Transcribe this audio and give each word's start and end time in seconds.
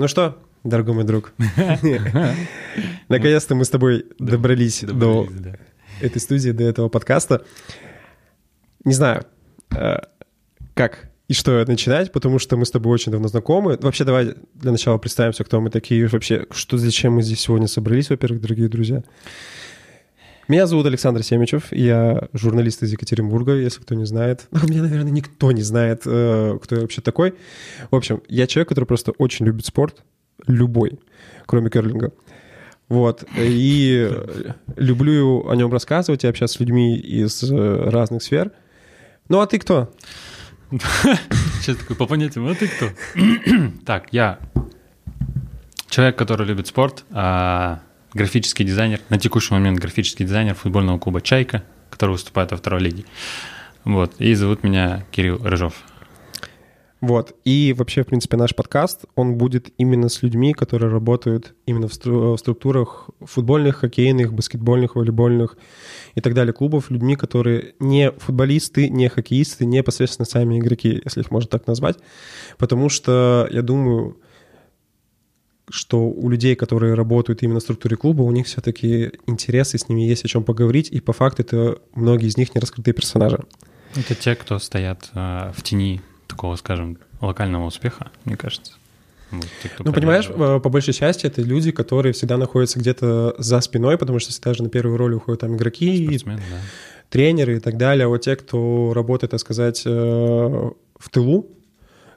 Ну 0.00 0.08
что, 0.08 0.38
дорогой 0.64 0.94
мой 0.94 1.04
друг, 1.04 1.34
наконец-то 3.10 3.54
мы 3.54 3.66
с 3.66 3.68
тобой 3.68 4.06
добрались 4.18 4.80
до 4.80 5.28
этой 6.00 6.22
студии, 6.22 6.52
до 6.52 6.64
этого 6.64 6.88
подкаста. 6.88 7.44
Не 8.86 8.94
знаю, 8.94 9.26
э, 9.76 9.98
как 10.72 11.10
и 11.28 11.34
что 11.34 11.62
начинать, 11.66 12.12
потому 12.12 12.38
что 12.38 12.56
мы 12.56 12.64
с 12.64 12.70
тобой 12.70 12.94
очень 12.94 13.12
давно 13.12 13.28
знакомы. 13.28 13.76
Вообще, 13.78 14.04
давай 14.04 14.36
для 14.54 14.70
начала 14.70 14.96
представимся, 14.96 15.44
кто 15.44 15.60
мы 15.60 15.68
такие, 15.68 16.06
вообще, 16.06 16.46
что, 16.50 16.78
зачем 16.78 17.16
мы 17.16 17.22
здесь 17.22 17.40
сегодня 17.40 17.68
собрались, 17.68 18.08
во-первых, 18.08 18.40
дорогие 18.40 18.70
друзья. 18.70 19.04
Меня 20.50 20.66
зовут 20.66 20.84
Александр 20.86 21.22
Семичев, 21.22 21.70
я 21.70 22.28
журналист 22.32 22.82
из 22.82 22.90
Екатеринбурга, 22.90 23.54
если 23.54 23.80
кто 23.82 23.94
не 23.94 24.04
знает. 24.04 24.48
Ну, 24.50 24.66
меня, 24.66 24.82
наверное, 24.82 25.12
никто 25.12 25.52
не 25.52 25.62
знает, 25.62 26.02
э, 26.06 26.58
кто 26.60 26.74
я 26.74 26.80
вообще 26.80 27.00
такой. 27.00 27.34
В 27.92 27.94
общем, 27.94 28.20
я 28.26 28.48
человек, 28.48 28.68
который 28.68 28.86
просто 28.86 29.12
очень 29.12 29.46
любит 29.46 29.64
спорт, 29.64 30.02
любой, 30.48 30.98
кроме 31.46 31.70
керлинга. 31.70 32.10
Вот, 32.88 33.22
и 33.38 34.10
люблю 34.76 35.48
о 35.48 35.54
нем 35.54 35.70
рассказывать 35.70 36.24
и 36.24 36.26
общаться 36.26 36.56
с 36.56 36.60
людьми 36.60 36.98
из 36.98 37.44
э, 37.44 37.88
разных 37.88 38.24
сфер. 38.24 38.50
Ну, 39.28 39.38
а 39.38 39.46
ты 39.46 39.60
кто? 39.60 39.94
Сейчас 41.60 41.76
такой 41.76 41.94
по 41.94 42.06
понятиям, 42.06 42.48
а 42.48 42.56
ты 42.56 42.66
кто? 42.66 42.88
Так, 43.86 44.08
я 44.10 44.40
человек, 45.88 46.16
который 46.16 46.44
любит 46.44 46.66
спорт, 46.66 47.04
а 47.12 47.82
графический 48.14 48.64
дизайнер, 48.64 49.00
на 49.08 49.18
текущий 49.18 49.54
момент 49.54 49.78
графический 49.78 50.24
дизайнер 50.24 50.54
футбольного 50.54 50.98
клуба 50.98 51.20
«Чайка», 51.20 51.64
который 51.90 52.12
выступает 52.12 52.50
во 52.50 52.56
второй 52.56 52.80
лиге. 52.80 53.04
Вот, 53.84 54.14
и 54.18 54.34
зовут 54.34 54.62
меня 54.62 55.04
Кирилл 55.10 55.38
Рыжов. 55.42 55.74
Вот, 57.00 57.34
и 57.46 57.74
вообще, 57.76 58.02
в 58.02 58.08
принципе, 58.08 58.36
наш 58.36 58.54
подкаст, 58.54 59.06
он 59.14 59.36
будет 59.38 59.70
именно 59.78 60.10
с 60.10 60.22
людьми, 60.22 60.52
которые 60.52 60.90
работают 60.90 61.54
именно 61.64 61.88
в, 61.88 61.92
стру- 61.92 62.34
в 62.34 62.38
структурах 62.38 63.08
футбольных, 63.20 63.76
хоккейных, 63.76 64.34
баскетбольных, 64.34 64.96
волейбольных 64.96 65.56
и 66.14 66.20
так 66.20 66.34
далее 66.34 66.52
клубов, 66.52 66.90
людьми, 66.90 67.16
которые 67.16 67.74
не 67.80 68.12
футболисты, 68.12 68.90
не 68.90 69.08
хоккеисты, 69.08 69.64
не 69.64 69.78
непосредственно 69.78 70.26
сами 70.26 70.58
игроки, 70.58 71.00
если 71.02 71.22
их 71.22 71.30
можно 71.30 71.48
так 71.48 71.66
назвать, 71.66 71.96
потому 72.58 72.90
что, 72.90 73.48
я 73.50 73.62
думаю, 73.62 74.18
что 75.70 76.08
у 76.08 76.28
людей, 76.28 76.54
которые 76.54 76.94
работают 76.94 77.42
именно 77.42 77.60
в 77.60 77.62
структуре 77.62 77.96
клуба, 77.96 78.22
у 78.22 78.30
них 78.30 78.46
все-таки 78.46 79.12
интересы, 79.26 79.78
с 79.78 79.88
ними 79.88 80.02
есть 80.02 80.24
о 80.24 80.28
чем 80.28 80.44
поговорить, 80.44 80.88
и 80.90 81.00
по 81.00 81.12
факту 81.12 81.42
это 81.42 81.78
многие 81.94 82.26
из 82.28 82.36
них 82.36 82.54
не 82.54 82.60
раскрытые 82.60 82.94
персонажи. 82.94 83.40
Это 83.96 84.14
те, 84.14 84.34
кто 84.34 84.58
стоят 84.58 85.10
э, 85.14 85.52
в 85.56 85.62
тени 85.62 86.00
такого, 86.26 86.56
скажем, 86.56 86.98
локального 87.20 87.66
успеха, 87.66 88.10
мне 88.24 88.36
кажется. 88.36 88.74
Вот, 89.30 89.46
те, 89.62 89.70
ну, 89.78 89.92
понимаешь, 89.92 90.26
по 90.26 90.68
большей 90.68 90.92
части 90.92 91.26
это 91.26 91.40
люди, 91.40 91.70
которые 91.70 92.12
всегда 92.12 92.36
находятся 92.36 92.80
где-то 92.80 93.36
за 93.38 93.60
спиной, 93.60 93.96
потому 93.96 94.18
что 94.18 94.32
всегда 94.32 94.54
же 94.54 94.64
на 94.64 94.68
первую 94.68 94.96
роль 94.96 95.14
уходят 95.14 95.40
там 95.40 95.56
игроки, 95.56 96.06
Спортсмен, 96.06 96.36
да. 96.36 96.60
тренеры 97.10 97.56
и 97.56 97.60
так 97.60 97.76
далее. 97.76 98.06
А 98.06 98.08
вот 98.08 98.22
те, 98.22 98.34
кто 98.34 98.92
работает, 98.92 99.30
так 99.30 99.40
сказать, 99.40 99.82
э, 99.86 99.90
в 99.90 101.08
тылу, 101.10 101.48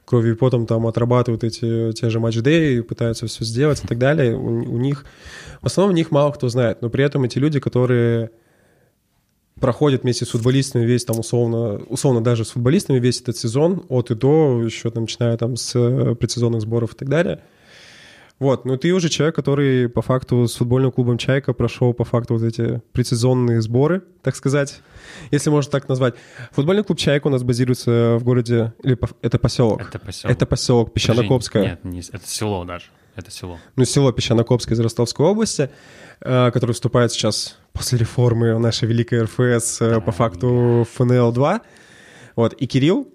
кровью 0.06 0.34
и 0.34 0.38
потом 0.38 0.66
там 0.66 0.86
отрабатывают 0.88 1.44
эти 1.44 1.92
те 1.94 2.10
же 2.10 2.20
матч-дэй, 2.20 2.84
пытаются 2.84 3.28
все 3.28 3.44
сделать 3.46 3.84
и 3.84 3.88
так 3.88 3.98
далее. 3.98 4.36
У, 4.36 4.48
у 4.48 4.78
них, 4.78 5.06
в 5.62 5.66
основном, 5.66 5.94
у 5.94 5.96
них 5.96 6.12
мало 6.12 6.32
кто 6.32 6.50
знает, 6.50 6.82
но 6.82 6.90
при 6.90 7.04
этом 7.04 7.24
эти 7.24 7.38
люди, 7.38 7.60
которые 7.60 8.32
проходят 9.60 10.04
вместе 10.04 10.26
с 10.26 10.30
футболистами 10.30 10.84
весь 10.84 11.06
там 11.06 11.20
условно, 11.20 11.76
условно 11.88 12.22
даже 12.22 12.44
с 12.44 12.52
футболистами 12.52 13.00
весь 13.00 13.22
этот 13.22 13.38
сезон 13.38 13.86
от 13.88 14.12
и 14.12 14.16
до, 14.16 14.62
еще 14.64 14.90
там, 14.90 15.04
начиная 15.04 15.38
там 15.38 15.56
с 15.56 15.74
э, 15.76 16.16
предсезонных 16.16 16.62
сборов 16.62 16.94
и 16.94 16.98
так 16.98 17.10
далее– 17.10 17.42
вот, 18.40 18.66
ну 18.66 18.78
ты 18.78 18.92
уже 18.92 19.10
человек, 19.10 19.36
который 19.36 19.88
по 19.88 20.02
факту 20.02 20.48
с 20.48 20.56
футбольным 20.56 20.92
клубом 20.92 21.18
«Чайка» 21.18 21.54
прошел 21.54 21.94
по 21.94 22.04
факту 22.04 22.34
вот 22.34 22.44
эти 22.44 22.82
предсезонные 22.92 23.62
сборы, 23.62 24.04
так 24.22 24.36
сказать, 24.36 24.82
если 25.32 25.50
можно 25.50 25.72
так 25.72 25.88
назвать. 25.88 26.16
Футбольный 26.52 26.84
клуб 26.84 26.98
«Чайка» 26.98 27.28
у 27.28 27.30
нас 27.30 27.44
базируется 27.44 28.18
в 28.20 28.24
городе, 28.24 28.74
или 28.84 28.98
это 29.22 29.40
поселок? 29.40 29.82
Это 29.82 30.00
поселок. 30.00 30.36
Это 30.36 30.46
поселок 30.46 30.94
Песчанокопское. 30.94 31.64
Нет, 31.64 31.84
не, 31.84 32.00
это 32.00 32.28
село 32.28 32.66
даже, 32.66 32.88
это 33.16 33.32
село. 33.32 33.60
Ну, 33.76 33.86
село 33.86 34.12
Песчанокопское 34.12 34.76
из 34.76 34.80
Ростовской 34.80 35.26
области, 35.26 35.70
э, 36.20 36.52
которое 36.52 36.74
вступает 36.74 37.12
сейчас 37.12 37.58
после 37.72 38.00
реформы 38.00 38.58
нашей 38.60 38.88
великой 38.88 39.24
РФС 39.24 39.82
э, 39.82 39.90
да, 39.92 40.00
по 40.02 40.12
факту 40.12 40.86
ФНЛ-2. 40.98 41.62
Вот, 42.36 42.54
и 42.54 42.66
Кирилл, 42.66 43.08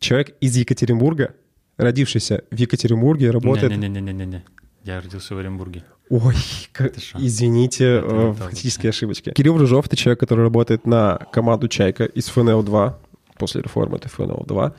человек 0.00 0.34
из 0.40 0.56
Екатеринбурга, 0.56 1.34
родившийся 1.76 2.44
в 2.50 2.56
Екатеринбурге, 2.56 3.30
работает... 3.30 3.76
Не-не-не-не-не. 3.76 4.42
Я 4.84 5.00
родился 5.00 5.34
в 5.34 5.38
Оренбурге. 5.38 5.84
Ой, 6.10 6.34
как... 6.72 6.94
извините, 7.16 7.98
это 7.98 8.34
фактические 8.34 8.90
ошибочки. 8.90 9.32
Кирилл 9.32 9.56
Рыжов— 9.56 9.86
это 9.86 9.96
человек, 9.96 10.20
который 10.20 10.42
работает 10.42 10.86
на 10.86 11.18
команду 11.32 11.68
«Чайка» 11.68 12.04
из 12.04 12.28
ФНЛ-2, 12.28 12.94
после 13.38 13.62
реформы 13.62 13.96
это 13.96 14.08
ФНЛ-2. 14.08 14.74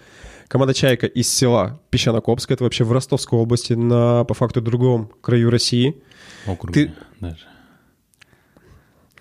Команда 0.48 0.74
«Чайка» 0.74 1.08
из 1.08 1.28
села 1.34 1.80
Песчанокопска, 1.90 2.54
это 2.54 2.66
вообще 2.66 2.84
в 2.84 2.92
Ростовской 2.92 3.40
области, 3.40 3.74
на, 3.74 4.26
по 4.26 4.34
факту, 4.34 4.62
другом 4.62 5.10
краю 5.22 5.50
России. 5.50 6.04
Округ 6.46 6.74
Ты... 6.74 6.94
даже. 7.20 7.48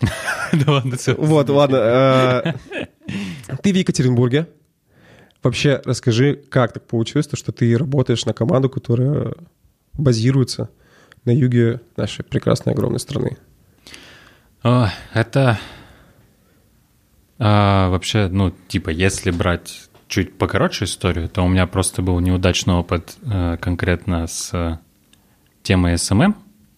Да 0.53 0.73
ладно, 0.73 0.99
все. 0.99 1.15
Вот, 1.15 1.49
ладно. 1.49 1.77
Э, 1.77 2.53
ты 3.63 3.73
в 3.73 3.77
Екатеринбурге. 3.77 4.49
Вообще, 5.43 5.81
расскажи, 5.85 6.35
как 6.51 6.73
так 6.73 6.87
получилось, 6.87 7.29
что 7.33 7.53
ты 7.53 7.75
работаешь 7.79 8.27
на 8.27 8.35
команду, 8.35 8.69
которая 8.69 9.33
базируется 9.95 10.71
на 11.25 11.31
юге 11.31 11.81
нашей 11.97 12.25
прекрасной 12.25 12.73
огромной 12.73 13.01
страны? 13.01 13.37
Это 14.63 15.59
а, 17.39 17.89
вообще, 17.91 18.29
ну, 18.29 18.53
типа, 18.69 18.91
если 18.91 19.33
брать 19.33 19.89
чуть 20.07 20.39
покороче 20.39 20.85
историю, 20.85 21.29
то 21.29 21.43
у 21.43 21.49
меня 21.49 21.67
просто 21.67 22.01
был 22.01 22.21
неудачный 22.21 22.75
опыт 22.75 23.17
а, 23.25 23.57
конкретно 23.57 24.29
с 24.29 24.79
темой 25.65 25.99
SMM 25.99 26.37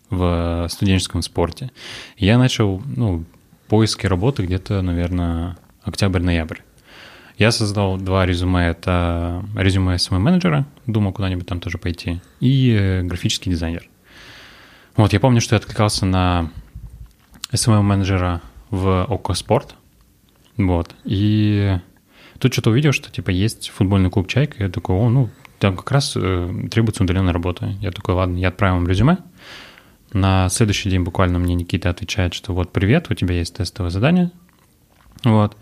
в 0.08 0.66
студенческом 0.70 1.20
спорте. 1.20 1.70
Я 2.16 2.38
начал, 2.38 2.82
ну, 2.86 3.24
поиски 3.68 4.06
работы 4.06 4.44
где-то, 4.44 4.80
наверное, 4.80 5.58
октябрь-ноябрь. 5.82 6.60
Я 7.36 7.50
создал 7.50 7.96
два 7.96 8.26
резюме. 8.26 8.68
Это 8.68 9.44
резюме 9.56 9.96
SMM-менеджера, 9.96 10.66
думал 10.86 11.12
куда-нибудь 11.12 11.46
там 11.46 11.60
тоже 11.60 11.78
пойти, 11.78 12.20
и 12.38 12.70
э, 12.70 13.02
графический 13.02 13.50
дизайнер. 13.50 13.88
Вот, 14.96 15.12
я 15.12 15.18
помню, 15.18 15.40
что 15.40 15.56
я 15.56 15.58
откликался 15.58 16.06
на 16.06 16.52
SMM-менеджера 17.50 18.40
в 18.70 19.04
ОКО 19.08 19.34
Спорт. 19.34 19.74
Вот, 20.56 20.94
и 21.04 21.76
тут 22.38 22.52
что-то 22.52 22.70
увидел, 22.70 22.92
что, 22.92 23.10
типа, 23.10 23.30
есть 23.30 23.70
футбольный 23.70 24.10
клуб 24.10 24.28
«Чайка», 24.28 24.62
я 24.62 24.70
такой, 24.70 24.94
о, 24.94 25.08
ну, 25.08 25.30
там 25.58 25.76
как 25.76 25.90
раз 25.90 26.12
э, 26.14 26.68
требуется 26.70 27.02
удаленная 27.02 27.32
работа. 27.32 27.74
Я 27.80 27.90
такой, 27.90 28.14
ладно, 28.14 28.36
я 28.36 28.48
отправил 28.48 28.76
им 28.76 28.86
резюме. 28.86 29.18
На 30.12 30.48
следующий 30.48 30.88
день 30.88 31.02
буквально 31.02 31.40
мне 31.40 31.56
Никита 31.56 31.90
отвечает, 31.90 32.34
что 32.34 32.52
вот, 32.52 32.70
привет, 32.70 33.10
у 33.10 33.14
тебя 33.14 33.34
есть 33.34 33.56
тестовое 33.56 33.90
задание. 33.90 34.30
Вот 35.24 35.56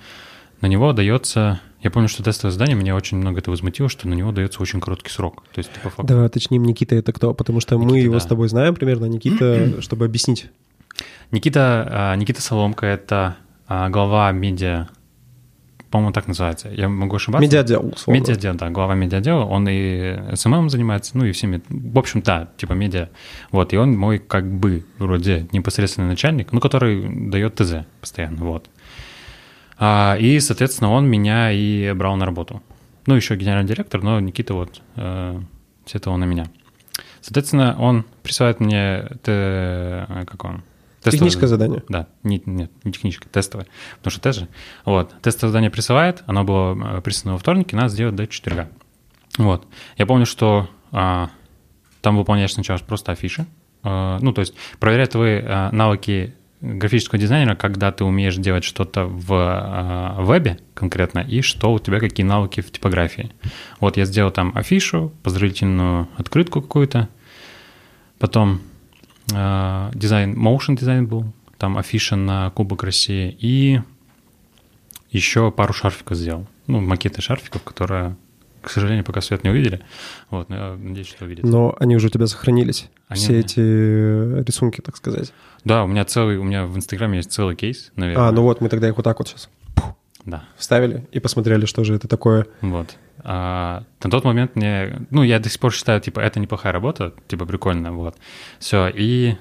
на 0.62 0.67
него 0.67 0.93
дается... 0.93 1.61
Я 1.81 1.91
помню, 1.91 2.09
что 2.09 2.23
тестовое 2.23 2.53
задание 2.53 2.77
меня 2.77 2.95
очень 2.95 3.17
много 3.17 3.41
это 3.41 3.50
возмутило, 3.50 3.89
что 3.89 4.06
на 4.09 4.15
него 4.15 4.31
дается 4.31 4.62
очень 4.62 4.81
короткий 4.81 5.11
срок. 5.11 5.43
То 5.53 5.59
есть, 5.59 5.71
по 5.83 5.91
факту... 5.91 6.05
Да, 6.05 6.28
точнее, 6.28 6.59
Никита 6.59 6.95
это 6.95 7.12
кто? 7.12 7.34
Потому 7.34 7.59
что 7.59 7.75
Никита, 7.75 7.91
мы 7.91 7.99
его 7.99 8.15
да. 8.15 8.21
с 8.21 8.27
тобой 8.27 8.49
знаем 8.49 8.77
примерно. 8.77 9.06
Никита, 9.06 9.75
чтобы 9.83 10.05
объяснить. 10.05 10.47
Никита, 11.33 11.89
а, 11.91 12.17
Никита 12.17 12.41
Соломка— 12.41 12.87
это 12.89 13.37
а, 13.67 13.91
глава 13.91 14.31
медиа 14.31 14.89
по-моему, 15.93 16.12
так 16.12 16.27
называется. 16.27 16.71
Я 16.71 16.89
могу 16.89 17.17
ошибаться. 17.17 17.45
Медиадел, 17.45 17.93
условно. 17.95 18.19
Медиадел, 18.19 18.55
да, 18.55 18.71
глава 18.71 18.95
медиадела. 18.95 19.45
Он 19.45 19.69
и 19.69 20.34
SMM 20.34 20.71
занимается, 20.71 21.19
ну 21.19 21.27
и 21.27 21.33
всеми, 21.33 21.61
в 21.69 21.99
общем, 21.99 22.22
да, 22.22 22.49
типа 22.56 22.72
медиа. 22.72 23.11
Вот, 23.51 23.75
и 23.75 23.77
он 23.77 23.95
мой 23.98 24.19
как 24.19 24.51
бы 24.51 24.86
вроде 24.98 25.47
непосредственный 25.53 26.09
начальник, 26.09 26.51
ну, 26.51 26.60
который 26.60 27.31
дает 27.31 27.57
ТЗ 27.57 27.84
постоянно, 28.01 28.42
вот. 28.42 28.71
А, 29.84 30.17
и, 30.17 30.39
соответственно, 30.39 30.93
он 30.93 31.09
меня 31.09 31.51
и 31.51 31.93
брал 31.93 32.15
на 32.15 32.25
работу. 32.25 32.63
Ну, 33.07 33.17
еще 33.17 33.34
генеральный 33.34 33.69
директор, 33.69 34.01
но 34.01 34.21
Никита 34.21 34.55
вот 34.55 34.81
э, 34.95 35.41
все 35.84 35.99
это 35.99 36.11
он 36.11 36.21
на 36.21 36.25
меня. 36.25 36.47
Соответственно, 37.21 37.75
он 37.77 38.05
присылает 38.23 38.61
мне, 38.61 39.09
те, 39.25 40.07
как 40.09 40.45
он, 40.45 40.63
Тестовое 41.01 41.31
Техническое 41.31 41.47
задание? 41.49 41.83
Да, 41.89 42.07
нет, 42.23 42.47
нет, 42.47 42.71
не 42.84 42.93
техническое, 42.93 43.29
тестовое. 43.29 43.67
Потому 43.99 44.13
что 44.13 44.21
тест 44.21 44.39
же. 44.39 44.49
Вот, 44.84 45.13
тестовое 45.21 45.51
задание 45.51 45.71
присылает, 45.71 46.23
оно 46.27 46.45
было 46.45 46.99
э, 46.99 47.01
прислано 47.01 47.33
во 47.33 47.39
вторник, 47.41 47.73
и 47.73 47.77
надо 47.77 47.89
сделать 47.89 48.15
до 48.15 48.29
четверга. 48.29 48.71
Вот. 49.37 49.67
Я 49.99 50.07
помню, 50.07 50.27
что 50.27 50.71
а, 50.93 51.31
там 52.03 52.17
выполняешь 52.17 52.53
сначала 52.53 52.79
просто 52.79 53.11
афиши. 53.11 53.47
А, 53.83 54.21
ну, 54.21 54.33
то 54.33 54.43
есть 54.43 54.55
проверяют 54.79 55.11
твои 55.11 55.41
а, 55.43 55.73
навыки 55.73 56.37
графического 56.62 57.20
дизайнера, 57.20 57.56
когда 57.56 57.91
ты 57.91 58.04
умеешь 58.04 58.36
делать 58.36 58.64
что-то 58.64 59.04
в 59.04 59.32
э, 59.32 60.24
вебе 60.24 60.59
конкретно, 60.74 61.18
и 61.18 61.42
что 61.42 61.72
у 61.72 61.78
тебя 61.78 61.98
какие 61.98 62.24
навыки 62.24 62.60
в 62.60 62.70
типографии. 62.70 63.32
Вот 63.80 63.97
я 63.97 64.04
сделал 64.04 64.30
там 64.30 64.53
афишу, 64.54 65.12
поздравительную 65.24 66.09
открытку 66.16 66.62
какую-то, 66.62 67.09
потом 68.18 68.60
э, 69.34 69.91
дизайн, 69.94 70.34
motion 70.34 70.78
дизайн 70.78 71.06
был, 71.06 71.32
там 71.59 71.76
афиша 71.76 72.14
на 72.14 72.50
Кубок 72.50 72.84
России, 72.84 73.36
и 73.41 73.80
еще 75.10 75.50
пару 75.50 75.72
шарфиков 75.72 76.16
сделал. 76.16 76.47
Ну, 76.68 76.80
макеты 76.80 77.20
шарфиков, 77.20 77.62
которые, 77.64 78.16
к 78.62 78.70
сожалению, 78.70 79.04
пока 79.04 79.20
свет 79.20 79.44
не 79.44 79.50
увидели. 79.50 79.82
Вот, 80.30 80.48
но 80.48 80.56
я 80.56 80.76
надеюсь, 80.76 81.09
что 81.09 81.24
увидите. 81.24 81.47
Но 81.47 81.76
они 81.78 81.97
уже 81.97 82.06
у 82.06 82.10
тебя 82.10 82.26
сохранились, 82.26 82.88
они... 83.09 83.20
все 83.20 83.41
эти 83.41 83.60
рисунки, 83.60 84.80
так 84.80 84.97
сказать. 84.97 85.32
Да, 85.64 85.84
у 85.84 85.86
меня 85.86 86.04
целый, 86.04 86.38
у 86.38 86.44
меня 86.44 86.66
в 86.66 86.76
Инстаграме 86.76 87.18
есть 87.18 87.32
целый 87.32 87.56
кейс, 87.56 87.92
наверное. 87.97 88.28
А, 88.28 88.32
ну 88.32 88.42
вот, 88.42 88.60
мы 88.60 88.68
тогда 88.68 88.88
их 88.88 88.97
вот 88.97 89.04
так 89.04 89.18
вот 89.18 89.28
сейчас 89.28 89.48
да. 90.24 90.44
вставили 90.56 91.06
и 91.12 91.20
посмотрели, 91.20 91.66
что 91.66 91.84
же 91.84 91.94
это 91.94 92.09
такое. 92.09 92.47
Вот. 92.60 92.97
А, 93.24 93.84
на 94.03 94.10
тот 94.10 94.24
момент 94.24 94.56
мне, 94.56 95.06
ну, 95.10 95.22
я 95.22 95.38
до 95.38 95.48
сих 95.48 95.60
пор 95.60 95.72
считаю, 95.72 96.00
типа, 96.00 96.20
это 96.20 96.41
неплохая 96.41 96.72
работа, 96.72 97.14
типа, 97.28 97.47
прикольно, 97.47 97.92
вот. 97.92 98.16
Все, 98.59 98.88
и 98.88 99.36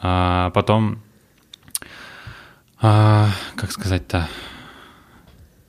а, 0.00 0.50
потом, 0.50 1.02
а, 2.80 3.28
как 3.56 3.72
сказать-то, 3.72 4.28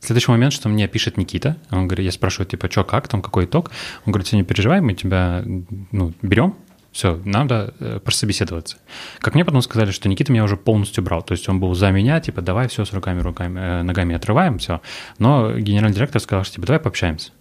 Следующий 0.01 0.31
момент, 0.31 0.53
что 0.53 0.69
мне 0.69 0.87
пишет 0.87 1.17
Никита, 1.17 1.57
он 1.71 1.87
говорит, 1.87 2.05
я 2.05 2.11
спрашиваю, 2.11 2.47
типа, 2.47 2.71
что, 2.71 2.83
как 2.83 3.07
там, 3.07 3.21
какой 3.21 3.45
итог? 3.45 3.71
Он 4.05 4.13
говорит, 4.13 4.27
все, 4.27 4.37
не 4.37 4.43
переживай, 4.43 4.79
мы 4.79 4.93
тебя, 4.93 5.43
ну, 5.91 6.13
берем, 6.21 6.55
все, 6.91 7.19
надо 7.23 7.73
э, 7.79 7.99
прособеседоваться. 8.03 8.77
Как 9.19 9.35
мне 9.35 9.45
потом 9.45 9.61
сказали, 9.61 9.91
что 9.91 10.09
Никита 10.09 10.31
меня 10.31 10.43
уже 10.43 10.57
полностью 10.57 11.03
брал. 11.03 11.21
То 11.21 11.33
есть 11.33 11.47
он 11.47 11.59
был 11.59 11.75
за 11.75 11.91
меня, 11.91 12.19
типа, 12.19 12.41
давай 12.41 12.67
все 12.67 12.83
с 12.83 12.93
руками, 12.93 13.21
руками, 13.21 13.59
э, 13.59 13.81
ногами 13.83 14.15
отрываем, 14.15 14.57
все. 14.57 14.81
Но 15.19 15.53
генеральный 15.53 15.95
директор 15.95 16.19
сказал, 16.21 16.43
что, 16.43 16.55
типа, 16.55 16.67
давай 16.67 16.79
пообщаемся. 16.79 17.31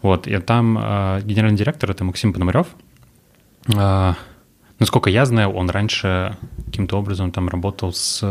Вот, 0.00 0.26
и 0.26 0.38
там 0.38 0.78
э, 0.78 1.20
генеральный 1.22 1.58
директор— 1.58 1.90
это 1.92 2.04
Максим 2.04 2.32
Пономарев. 2.32 2.68
Э, 3.74 4.14
насколько 4.78 5.10
я 5.10 5.26
знаю, 5.26 5.50
он 5.50 5.68
раньше 5.68 6.36
каким-то 6.66 6.98
образом 6.98 7.30
там 7.30 7.48
работал 7.48 7.92
с 7.92 8.22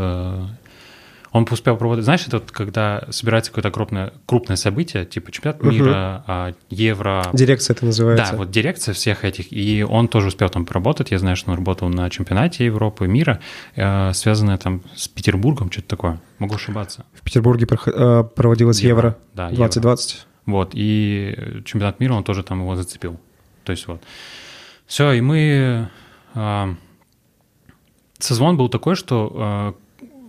он 1.34 1.48
успел 1.50 1.76
проводить, 1.78 2.06
знаешь, 2.06 2.26
это 2.28 2.38
вот 2.38 2.52
когда 2.52 3.06
собирается 3.10 3.52
какое-то 3.52 3.72
крупное, 3.72 4.14
крупное 4.28 4.56
событие, 4.56 5.04
типа 5.04 5.32
чемпионат 5.32 5.62
угу. 5.62 5.72
мира, 5.72 6.24
а, 6.28 6.54
Евро. 6.70 7.26
Дирекция 7.34 7.74
это 7.74 7.86
называется. 7.88 8.34
Да, 8.34 8.38
вот 8.38 8.52
дирекция 8.52 8.94
всех 8.94 9.26
этих. 9.26 9.52
И 9.52 9.84
он 9.84 10.08
тоже 10.08 10.28
успел 10.28 10.50
там 10.50 10.64
поработать. 10.64 11.10
Я 11.10 11.18
знаю, 11.18 11.36
что 11.36 11.50
он 11.50 11.58
работал 11.58 11.90
на 11.90 12.08
чемпионате 12.12 12.66
Европы, 12.66 13.08
мира, 13.08 13.40
э, 13.76 14.14
связанное 14.14 14.60
там 14.60 14.84
с 14.96 15.08
Петербургом, 15.08 15.72
что-то 15.72 15.88
такое. 15.88 16.22
Могу 16.38 16.54
ошибаться. 16.54 17.04
В 17.14 17.24
Петербурге 17.24 17.66
э, 17.68 18.24
проводилось 18.36 18.80
Евро, 18.82 19.08
Евро 19.08 19.18
да, 19.34 19.50
2020. 19.50 20.12
Евро. 20.12 20.28
Вот, 20.46 20.72
и 20.74 21.62
чемпионат 21.66 22.00
мира, 22.00 22.14
он 22.14 22.24
тоже 22.24 22.44
там 22.44 22.60
его 22.60 22.76
зацепил. 22.76 23.20
То 23.64 23.72
есть 23.72 23.88
вот. 23.88 24.04
Все, 24.86 25.12
и 25.14 25.22
мы... 25.22 25.90
Э, 26.36 26.76
созвон 28.20 28.56
был 28.56 28.70
такой, 28.70 28.96
что 28.96 29.76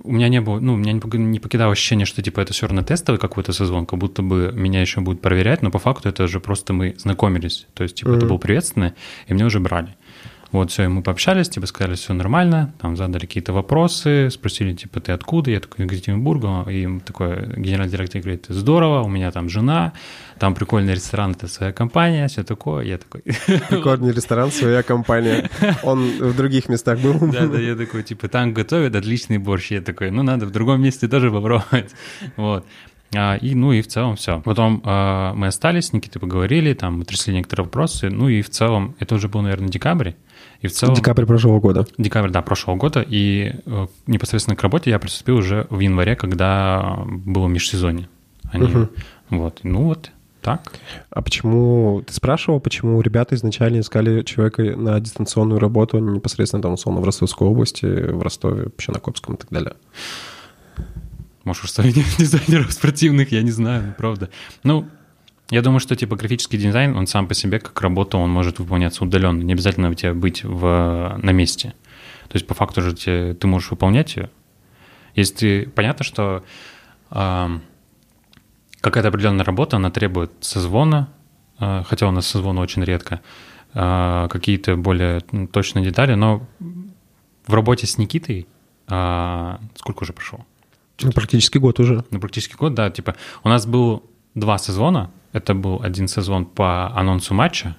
у 0.04 0.12
меня 0.12 0.28
не 0.28 0.40
было, 0.40 0.60
ну, 0.60 0.76
меня 0.76 0.92
не 0.92 1.38
покидало 1.38 1.72
ощущение, 1.72 2.04
что 2.04 2.22
типа 2.22 2.40
это 2.40 2.52
все 2.52 2.66
равно 2.66 2.82
тестовый 2.82 3.18
какой-то 3.18 3.52
созвон, 3.52 3.86
как 3.86 3.98
будто 3.98 4.22
бы 4.22 4.52
меня 4.54 4.82
еще 4.82 5.00
будут 5.00 5.22
проверять, 5.22 5.62
но 5.62 5.70
по 5.70 5.78
факту 5.78 6.10
это 6.10 6.28
же 6.28 6.40
просто 6.40 6.74
мы 6.74 6.94
знакомились. 6.98 7.66
То 7.72 7.82
есть, 7.82 7.96
типа, 7.96 8.10
mm-hmm. 8.10 8.16
это 8.18 8.26
был 8.26 8.38
приветственный, 8.38 8.92
и 9.26 9.32
меня 9.32 9.46
уже 9.46 9.60
брали. 9.60 9.96
Вот, 10.54 10.70
все, 10.70 10.84
и 10.84 10.86
мы 10.86 11.02
пообщались, 11.02 11.48
типа, 11.48 11.66
сказали, 11.66 11.96
все 11.96 12.14
нормально, 12.14 12.72
там 12.80 12.96
задали 12.96 13.26
какие-то 13.26 13.52
вопросы, 13.52 14.30
спросили, 14.30 14.72
типа, 14.72 15.00
ты 15.00 15.10
откуда? 15.10 15.50
Я 15.50 15.58
такой, 15.58 15.84
Екатеринбурга. 15.84 16.64
И 16.70 17.00
такой 17.00 17.44
генеральный 17.56 17.90
директор 17.90 18.20
говорит, 18.20 18.46
здорово, 18.48 19.02
у 19.02 19.08
меня 19.08 19.32
там 19.32 19.48
жена, 19.48 19.94
там 20.38 20.54
прикольный 20.54 20.94
ресторан, 20.94 21.32
это 21.32 21.48
своя 21.48 21.72
компания, 21.72 22.28
все 22.28 22.44
такое. 22.44 22.84
Я 22.84 22.98
такой... 22.98 23.22
Прикольный 23.68 24.12
ресторан, 24.12 24.52
своя 24.52 24.84
компания. 24.84 25.50
Он 25.82 26.08
в 26.20 26.36
других 26.36 26.68
местах 26.68 27.00
был? 27.00 27.18
Да, 27.32 27.48
да, 27.48 27.58
я 27.58 27.74
такой, 27.74 28.04
типа, 28.04 28.28
там 28.28 28.54
готовят 28.54 28.94
отличный 28.94 29.38
борщ. 29.38 29.72
Я 29.72 29.80
такой, 29.80 30.12
ну, 30.12 30.22
надо 30.22 30.46
в 30.46 30.52
другом 30.52 30.80
месте 30.80 31.08
тоже 31.08 31.32
попробовать. 31.32 31.90
Вот. 32.36 32.64
А, 33.16 33.36
и, 33.36 33.54
ну, 33.54 33.72
и 33.72 33.82
в 33.82 33.86
целом 33.86 34.16
все. 34.16 34.40
Потом 34.40 34.82
э, 34.84 35.32
мы 35.34 35.48
остались, 35.48 35.86
с 35.86 35.92
Никитой 35.92 36.20
поговорили, 36.20 36.74
там, 36.74 37.00
утрясли 37.00 37.32
некоторые 37.32 37.64
вопросы, 37.64 38.10
ну, 38.10 38.28
и 38.28 38.42
в 38.42 38.50
целом, 38.50 38.94
это 38.98 39.14
уже 39.14 39.28
был, 39.28 39.42
наверное, 39.42 39.68
декабрь, 39.68 40.12
и 40.64 40.66
в 40.66 40.72
целом... 40.72 40.94
Декабрь 40.94 41.26
прошлого 41.26 41.60
года. 41.60 41.86
Декабрь, 41.98 42.30
да, 42.30 42.40
прошлого 42.40 42.76
года. 42.76 43.04
И 43.06 43.52
э, 43.66 43.86
непосредственно 44.06 44.56
к 44.56 44.62
работе 44.62 44.88
я 44.88 44.98
приступил 44.98 45.36
уже 45.36 45.66
в 45.68 45.78
январе, 45.80 46.16
когда 46.16 47.04
было 47.06 47.48
межсезонье. 47.48 48.08
Они... 48.50 48.64
Угу. 48.64 48.88
Вот. 49.28 49.60
Ну 49.62 49.82
вот 49.84 50.10
так. 50.40 50.72
А 51.10 51.20
почему... 51.20 52.02
Ты 52.06 52.14
спрашивал, 52.14 52.60
почему 52.60 52.98
ребята 53.02 53.34
изначально 53.34 53.80
искали 53.80 54.22
человека 54.22 54.62
на 54.62 54.98
дистанционную 55.00 55.60
работу, 55.60 55.98
а 55.98 56.00
не 56.00 56.12
непосредственно 56.12 56.62
там, 56.62 56.72
условно, 56.72 57.02
в 57.02 57.04
Ростовской 57.04 57.46
области, 57.46 57.84
в 57.84 58.22
Ростове, 58.22 58.64
вообще 58.64 58.90
на 58.90 59.00
Копском 59.00 59.34
и 59.34 59.38
так 59.38 59.50
далее? 59.50 59.74
Может, 61.44 61.66
что 61.66 61.82
дизайнеров 62.18 62.72
спортивных, 62.72 63.32
я 63.32 63.42
не 63.42 63.50
знаю, 63.50 63.94
правда. 63.98 64.30
Ну, 64.62 64.88
я 65.50 65.62
думаю, 65.62 65.80
что 65.80 65.94
типа 65.94 66.16
графический 66.16 66.58
дизайн, 66.58 66.96
он 66.96 67.06
сам 67.06 67.28
по 67.28 67.34
себе 67.34 67.58
как 67.58 67.80
работа, 67.82 68.16
он 68.16 68.30
может 68.30 68.58
выполняться 68.58 69.04
удаленно. 69.04 69.42
Не 69.42 69.52
обязательно 69.52 69.90
у 69.90 69.94
тебя 69.94 70.14
быть 70.14 70.42
в, 70.42 71.18
на 71.22 71.30
месте. 71.30 71.74
То 72.28 72.36
есть 72.36 72.46
по 72.46 72.54
факту 72.54 72.80
же 72.82 72.94
тебе, 72.94 73.34
ты 73.34 73.46
можешь 73.46 73.70
выполнять 73.70 74.16
ее. 74.16 74.30
Если 75.14 75.34
ты... 75.34 75.68
Понятно, 75.68 76.04
что 76.04 76.42
э, 77.10 77.58
какая-то 78.80 79.08
определенная 79.08 79.44
работа, 79.44 79.76
она 79.76 79.90
требует 79.90 80.32
созвона, 80.40 81.10
э, 81.60 81.82
хотя 81.86 82.08
у 82.08 82.10
нас 82.10 82.26
созвона 82.26 82.60
очень 82.60 82.82
редко, 82.82 83.20
э, 83.74 84.28
какие-то 84.30 84.76
более 84.76 85.20
точные 85.52 85.84
детали, 85.84 86.14
но 86.14 86.46
в 87.46 87.54
работе 87.54 87.86
с 87.86 87.98
Никитой 87.98 88.46
э, 88.88 89.56
сколько 89.76 90.02
уже 90.02 90.14
прошло? 90.14 90.44
Ну, 91.02 91.12
практически 91.12 91.58
год 91.58 91.80
уже. 91.80 92.04
Ну, 92.10 92.18
практически 92.18 92.56
год, 92.56 92.74
да. 92.74 92.90
Типа 92.90 93.14
у 93.42 93.48
нас 93.48 93.66
был 93.66 94.02
два 94.34 94.58
сезона, 94.58 95.10
это 95.34 95.52
был 95.52 95.80
один 95.82 96.08
сезон 96.08 96.46
по 96.46 96.96
анонсу 96.96 97.34
матча, 97.34 97.76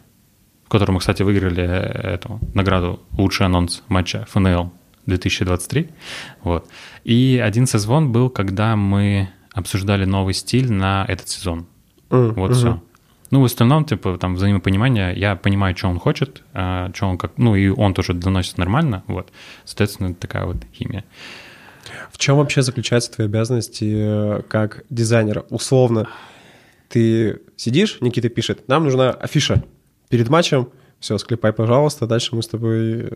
в 0.66 0.69
котором 0.69 0.96
мы, 0.96 1.00
кстати, 1.00 1.24
выиграли 1.24 1.63
э, 1.63 2.16
эту 2.16 2.40
награду 2.54 3.00
«Лучший 3.18 3.46
анонс 3.46 3.81
матча 3.88 4.25
ФНЛ 4.30 4.72
2023». 5.07 5.90
Вот. 6.44 6.68
И 7.06 7.42
один 7.44 7.66
сезон 7.66 8.12
был, 8.12 8.30
когда 8.30 8.75
мы 8.75 9.30
обсуждали 9.54 10.04
новый 10.04 10.34
стиль 10.34 10.69
на 10.72 11.06
этот 11.07 11.30
сезон. 11.30 11.66
Mm, 12.10 12.34
вот 12.34 12.52
mm-hmm. 12.52 12.54
все. 12.54 12.81
Ну, 13.31 13.42
в 13.42 13.46
остальном, 13.46 13.86
типа, 13.86 14.18
там, 14.18 14.36
взаимопонимание, 14.36 15.18
я 15.18 15.38
понимаю, 15.38 15.78
что 15.78 15.88
он 15.88 15.98
хочет, 15.98 16.44
а, 16.54 16.92
что 16.94 17.08
он 17.08 17.18
как... 17.18 17.38
Ну, 17.38 17.56
и 17.56 17.69
он 17.69 17.94
тоже 17.94 18.13
доносит 18.13 18.58
нормально, 18.58 19.04
вот. 19.08 19.32
Соответственно, 19.63 20.13
такая 20.13 20.46
вот 20.46 20.58
химия. 20.74 21.06
В 22.12 22.18
чем 22.18 22.36
вообще 22.38 22.62
заключаются 22.62 23.13
твои 23.13 23.27
обязанности 23.27 23.94
э, 23.96 24.41
как 24.50 24.84
дизайнера? 24.89 25.46
Условно, 25.50 26.08
ты 26.89 27.42
сидишь, 27.56 27.98
Никита 28.01 28.30
пишет, 28.30 28.68
нам 28.68 28.84
нужна 28.84 29.12
афиша 29.12 29.63
перед 30.10 30.30
матчем, 30.30 30.70
все, 31.00 31.18
склепай, 31.18 31.54
пожалуйста, 31.54 32.08
дальше 32.08 32.36
мы 32.36 32.42
с 32.42 32.48
тобой 32.48 33.01
э, 33.01 33.10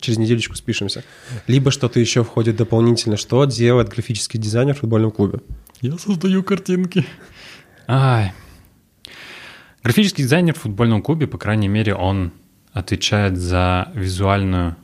через 0.00 0.18
неделечку 0.18 0.54
спишемся. 0.54 1.04
Либо 1.46 1.70
что-то 1.70 2.00
еще 2.00 2.24
входит 2.24 2.56
дополнительно, 2.56 3.16
что 3.16 3.44
делает 3.44 3.88
графический 3.88 4.40
дизайнер 4.40 4.74
в 4.74 4.78
футбольном 4.78 5.10
клубе? 5.10 5.40
Я 5.80 5.96
создаю 5.98 6.42
картинки. 6.42 7.06
Ай. 7.86 8.32
Графический 9.82 10.24
дизайнер 10.24 10.54
в 10.54 10.58
футбольном 10.58 11.02
клубе, 11.02 11.28
по 11.28 11.38
крайней 11.38 11.68
мере, 11.68 11.94
он 11.94 12.32
отвечает 12.72 13.36
за 13.36 13.92
визуальную 13.94 14.76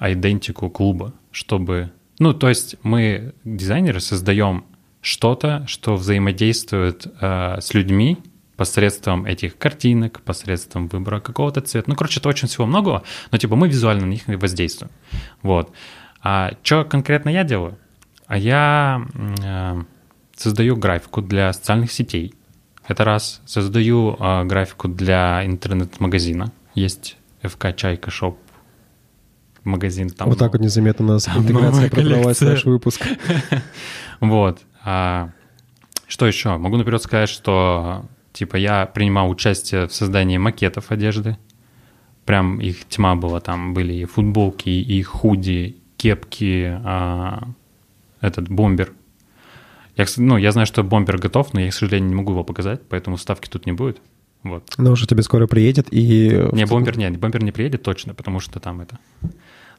идентику 0.00 0.68
клуба, 0.68 1.14
чтобы... 1.30 1.92
Ну, 2.18 2.34
то 2.34 2.48
есть 2.48 2.76
мы, 2.82 3.34
дизайнеры, 3.44 4.00
создаем 4.00 4.64
что-то, 5.02 5.64
что 5.66 5.96
взаимодействует 5.96 7.06
э, 7.20 7.60
с 7.60 7.74
людьми 7.74 8.18
посредством 8.56 9.26
этих 9.26 9.58
картинок, 9.58 10.22
посредством 10.22 10.86
выбора 10.86 11.20
какого-то 11.20 11.60
цвета. 11.60 11.90
Ну, 11.90 11.96
короче, 11.96 12.20
это 12.20 12.28
очень 12.28 12.48
всего 12.48 12.64
многого, 12.64 13.02
но 13.30 13.38
типа 13.38 13.56
мы 13.56 13.68
визуально 13.68 14.06
на 14.06 14.10
них 14.10 14.22
воздействуем. 14.26 14.92
Вот. 15.42 15.72
А 16.22 16.52
что 16.62 16.84
конкретно 16.84 17.28
я 17.30 17.42
делаю? 17.42 17.76
А 18.26 18.38
я 18.38 19.04
э, 19.14 19.82
создаю 20.36 20.76
графику 20.76 21.20
для 21.20 21.52
социальных 21.52 21.92
сетей. 21.92 22.34
Это 22.86 23.04
раз. 23.04 23.42
Создаю 23.44 24.16
э, 24.18 24.44
графику 24.44 24.86
для 24.86 25.44
интернет-магазина. 25.44 26.52
Есть 26.74 27.16
FK 27.42 27.74
Чайка 27.74 28.10
Шоп 28.12 28.38
магазин. 29.64 30.10
Там 30.10 30.28
вот 30.28 30.38
так 30.38 30.52
вот 30.52 30.60
незаметно 30.60 31.04
у 31.04 31.08
нас 31.08 31.28
интеграция 31.28 31.90
продавалась 31.90 32.40
наш 32.40 32.64
выпуск. 32.64 33.06
Вот. 34.20 34.60
А, 34.84 35.30
что 36.06 36.26
еще? 36.26 36.56
Могу 36.56 36.76
наперед 36.76 37.02
сказать, 37.02 37.28
что 37.28 38.06
типа 38.32 38.56
я 38.56 38.86
принимал 38.86 39.30
участие 39.30 39.86
в 39.86 39.94
создании 39.94 40.38
макетов 40.38 40.90
одежды. 40.90 41.36
Прям 42.24 42.60
их 42.60 42.86
тьма 42.88 43.16
была. 43.16 43.40
Там 43.40 43.74
были 43.74 43.94
и 43.94 44.04
футболки, 44.04 44.68
и 44.68 45.02
худи, 45.02 45.76
кепки, 45.96 46.80
а, 46.84 47.48
этот 48.20 48.48
бомбер. 48.48 48.92
Я, 49.96 50.06
ну, 50.16 50.36
я 50.36 50.52
знаю, 50.52 50.66
что 50.66 50.82
бомбер 50.82 51.18
готов, 51.18 51.52
но 51.52 51.60
я, 51.60 51.70
к 51.70 51.74
сожалению, 51.74 52.08
не 52.08 52.14
могу 52.14 52.32
его 52.32 52.44
показать, 52.44 52.80
поэтому 52.88 53.18
ставки 53.18 53.48
тут 53.48 53.66
не 53.66 53.72
будет. 53.72 54.00
Вот. 54.42 54.64
Но 54.78 54.92
уже 54.92 55.06
тебе 55.06 55.22
скоро 55.22 55.46
приедет 55.46 55.88
и... 55.90 56.48
Не, 56.52 56.66
бомбер 56.66 56.98
нет, 56.98 57.16
бомбер 57.18 57.44
не 57.44 57.52
приедет 57.52 57.82
точно, 57.82 58.14
потому 58.14 58.40
что 58.40 58.58
там 58.58 58.80
это... 58.80 58.98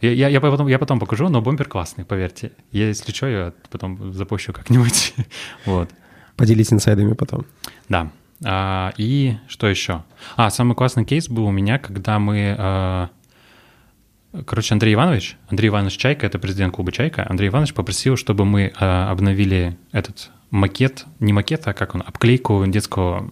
Я, 0.04 0.12
я, 0.12 0.28
я, 0.28 0.42
потом, 0.42 0.68
я 0.68 0.80
потом 0.80 1.00
покажу, 1.00 1.30
но 1.30 1.42
бомбер 1.42 1.70
классный, 1.70 2.04
поверьте. 2.04 2.52
Я, 2.74 2.90
если 2.90 3.14
что, 3.14 3.28
я 3.28 3.54
потом 3.72 4.12
запущу 4.12 4.52
как-нибудь. 4.52 5.14
вот. 5.66 5.90
Поделись 6.36 6.74
инсайдами 6.74 7.14
потом. 7.14 7.46
Да. 7.88 8.12
А, 8.44 8.92
и 8.98 9.38
что 9.48 9.66
еще? 9.68 10.04
А, 10.36 10.50
самый 10.50 10.76
классный 10.76 11.06
кейс 11.06 11.30
был 11.30 11.46
у 11.46 11.52
меня, 11.52 11.80
когда 11.80 12.20
мы... 12.20 12.54
А, 12.60 13.10
короче, 14.46 14.74
Андрей 14.74 14.96
Иванович, 14.96 15.38
Андрей 15.48 15.70
Иванович 15.70 15.96
Чайка, 15.96 16.26
это 16.26 16.38
президент 16.38 16.76
клуба 16.76 16.92
Чайка, 16.92 17.26
Андрей 17.30 17.48
Иванович 17.48 17.74
попросил, 17.74 18.18
чтобы 18.18 18.44
мы 18.44 18.74
а, 18.78 19.10
обновили 19.10 19.78
этот 19.94 20.32
макет, 20.52 21.06
не 21.22 21.32
макет, 21.32 21.66
а 21.66 21.74
как 21.74 21.96
он, 21.96 22.04
обклейку 22.06 22.62
детского 22.68 23.32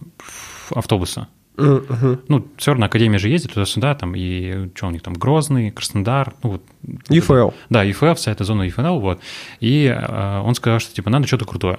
автобуса. 0.74 1.28
Uh-huh. 1.62 2.20
Ну, 2.28 2.46
все 2.56 2.72
равно 2.72 2.86
Академия 2.86 3.18
же 3.18 3.28
ездит 3.28 3.52
туда-сюда, 3.52 3.94
там, 3.94 4.14
и 4.14 4.70
что 4.74 4.86
у 4.86 4.90
них 4.90 5.02
там, 5.02 5.14
Грозный, 5.14 5.70
Краснодар, 5.70 6.34
ну 6.42 6.50
вот. 6.50 6.62
ЕФЛ. 7.08 7.50
Да, 7.70 7.82
ЕФЛ, 7.82 8.14
вся 8.14 8.32
эта 8.32 8.44
зона 8.44 8.62
ЕФЛ, 8.62 8.98
вот. 8.98 9.20
И 9.60 9.84
э, 9.86 10.40
он 10.40 10.54
сказал, 10.54 10.80
что, 10.80 10.94
типа, 10.94 11.10
надо 11.10 11.26
что-то 11.26 11.44
крутое. 11.44 11.78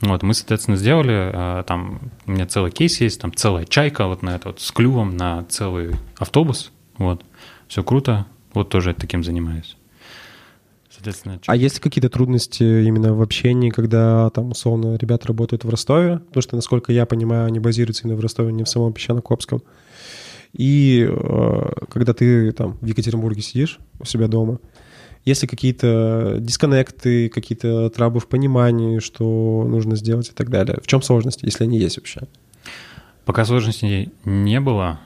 Вот, 0.00 0.22
мы, 0.22 0.34
соответственно, 0.34 0.76
сделали, 0.76 1.60
э, 1.60 1.64
там, 1.64 2.00
у 2.26 2.32
меня 2.32 2.46
целый 2.46 2.70
кейс 2.70 3.00
есть, 3.00 3.20
там, 3.20 3.34
целая 3.34 3.64
чайка 3.64 4.06
вот 4.06 4.22
на 4.22 4.34
это 4.34 4.48
вот, 4.48 4.60
с 4.60 4.70
клювом 4.72 5.16
на 5.16 5.44
целый 5.44 5.94
автобус, 6.16 6.72
вот. 6.98 7.24
Все 7.68 7.82
круто, 7.82 8.26
вот 8.54 8.68
тоже 8.68 8.94
таким 8.94 9.24
занимаюсь. 9.24 9.76
Соответственно, 11.02 11.40
а 11.46 11.56
есть 11.56 11.80
какие-то 11.80 12.08
трудности 12.08 12.62
именно 12.62 13.12
в 13.12 13.22
общении, 13.22 13.70
когда 13.70 14.30
там, 14.30 14.52
условно, 14.52 14.94
ребята 14.94 15.26
работают 15.26 15.64
в 15.64 15.68
Ростове? 15.68 16.18
Потому 16.18 16.42
что, 16.42 16.54
насколько 16.54 16.92
я 16.92 17.06
понимаю, 17.06 17.46
они 17.46 17.58
базируются 17.58 18.04
именно 18.04 18.16
в 18.16 18.20
Ростове, 18.20 18.52
не 18.52 18.62
в 18.62 18.68
самом 18.68 18.92
Песчано-Копском. 18.92 19.62
И 20.52 21.04
э, 21.08 21.70
когда 21.90 22.14
ты 22.14 22.52
там 22.52 22.78
в 22.80 22.86
Екатеринбурге 22.86 23.42
сидишь 23.42 23.80
у 23.98 24.04
себя 24.04 24.28
дома, 24.28 24.60
есть 25.24 25.42
ли 25.42 25.48
какие-то 25.48 26.36
дисконнекты, 26.38 27.28
какие-то 27.28 27.90
трабы 27.90 28.20
в 28.20 28.28
понимании, 28.28 29.00
что 29.00 29.64
нужно 29.66 29.96
сделать 29.96 30.28
и 30.28 30.32
так 30.32 30.50
далее? 30.50 30.78
В 30.82 30.86
чем 30.86 31.02
сложности, 31.02 31.44
если 31.46 31.64
они 31.64 31.78
есть 31.78 31.96
вообще? 31.96 32.20
Пока 33.24 33.44
сложностей 33.44 34.12
не 34.24 34.60
было. 34.60 35.00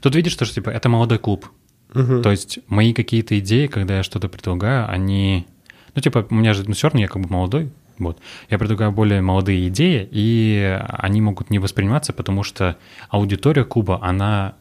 Тут 0.00 0.14
видишь, 0.14 0.32
что 0.32 0.46
типа 0.46 0.70
это 0.70 0.88
молодой 0.88 1.18
клуб. 1.18 1.50
Угу. 1.94 2.22
То 2.22 2.30
есть 2.30 2.58
мои 2.68 2.92
какие-то 2.92 3.38
идеи, 3.38 3.66
когда 3.66 3.98
я 3.98 4.02
что-то 4.02 4.28
предлагаю, 4.28 4.90
они... 4.90 5.46
Ну, 5.94 6.02
типа, 6.02 6.26
у 6.28 6.34
меня 6.34 6.52
же 6.52 6.64
ну, 6.66 6.74
все 6.74 6.88
равно 6.88 7.00
я 7.00 7.08
как 7.08 7.22
бы 7.22 7.28
молодой, 7.28 7.70
вот. 7.98 8.18
Я 8.50 8.58
предлагаю 8.58 8.92
более 8.92 9.22
молодые 9.22 9.68
идеи, 9.68 10.06
и 10.10 10.78
они 10.88 11.20
могут 11.20 11.50
не 11.50 11.58
восприниматься, 11.58 12.12
потому 12.12 12.42
что 12.42 12.76
аудитория 13.08 13.64
клуба, 13.64 13.98
она, 14.02 14.54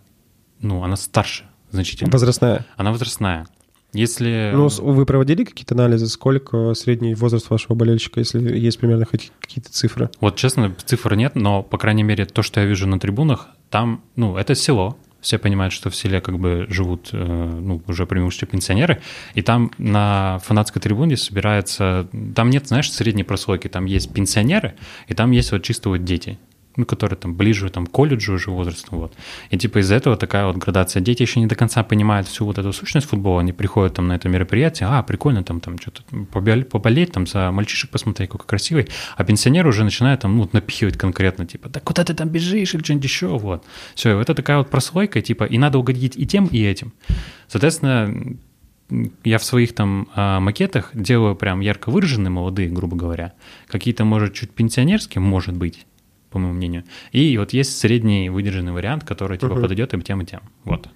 ну, 0.61 0.83
она 0.83 0.95
старше 0.95 1.43
значительно. 1.71 2.09
Возрастная. 2.11 2.65
Она 2.77 2.91
возрастная. 2.91 3.47
Если... 3.93 4.51
Ну, 4.53 4.67
вы 4.67 5.05
проводили 5.05 5.45
какие-то 5.45 5.73
анализы, 5.73 6.07
сколько 6.07 6.73
средний 6.73 7.15
возраст 7.15 7.49
вашего 7.49 7.75
болельщика, 7.75 8.19
если 8.19 8.57
есть 8.57 8.77
примерно 8.77 9.05
хоть 9.05 9.31
какие-то 9.39 9.71
цифры? 9.71 10.09
Вот 10.19 10.35
честно, 10.35 10.75
цифр 10.85 11.15
нет, 11.15 11.35
но, 11.35 11.63
по 11.63 11.77
крайней 11.77 12.03
мере, 12.03 12.25
то, 12.25 12.41
что 12.41 12.59
я 12.59 12.65
вижу 12.65 12.87
на 12.87 12.99
трибунах, 12.99 13.47
там, 13.69 14.03
ну, 14.17 14.35
это 14.35 14.53
село, 14.53 14.97
все 15.25 15.39
понимают, 15.39 15.73
что 15.73 15.89
в 15.89 15.95
селе 15.95 16.21
как 16.21 16.37
бы 16.37 16.67
живут 16.69 17.09
э, 17.11 17.17
ну, 17.17 17.81
уже 17.87 18.05
преимущественно 18.05 18.51
пенсионеры, 18.51 19.01
и 19.33 19.41
там 19.41 19.71
на 19.79 20.39
фанатской 20.43 20.79
трибуне 20.79 21.17
собирается, 21.17 22.07
там 22.35 22.51
нет, 22.51 22.67
знаешь, 22.67 22.91
средней 22.91 23.23
прослойки, 23.23 23.67
там 23.67 23.85
есть 23.85 24.13
пенсионеры, 24.13 24.75
и 25.07 25.15
там 25.15 25.31
есть 25.31 25.51
вот 25.51 25.63
чисто 25.63 25.89
вот 25.89 26.03
дети 26.03 26.37
ну, 26.75 26.85
которые 26.85 27.17
там 27.17 27.35
ближе 27.35 27.69
там, 27.69 27.85
к 27.87 27.91
колледжу 27.91 28.33
уже 28.33 28.51
возрасту, 28.51 28.95
вот. 28.95 29.13
И 29.49 29.57
типа 29.57 29.79
из-за 29.79 29.95
этого 29.95 30.17
такая 30.17 30.45
вот 30.45 30.57
градация. 30.57 31.01
Дети 31.01 31.21
еще 31.21 31.39
не 31.39 31.47
до 31.47 31.55
конца 31.55 31.83
понимают 31.83 32.27
всю 32.27 32.45
вот 32.45 32.57
эту 32.57 32.73
сущность 32.73 33.07
футбола, 33.07 33.41
они 33.41 33.53
приходят 33.53 33.95
там 33.95 34.07
на 34.07 34.13
это 34.13 34.29
мероприятие, 34.29 34.89
а, 34.89 35.03
прикольно 35.03 35.43
там, 35.43 35.59
там 35.59 35.77
что-то 35.79 36.03
поболеть, 36.31 37.11
там 37.11 37.27
за 37.27 37.51
мальчишек 37.51 37.89
посмотреть, 37.89 38.29
какой 38.29 38.45
красивый, 38.45 38.87
а 39.15 39.23
пенсионер 39.23 39.67
уже 39.67 39.83
начинает 39.83 40.21
там, 40.21 40.37
ну, 40.37 40.49
напихивать 40.51 40.97
конкретно, 40.97 41.45
типа, 41.45 41.69
да 41.69 41.79
куда 41.79 42.03
ты 42.03 42.13
там 42.13 42.29
бежишь 42.29 42.73
или 42.73 42.83
что-нибудь 42.83 43.05
еще, 43.05 43.27
вот. 43.27 43.63
Все, 43.95 44.19
это 44.19 44.33
такая 44.33 44.57
вот 44.57 44.69
прослойка, 44.69 45.21
типа, 45.21 45.45
и 45.45 45.57
надо 45.57 45.77
угодить 45.77 46.17
и 46.17 46.25
тем, 46.25 46.47
и 46.47 46.61
этим. 46.61 46.93
Соответственно, 47.47 48.37
я 49.23 49.37
в 49.37 49.43
своих 49.43 49.73
там 49.73 50.07
а, 50.15 50.39
макетах 50.39 50.91
делаю 50.93 51.35
прям 51.35 51.59
ярко 51.59 51.89
выраженные 51.89 52.29
молодые, 52.29 52.69
грубо 52.69 52.95
говоря. 52.95 53.33
Какие-то, 53.67 54.05
может, 54.05 54.33
чуть 54.33 54.51
пенсионерские, 54.51 55.21
может 55.21 55.55
быть, 55.55 55.85
по 56.35 56.39
моему 56.39 56.53
мнению. 56.53 56.83
И 57.13 57.37
вот 57.37 57.53
есть 57.53 57.77
средний 57.77 58.29
выдержанный 58.29 58.73
вариант, 58.73 59.05
который 59.05 59.37
типа 59.37 59.53
uh-huh. 59.53 59.61
подойдет 59.61 59.93
им 59.93 60.01
тем 60.01 60.21
и 60.21 60.25
тем. 60.25 60.41
Вот. 60.65 60.89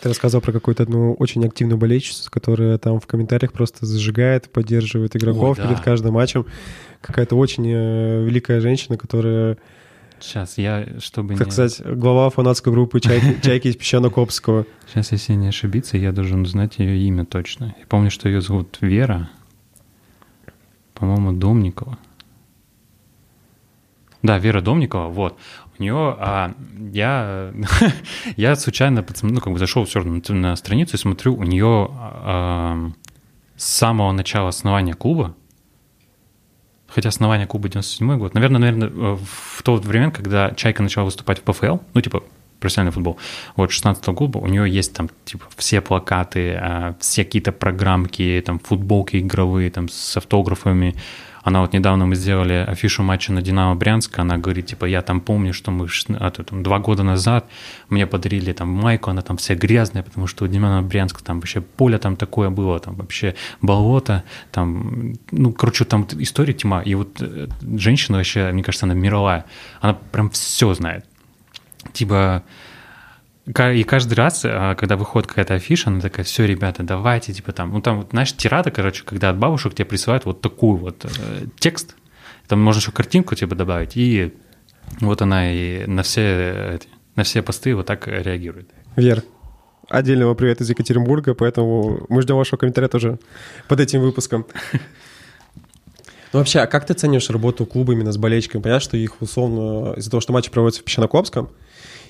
Ты 0.00 0.08
рассказывал 0.08 0.40
про 0.40 0.50
какую-то 0.50 0.84
одну 0.84 1.12
очень 1.12 1.44
активную 1.44 1.76
болельщицу, 1.76 2.30
которая 2.30 2.78
там 2.78 2.98
в 2.98 3.06
комментариях 3.06 3.52
просто 3.52 3.84
зажигает, 3.84 4.50
поддерживает 4.50 5.14
игроков 5.14 5.58
Ой, 5.58 5.62
да. 5.62 5.68
перед 5.68 5.80
каждым 5.82 6.14
матчем. 6.14 6.46
Какая-то 7.02 7.36
очень 7.36 7.66
э, 7.66 8.24
великая 8.24 8.62
женщина, 8.62 8.96
которая... 8.96 9.58
Сейчас, 10.20 10.56
я, 10.56 10.88
чтобы 11.00 11.36
так 11.36 11.48
не... 11.48 11.52
сказать, 11.52 11.82
глава 11.84 12.30
фанатской 12.30 12.72
группы 12.72 12.98
«Чайки, 12.98 13.36
Чайки 13.42 13.68
из 13.68 13.76
Песчано-Копского». 13.76 14.64
Сейчас, 14.88 15.12
если 15.12 15.34
не 15.34 15.48
ошибиться, 15.48 15.98
я 15.98 16.12
должен 16.12 16.46
знать 16.46 16.78
ее 16.78 16.96
имя 16.96 17.26
точно. 17.26 17.76
Я 17.78 17.84
помню, 17.86 18.10
что 18.10 18.26
ее 18.30 18.40
зовут 18.40 18.78
Вера, 18.80 19.28
по-моему, 20.94 21.34
Домникова. 21.34 21.98
Да, 24.22 24.38
Вера 24.38 24.60
Домникова, 24.60 25.08
вот. 25.08 25.38
У 25.78 25.82
нее, 25.82 26.16
а, 26.18 26.54
я, 26.92 27.52
я 28.36 28.56
случайно, 28.56 29.04
ну, 29.22 29.40
как 29.40 29.52
бы 29.52 29.58
зашел 29.58 29.84
все 29.84 29.98
равно 29.98 30.20
на, 30.28 30.34
на 30.34 30.56
страницу 30.56 30.96
и 30.96 30.98
смотрю, 30.98 31.34
у 31.34 31.42
нее 31.42 31.88
а, 31.90 32.90
с 33.56 33.64
самого 33.64 34.12
начала 34.12 34.48
основания 34.48 34.94
клуба, 34.94 35.34
хотя 36.86 37.08
основание 37.08 37.46
клуба 37.46 37.68
97 37.68 38.18
год, 38.18 38.34
наверное, 38.34 38.60
наверное, 38.60 39.16
в 39.16 39.62
то 39.62 39.74
время, 39.76 40.10
когда 40.10 40.52
Чайка 40.52 40.82
начала 40.82 41.04
выступать 41.04 41.40
в 41.40 41.42
ПФЛ, 41.42 41.78
ну, 41.94 42.00
типа, 42.00 42.22
профессиональный 42.60 42.92
футбол. 42.92 43.18
Вот, 43.56 43.72
16 43.72 44.04
-го 44.04 44.12
года 44.14 44.38
у 44.38 44.46
нее 44.46 44.70
есть 44.70 44.94
там, 44.94 45.10
типа, 45.24 45.46
все 45.56 45.80
плакаты, 45.80 46.54
а, 46.54 46.94
все 47.00 47.24
какие-то 47.24 47.50
программки, 47.50 48.42
там, 48.46 48.60
футболки 48.60 49.16
игровые, 49.16 49.70
там, 49.70 49.88
с 49.88 50.16
автографами, 50.16 50.94
она 51.42 51.60
вот 51.60 51.72
недавно 51.72 52.06
мы 52.06 52.14
сделали 52.14 52.64
афишу 52.68 53.02
матча 53.02 53.32
на 53.32 53.42
Динамо 53.42 53.74
Брянск, 53.74 54.18
она 54.18 54.38
говорит, 54.38 54.66
типа, 54.66 54.84
я 54.84 55.02
там 55.02 55.20
помню, 55.20 55.52
что 55.52 55.70
мы 55.70 55.88
а, 56.08 56.30
там, 56.30 56.62
два 56.62 56.78
года 56.78 57.02
назад 57.02 57.46
мне 57.88 58.06
подарили 58.06 58.52
там 58.52 58.68
майку, 58.68 59.10
она 59.10 59.22
там 59.22 59.36
вся 59.36 59.54
грязная, 59.54 60.02
потому 60.02 60.26
что 60.26 60.44
у 60.44 60.48
Динамо 60.48 60.82
Брянск 60.82 61.22
там 61.22 61.40
вообще 61.40 61.60
поле 61.60 61.98
там 61.98 62.16
такое 62.16 62.50
было, 62.50 62.78
там 62.78 62.94
вообще 62.94 63.34
болото, 63.60 64.22
там, 64.52 65.14
ну, 65.32 65.52
короче, 65.52 65.84
там 65.84 66.06
история 66.18 66.52
тьма. 66.52 66.82
И 66.82 66.94
вот 66.94 67.20
э, 67.20 67.48
женщина 67.76 68.18
вообще, 68.18 68.52
мне 68.52 68.62
кажется, 68.62 68.86
она 68.86 68.94
мировая, 68.94 69.44
она 69.80 69.94
прям 69.94 70.30
все 70.30 70.72
знает. 70.74 71.04
Типа, 71.92 72.44
и 73.46 73.82
каждый 73.82 74.14
раз, 74.14 74.42
а, 74.44 74.74
когда 74.76 74.96
выходит 74.96 75.28
какая-то 75.28 75.54
афиша, 75.54 75.90
она 75.90 76.00
такая, 76.00 76.24
все, 76.24 76.46
ребята, 76.46 76.82
давайте, 76.84 77.32
типа 77.32 77.52
там, 77.52 77.72
ну 77.72 77.80
там, 77.80 77.98
вот, 77.98 78.10
знаешь, 78.10 78.32
тирада, 78.36 78.70
короче, 78.70 79.02
когда 79.04 79.30
от 79.30 79.38
бабушек 79.38 79.74
тебе 79.74 79.84
присылают 79.84 80.24
вот 80.24 80.40
такую 80.40 80.76
вот 80.76 81.04
э, 81.04 81.46
текст, 81.58 81.96
там 82.46 82.60
можно 82.60 82.80
еще 82.80 82.92
картинку 82.92 83.34
типа 83.34 83.56
добавить, 83.56 83.96
и 83.96 84.32
вот 85.00 85.22
она 85.22 85.52
и 85.52 85.86
на 85.86 86.04
все, 86.04 86.76
эти, 86.76 86.88
на 87.16 87.24
все 87.24 87.42
посты 87.42 87.74
вот 87.74 87.86
так 87.86 88.06
реагирует. 88.06 88.70
Вер, 88.94 89.24
отдельного 89.88 90.34
привет 90.34 90.60
из 90.60 90.70
Екатеринбурга, 90.70 91.34
поэтому 91.34 92.06
мы 92.08 92.22
ждем 92.22 92.36
вашего 92.36 92.58
комментария 92.58 92.88
тоже 92.88 93.18
под 93.68 93.80
этим 93.80 94.02
выпуском. 94.02 94.46
Ну 96.32 96.38
вообще, 96.38 96.60
а 96.60 96.66
как 96.66 96.86
ты 96.86 96.94
ценишь 96.94 97.28
работу 97.28 97.66
клуба 97.66 97.92
именно 97.92 98.10
с 98.10 98.16
болельщиками? 98.16 98.62
Понятно, 98.62 98.80
что 98.80 98.96
их 98.96 99.20
условно 99.20 99.92
из-за 99.98 100.10
того, 100.10 100.22
что 100.22 100.32
матчи 100.32 100.50
проводятся 100.50 100.80
в 100.80 100.84
Песчанокопском, 100.84 101.50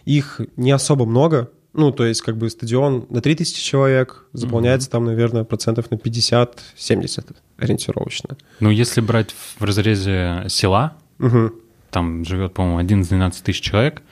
их 0.05 0.41
не 0.57 0.71
особо 0.71 1.05
много, 1.07 1.51
ну, 1.73 1.91
то 1.91 2.05
есть 2.05 2.21
как 2.21 2.37
бы 2.37 2.51
стадион 2.51 3.07
на 3.09 3.21
3000 3.21 3.63
человек 3.63 4.27
заполняется 4.33 4.89
mm-hmm. 4.89 4.93
там, 4.93 5.05
наверное, 5.05 5.45
процентов 5.45 5.91
на 5.91 5.95
50-70 5.97 7.37
ориентировочно. 7.57 8.37
Ну, 8.61 8.71
если 8.71 9.01
брать 9.01 9.35
в 9.59 9.65
разрезе 9.65 10.45
села, 10.49 10.95
mm-hmm. 11.19 11.53
там 11.91 12.25
живет, 12.25 12.53
по-моему, 12.53 13.03
11-12 13.03 13.43
тысяч 13.43 13.63
человек, 13.63 14.03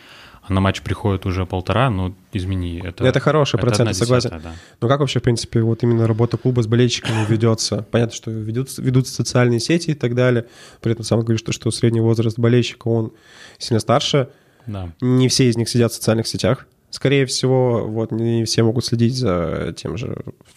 а 0.43 0.53
на 0.53 0.61
матч 0.61 0.81
приходит 0.81 1.27
уже 1.27 1.45
полтора, 1.45 1.91
ну, 1.91 2.15
измени. 2.33 2.81
Это, 2.83 3.05
это 3.05 3.21
хороший 3.21 3.61
процент, 3.61 3.95
согласен. 3.95 4.31
Да. 4.43 4.53
Но 4.81 4.89
как 4.89 5.01
вообще, 5.01 5.21
в 5.21 5.23
принципе, 5.23 5.61
вот 5.61 5.83
именно 5.83 6.07
работа 6.07 6.39
клуба 6.39 6.63
с 6.63 6.67
болельщиками 6.67 7.27
ведется? 7.29 7.87
Понятно, 7.91 8.15
что 8.15 8.31
ведут, 8.31 8.79
ведут 8.79 9.07
социальные 9.07 9.61
сети 9.61 9.91
и 9.91 9.95
так 9.95 10.15
далее. 10.15 10.47
При 10.81 10.93
этом 10.93 11.05
сам 11.05 11.21
говоришь, 11.21 11.41
что, 11.41 11.53
что 11.53 11.71
средний 11.71 12.01
возраст 12.01 12.39
болельщика, 12.39 12.89
он 12.89 13.13
сильно 13.59 13.81
старше. 13.81 14.31
Да. 14.71 14.93
Не 15.01 15.29
все 15.29 15.49
из 15.49 15.57
них 15.57 15.69
сидят 15.69 15.93
в 15.93 15.95
социальных 15.95 16.27
сетях. 16.27 16.67
Скорее 16.91 17.27
всего, 17.27 17.87
вот 17.87 18.11
не 18.11 18.45
все 18.45 18.63
могут 18.63 18.85
следить 18.85 19.15
за 19.15 19.75
тем 19.77 19.97
же 19.97 20.17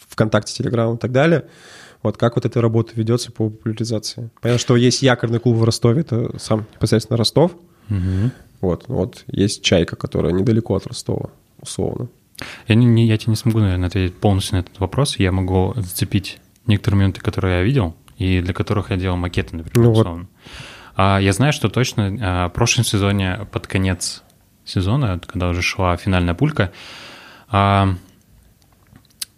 ВКонтакте, 0.10 0.54
Телеграмом 0.54 0.96
и 0.96 1.00
так 1.00 1.12
далее. 1.12 1.46
Вот 2.02 2.18
как 2.18 2.36
вот 2.36 2.46
эта 2.46 2.60
работа 2.60 2.94
ведется 2.96 3.32
по 3.32 3.50
популяризации? 3.50 4.30
Понятно, 4.42 4.60
что 4.60 4.76
есть 4.76 5.02
якорный 5.04 5.40
клуб 5.40 5.58
в 5.58 5.64
Ростове, 5.64 6.02
это 6.02 6.38
сам 6.38 6.66
непосредственно 6.76 7.18
Ростов. 7.18 7.54
Угу. 7.90 8.32
Вот, 8.62 8.86
вот 8.88 9.24
есть 9.28 9.64
«Чайка», 9.64 9.96
которая 9.96 10.34
недалеко 10.34 10.76
от 10.76 10.88
Ростова, 10.88 11.30
условно. 11.62 12.10
Я, 12.68 12.76
не, 12.76 12.86
не, 12.86 13.08
я 13.08 13.18
тебе 13.18 13.32
не 13.32 13.38
смогу, 13.38 13.60
наверное, 13.60 13.88
ответить 13.88 14.16
полностью 14.16 14.56
на 14.56 14.62
этот 14.62 14.80
вопрос. 14.80 15.18
Я 15.18 15.32
могу 15.32 15.74
зацепить 15.76 16.40
некоторые 16.66 16.98
моменты, 16.98 17.22
которые 17.22 17.58
я 17.58 17.64
видел, 17.64 17.96
и 18.18 18.42
для 18.42 18.54
которых 18.54 18.90
я 18.90 18.98
делал 18.98 19.18
макеты, 19.18 19.56
например, 19.56 19.88
ну, 19.88 19.92
условно. 19.92 20.28
Вот. 20.28 20.30
А, 20.96 21.20
я 21.20 21.34
знаю, 21.34 21.54
что 21.54 21.70
точно 21.70 22.18
а, 22.22 22.50
в 22.50 22.54
прошлом 22.54 22.86
сезоне 22.86 23.48
под 23.52 23.68
конец 23.68 24.24
сезона, 24.66 25.20
когда 25.26 25.50
уже 25.50 25.62
шла 25.62 25.98
финальная 25.98 26.34
пулька, 26.34 26.72
а, 27.50 27.96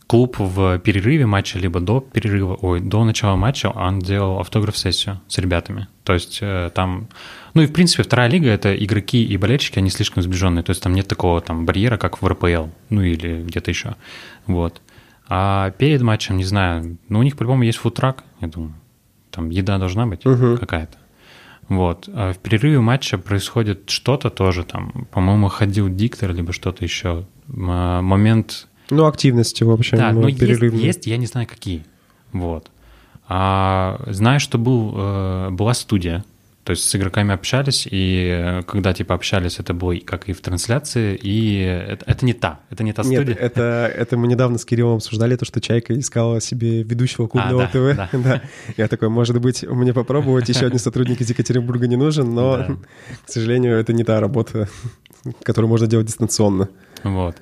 клуб 0.07 0.37
в 0.39 0.79
перерыве 0.79 1.25
матча, 1.25 1.57
либо 1.57 1.79
до 1.79 1.99
перерыва, 1.99 2.57
ой, 2.61 2.79
до 2.79 3.03
начала 3.03 3.35
матча 3.35 3.67
он 3.69 3.99
делал 3.99 4.39
автограф-сессию 4.39 5.19
с 5.27 5.37
ребятами. 5.37 5.87
То 6.03 6.13
есть 6.13 6.39
э, 6.41 6.69
там, 6.73 7.07
ну 7.53 7.63
и 7.63 7.65
в 7.65 7.73
принципе 7.73 8.03
вторая 8.03 8.29
лига— 8.29 8.49
это 8.51 8.75
игроки 8.75 9.25
и 9.25 9.35
болельщики, 9.37 9.79
они 9.79 9.89
слишком 9.89 10.21
сближенные, 10.21 10.63
то 10.63 10.69
есть 10.69 10.83
там 10.83 10.93
нет 10.93 11.07
такого 11.07 11.41
там 11.41 11.65
барьера, 11.65 11.97
как 11.97 12.21
в 12.21 12.27
РПЛ, 12.27 12.67
ну 12.89 13.01
или 13.01 13.41
где-то 13.41 13.71
еще, 13.71 13.95
вот. 14.45 14.81
А 15.27 15.71
перед 15.71 16.03
матчем, 16.03 16.37
не 16.37 16.43
знаю, 16.43 16.97
ну 17.09 17.19
у 17.19 17.23
них 17.23 17.35
по-любому 17.35 17.63
есть 17.63 17.79
фудтрак, 17.79 18.23
я 18.41 18.47
думаю, 18.47 18.75
там 19.31 19.49
еда 19.49 19.79
должна 19.79 20.05
быть 20.05 20.23
угу. 20.25 20.57
какая-то. 20.57 20.97
Вот. 21.69 22.09
А 22.13 22.33
в 22.33 22.37
перерыве 22.37 22.79
матча 22.79 23.17
происходит 23.17 23.89
что-то 23.89 24.29
тоже 24.29 24.63
там. 24.63 25.07
По-моему, 25.11 25.47
ходил 25.47 25.89
диктор, 25.89 26.33
либо 26.33 26.53
что-то 26.53 26.83
еще. 26.83 27.25
Момент 27.47 28.67
ну, 28.89 29.05
активности, 29.05 29.63
в 29.63 29.71
общем, 29.71 29.97
да, 29.97 30.11
но 30.11 30.27
есть, 30.27 30.41
есть, 30.41 31.07
я 31.07 31.17
не 31.17 31.25
знаю, 31.25 31.47
какие. 31.47 31.83
Вот. 32.31 32.69
А, 33.27 34.03
знаю, 34.07 34.39
что 34.39 34.57
был, 34.57 34.93
э, 34.95 35.49
была 35.49 35.73
студия, 35.73 36.23
то 36.65 36.71
есть 36.71 36.83
с 36.89 36.95
игроками 36.95 37.31
общались, 37.31 37.87
и 37.89 38.27
э, 38.27 38.63
когда 38.63 38.91
типа 38.91 39.13
общались, 39.13 39.59
это 39.59 39.75
было 39.75 39.95
как 39.99 40.27
и 40.27 40.33
в 40.33 40.41
трансляции, 40.41 41.15
и 41.15 41.59
это, 41.59 42.03
это 42.07 42.25
не 42.25 42.33
та, 42.33 42.59
это 42.71 42.83
не 42.83 42.91
та 42.91 43.03
Нет, 43.03 43.21
студия. 43.21 43.35
это, 43.35 43.91
это 43.95 44.17
мы 44.17 44.27
недавно 44.27 44.57
с 44.57 44.65
Кириллом 44.65 44.95
обсуждали, 44.95 45.35
то, 45.35 45.45
что 45.45 45.61
Чайка 45.61 45.97
искала 45.97 46.41
себе 46.41 46.81
ведущего 46.81 47.27
клубного 47.27 47.65
а, 47.65 47.69
да, 47.71 47.93
ТВ. 47.93 47.95
Да. 47.95 48.09
да. 48.17 48.41
Я 48.77 48.87
такой, 48.87 49.09
может 49.09 49.39
быть, 49.39 49.61
мне 49.61 49.93
попробовать, 49.93 50.49
еще 50.49 50.65
один 50.65 50.79
сотрудник 50.79 51.21
из 51.21 51.29
Екатеринбурга 51.29 51.85
не 51.87 51.97
нужен, 51.97 52.33
но, 52.33 52.57
да. 52.57 52.67
к 53.27 53.29
сожалению, 53.29 53.77
это 53.77 53.93
не 53.93 54.03
та 54.03 54.19
работа, 54.19 54.67
которую 55.43 55.69
можно 55.69 55.85
делать 55.85 56.07
дистанционно. 56.07 56.69
Вот. 57.03 57.35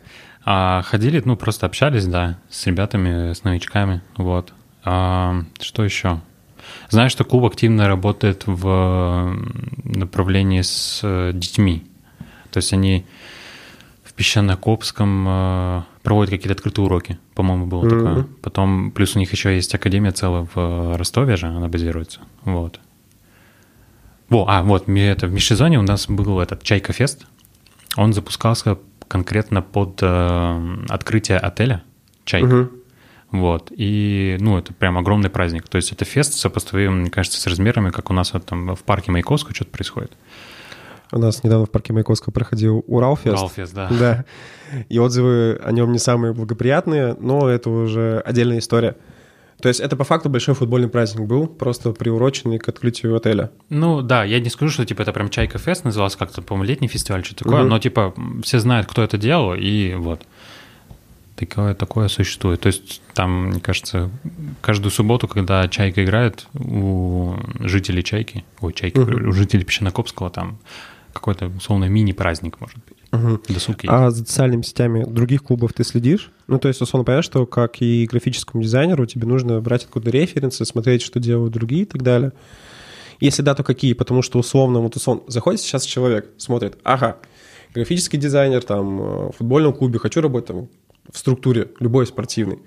А 0.43 0.81
ходили, 0.81 1.21
ну, 1.23 1.37
просто 1.37 1.65
общались, 1.65 2.05
да, 2.07 2.39
с 2.49 2.67
ребятами, 2.67 3.31
с 3.31 3.45
новичками, 3.45 4.01
вот. 4.17 4.51
А, 4.83 5.45
что 5.61 5.85
еще? 5.85 6.19
Знаю, 6.93 7.09
что 7.09 7.23
клуб 7.23 7.45
активно 7.45 7.87
работает 7.87 8.43
в 8.45 9.35
направлении 9.83 10.61
с 10.61 10.99
э, 11.01 11.31
детьми. 11.33 11.87
То 12.51 12.57
есть 12.57 12.71
они 12.71 13.03
в 14.03 14.13
Песчано-Копском 14.13 15.25
э, 15.27 15.81
проводят 16.03 16.29
какие-то 16.29 16.53
открытые 16.53 16.85
уроки, 16.85 17.17
по-моему, 17.33 17.65
было 17.65 17.83
mm-hmm. 17.83 17.89
такое. 17.89 18.27
Потом, 18.43 18.91
плюс 18.91 19.15
у 19.15 19.19
них 19.19 19.31
еще 19.31 19.55
есть 19.55 19.73
академия 19.73 20.11
целая 20.11 20.47
в 20.53 20.95
Ростове 20.95 21.35
же, 21.35 21.47
она 21.47 21.67
базируется, 21.67 22.19
вот. 22.43 22.79
Во, 24.29 24.45
а, 24.47 24.61
вот, 24.61 24.87
это, 24.87 25.25
в 25.25 25.33
межсезонье 25.33 25.79
у 25.79 25.83
нас 25.83 26.05
был 26.07 26.39
этот 26.41 26.61
Чайка-фест. 26.61 27.25
Он 27.97 28.13
запускался 28.13 28.77
конкретно 29.07 29.63
под 29.63 29.97
э, 30.03 30.75
открытие 30.89 31.39
отеля 31.39 31.81
«Чайка». 32.23 32.45
Угу. 32.45 32.69
Вот, 33.33 33.71
и, 33.75 34.37
ну, 34.39 34.59
это 34.59 34.73
прям 34.73 34.95
огромный 34.95 35.31
праздник. 35.31 35.67
То 35.67 35.77
есть 35.77 35.91
это 35.91 36.05
фест 36.05 36.35
сопоставим, 36.35 36.99
мне 36.99 37.09
кажется, 37.09 37.41
с 37.41 37.47
размерами, 37.47 37.89
как 37.89 38.11
у 38.11 38.13
нас 38.13 38.31
вот 38.31 38.45
там 38.45 38.75
в 38.75 38.83
парке 38.83 39.11
Маяковского 39.11 39.55
что-то 39.55 39.71
происходит. 39.71 40.11
У 41.11 41.17
нас 41.17 41.43
недавно 41.43 41.65
в 41.65 41.71
парке 41.71 41.93
Маяковского 41.93 42.31
проходил 42.31 42.83
Уралфест. 42.85 43.35
Уралфест, 43.35 43.73
да. 43.73 43.89
Да. 43.99 44.25
И 44.87 44.99
отзывы 44.99 45.59
о 45.63 45.71
нем 45.71 45.91
не 45.91 45.97
самые 45.97 46.33
благоприятные, 46.33 47.15
но 47.19 47.49
это 47.49 47.71
уже 47.71 48.19
отдельная 48.19 48.59
история. 48.59 48.97
То 49.59 49.67
есть 49.67 49.79
это 49.79 49.95
по 49.95 50.03
факту 50.03 50.29
большой 50.29 50.53
футбольный 50.53 50.89
праздник 50.89 51.25
был, 51.25 51.47
просто 51.47 51.91
приуроченный 51.91 52.59
к 52.59 52.69
открытию 52.69 53.15
отеля. 53.15 53.49
Ну 53.69 54.03
да, 54.03 54.23
я 54.23 54.39
не 54.39 54.49
скажу, 54.51 54.71
что 54.71 54.85
типа 54.85 55.01
это 55.01 55.11
прям 55.11 55.29
Чайка 55.29 55.57
Фест 55.57 55.85
назывался 55.85 56.19
как-то, 56.19 56.43
по-моему, 56.43 56.69
летний 56.69 56.87
фестиваль, 56.87 57.25
что 57.25 57.35
такое, 57.35 57.61
угу. 57.61 57.69
но 57.69 57.79
типа 57.79 58.13
все 58.43 58.59
знают, 58.59 58.85
кто 58.85 59.01
это 59.01 59.17
делал, 59.17 59.55
и 59.55 59.95
вот. 59.95 60.21
Такое, 61.35 61.73
такое 61.73 62.07
существует. 62.09 62.61
То 62.61 62.67
есть 62.67 63.01
там, 63.13 63.47
мне 63.47 63.59
кажется, 63.59 64.11
каждую 64.61 64.91
субботу, 64.91 65.27
когда 65.27 65.67
Чайка 65.67 66.03
играет, 66.03 66.47
у 66.53 67.33
жителей 67.59 68.03
Чайки, 68.03 68.45
ой, 68.61 68.73
Чайки, 68.73 68.99
угу. 68.99 69.29
у 69.29 69.31
жителей 69.31 69.63
Песчанокопского 69.63 70.29
там 70.29 70.59
какой-то, 71.11 71.47
условно, 71.47 71.85
мини-праздник, 71.85 72.59
может 72.59 72.77
быть. 72.85 72.97
Угу. 73.11 73.41
Досуг 73.49 73.77
А 73.87 74.09
за 74.09 74.17
социальными 74.17 74.63
сетями 74.63 75.05
других 75.05 75.43
клубов 75.43 75.73
ты 75.73 75.83
следишь? 75.83 76.31
Ну, 76.47 76.57
то 76.57 76.67
есть, 76.67 76.81
условно, 76.81 77.05
понятно, 77.05 77.23
что 77.23 77.45
как 77.45 77.81
и 77.81 78.05
графическому 78.05 78.63
дизайнеру 78.63 79.05
тебе 79.05 79.27
нужно 79.27 79.61
брать 79.61 79.85
откуда 79.85 80.09
референсы, 80.09 80.65
смотреть, 80.65 81.03
что 81.03 81.19
делают 81.19 81.53
другие 81.53 81.83
и 81.83 81.85
так 81.85 82.01
далее. 82.01 82.33
Если 83.19 83.41
да, 83.43 83.53
то 83.55 83.63
какие? 83.63 83.93
Потому 83.93 84.21
что 84.21 84.39
условно, 84.39 84.79
вот 84.79 84.95
условно, 84.95 85.23
заходит 85.27 85.61
сейчас 85.61 85.85
человек, 85.85 86.31
смотрит, 86.37 86.77
ага, 86.83 87.17
графический 87.73 88.19
дизайнер, 88.19 88.63
там, 88.63 89.01
э, 89.01 89.29
в 89.29 89.33
футбольном 89.37 89.73
клубе, 89.73 89.99
хочу 89.99 90.19
работать 90.19 90.47
там 90.47 90.69
в 91.11 91.17
структуре, 91.17 91.69
любой 91.79 92.07
спортивной. 92.07 92.59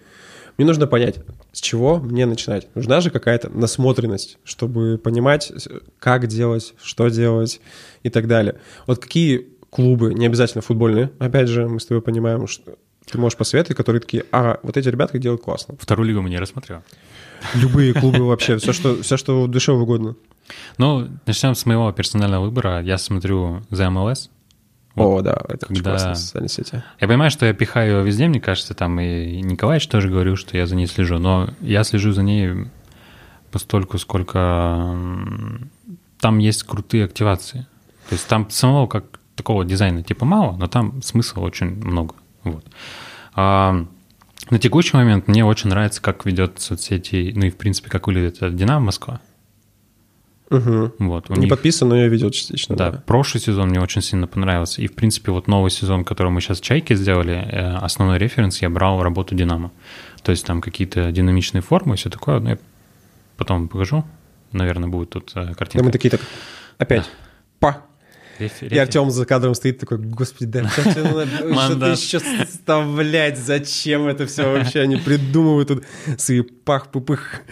Мне 0.56 0.66
нужно 0.66 0.86
понять, 0.86 1.16
с 1.52 1.60
чего 1.60 1.98
мне 1.98 2.24
начинать. 2.24 2.74
Нужна 2.74 3.00
же 3.00 3.10
какая-то 3.10 3.50
насмотренность, 3.50 4.38
чтобы 4.44 4.98
понимать, 4.98 5.52
как 5.98 6.26
делать, 6.26 6.74
что 6.82 7.08
делать 7.08 7.60
и 8.02 8.10
так 8.10 8.26
далее. 8.26 8.56
Вот 8.86 8.98
какие 8.98 9.48
клубы, 9.70 10.14
не 10.14 10.26
обязательно 10.26 10.62
футбольные, 10.62 11.10
опять 11.18 11.48
же, 11.48 11.68
мы 11.68 11.78
с 11.80 11.86
тобой 11.86 12.00
понимаем, 12.00 12.46
что 12.46 12.78
ты 13.10 13.18
можешь 13.18 13.36
посоветовать, 13.36 13.76
которые 13.76 14.00
такие, 14.00 14.24
ага, 14.30 14.58
вот 14.62 14.76
эти 14.76 14.88
ребята 14.88 15.18
делают 15.18 15.42
классно. 15.42 15.76
Вторую 15.78 16.08
лигу 16.08 16.22
мы 16.22 16.30
не 16.30 16.38
рассмотрел. 16.38 16.82
Любые 17.54 17.92
клубы 17.92 18.20
вообще, 18.26 18.56
все, 18.56 18.72
что, 18.72 19.02
все, 19.02 19.16
что 19.16 19.46
душе 19.46 19.72
угодно. 19.72 20.16
Ну, 20.78 21.08
начнем 21.26 21.54
с 21.54 21.66
моего 21.66 21.92
персонального 21.92 22.44
выбора. 22.44 22.82
Я 22.82 22.98
смотрю 22.98 23.62
за 23.70 23.90
МЛС. 23.90 24.30
Вот, 24.96 25.20
О, 25.20 25.22
да, 25.22 25.38
это 25.48 25.66
когда... 25.66 25.90
классно, 25.90 26.14
социальные 26.14 26.48
сети. 26.48 26.82
Я 26.98 27.06
понимаю, 27.06 27.30
что 27.30 27.44
я 27.44 27.52
пихаю 27.52 27.92
его 27.92 28.00
везде, 28.00 28.26
мне 28.28 28.40
кажется, 28.40 28.74
там 28.74 28.98
и 28.98 29.42
Николаевич 29.42 29.86
тоже 29.88 30.08
говорил, 30.08 30.36
что 30.36 30.56
я 30.56 30.66
за 30.66 30.74
ней 30.74 30.86
слежу, 30.86 31.18
но 31.18 31.50
я 31.60 31.84
слежу 31.84 32.12
за 32.12 32.22
ней 32.22 32.66
постольку, 33.52 33.98
сколько 33.98 34.96
там 36.18 36.38
есть 36.38 36.62
крутые 36.62 37.04
активации. 37.04 37.66
То 38.08 38.14
есть 38.14 38.26
там 38.26 38.48
самого 38.50 38.86
как 38.86 39.04
такого 39.34 39.66
дизайна 39.66 40.02
типа 40.02 40.24
мало, 40.24 40.56
но 40.56 40.66
там 40.66 41.02
смысла 41.02 41.42
очень 41.42 41.76
много. 41.76 42.14
Вот. 42.42 42.64
А, 43.34 43.84
на 44.48 44.58
текущий 44.58 44.96
момент 44.96 45.28
мне 45.28 45.44
очень 45.44 45.68
нравится, 45.68 46.00
как 46.00 46.24
ведет 46.24 46.60
соцсети, 46.60 47.32
ну 47.36 47.46
и 47.46 47.50
в 47.50 47.56
принципе, 47.56 47.90
как 47.90 48.06
выглядит 48.06 48.38
Динамо 48.56 48.86
Москва. 48.86 49.20
Угу. 50.50 50.92
Вот, 51.00 51.28
Не 51.30 51.40
них... 51.40 51.50
подписан, 51.50 51.88
но 51.88 51.96
я 51.96 52.08
видел 52.08 52.30
частично. 52.30 52.76
Да, 52.76 52.90
да, 52.92 53.02
прошлый 53.04 53.40
сезон 53.40 53.68
мне 53.70 53.80
очень 53.80 54.00
сильно 54.00 54.26
понравился. 54.26 54.80
И, 54.80 54.86
в 54.86 54.94
принципе, 54.94 55.32
вот 55.32 55.48
новый 55.48 55.70
сезон, 55.70 56.04
который 56.04 56.30
мы 56.30 56.40
сейчас 56.40 56.60
Чайки 56.60 56.94
сделали, 56.94 57.34
э, 57.34 57.76
основной 57.78 58.18
референс 58.18 58.62
я 58.62 58.70
брал 58.70 59.02
работу 59.02 59.34
Динамо. 59.34 59.72
То 60.22 60.30
есть 60.30 60.46
там 60.46 60.60
какие-то 60.60 61.10
динамичные 61.10 61.62
формы 61.62 61.94
и 61.94 61.96
все 61.96 62.10
такое. 62.10 62.38
Но 62.38 62.50
я 62.50 62.58
потом 63.36 63.68
покажу. 63.68 64.04
Наверное, 64.52 64.88
будет 64.88 65.10
тут 65.10 65.32
э, 65.34 65.54
картинка. 65.54 65.78
Да 65.78 65.84
мы 65.84 65.90
такие 65.90 66.10
так, 66.10 66.20
опять, 66.78 67.02
да. 67.02 67.08
па, 67.58 67.82
и 68.38 68.78
Артем 68.78 69.10
за 69.10 69.24
кадром 69.24 69.54
стоит 69.54 69.78
такой, 69.78 69.98
господи, 69.98 70.46
да 70.46 70.68
что-то 70.68 71.86
еще 71.90 72.18
вставлять, 72.44 73.38
зачем 73.38 74.06
это 74.06 74.26
все 74.26 74.52
вообще? 74.52 74.80
Они 74.80 74.96
придумывают 74.96 75.68
тут 75.68 75.84
свои 76.18 76.42
пах-пупых. 76.42 77.42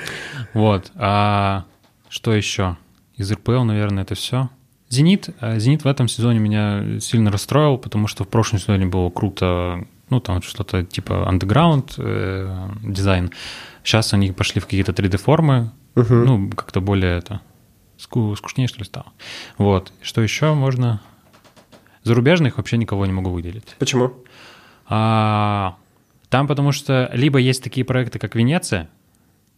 Вот, 0.52 0.92
а 0.94 1.64
что 2.08 2.34
еще? 2.34 2.76
Из 3.16 3.30
РПЛ, 3.30 3.62
наверное, 3.62 4.02
это 4.02 4.14
все. 4.14 4.50
Зенит. 4.88 5.30
А 5.40 5.58
Зенит 5.58 5.84
в 5.84 5.88
этом 5.88 6.08
сезоне 6.08 6.38
меня 6.38 7.00
сильно 7.00 7.30
расстроил, 7.30 7.78
потому 7.78 8.06
что 8.06 8.24
в 8.24 8.28
прошлом 8.28 8.58
сезоне 8.58 8.86
было 8.86 9.10
круто, 9.10 9.86
ну, 10.10 10.20
там 10.20 10.42
что-то 10.42 10.84
типа 10.84 11.28
андеграунд 11.28 11.94
э, 11.98 12.68
дизайн. 12.82 13.30
Сейчас 13.82 14.12
они 14.14 14.32
пошли 14.32 14.60
в 14.60 14.64
какие-то 14.64 14.92
3D-формы, 14.92 15.70
угу. 15.94 16.14
ну, 16.14 16.50
как-то 16.50 16.80
более 16.80 17.18
это 17.18 17.40
скучнее, 17.96 18.68
что 18.68 18.78
ли, 18.78 18.84
стало. 18.84 19.06
Вот. 19.58 19.92
Что 20.02 20.20
еще 20.20 20.54
можно? 20.54 21.00
Зарубежных 22.02 22.58
вообще 22.58 22.76
никого 22.76 23.06
не 23.06 23.12
могу 23.12 23.30
выделить. 23.30 23.76
Почему? 23.78 24.12
А, 24.86 25.76
там 26.28 26.46
потому 26.46 26.72
что 26.72 27.10
либо 27.14 27.38
есть 27.38 27.62
такие 27.62 27.84
проекты, 27.84 28.18
как 28.18 28.34
Венеция, 28.34 28.90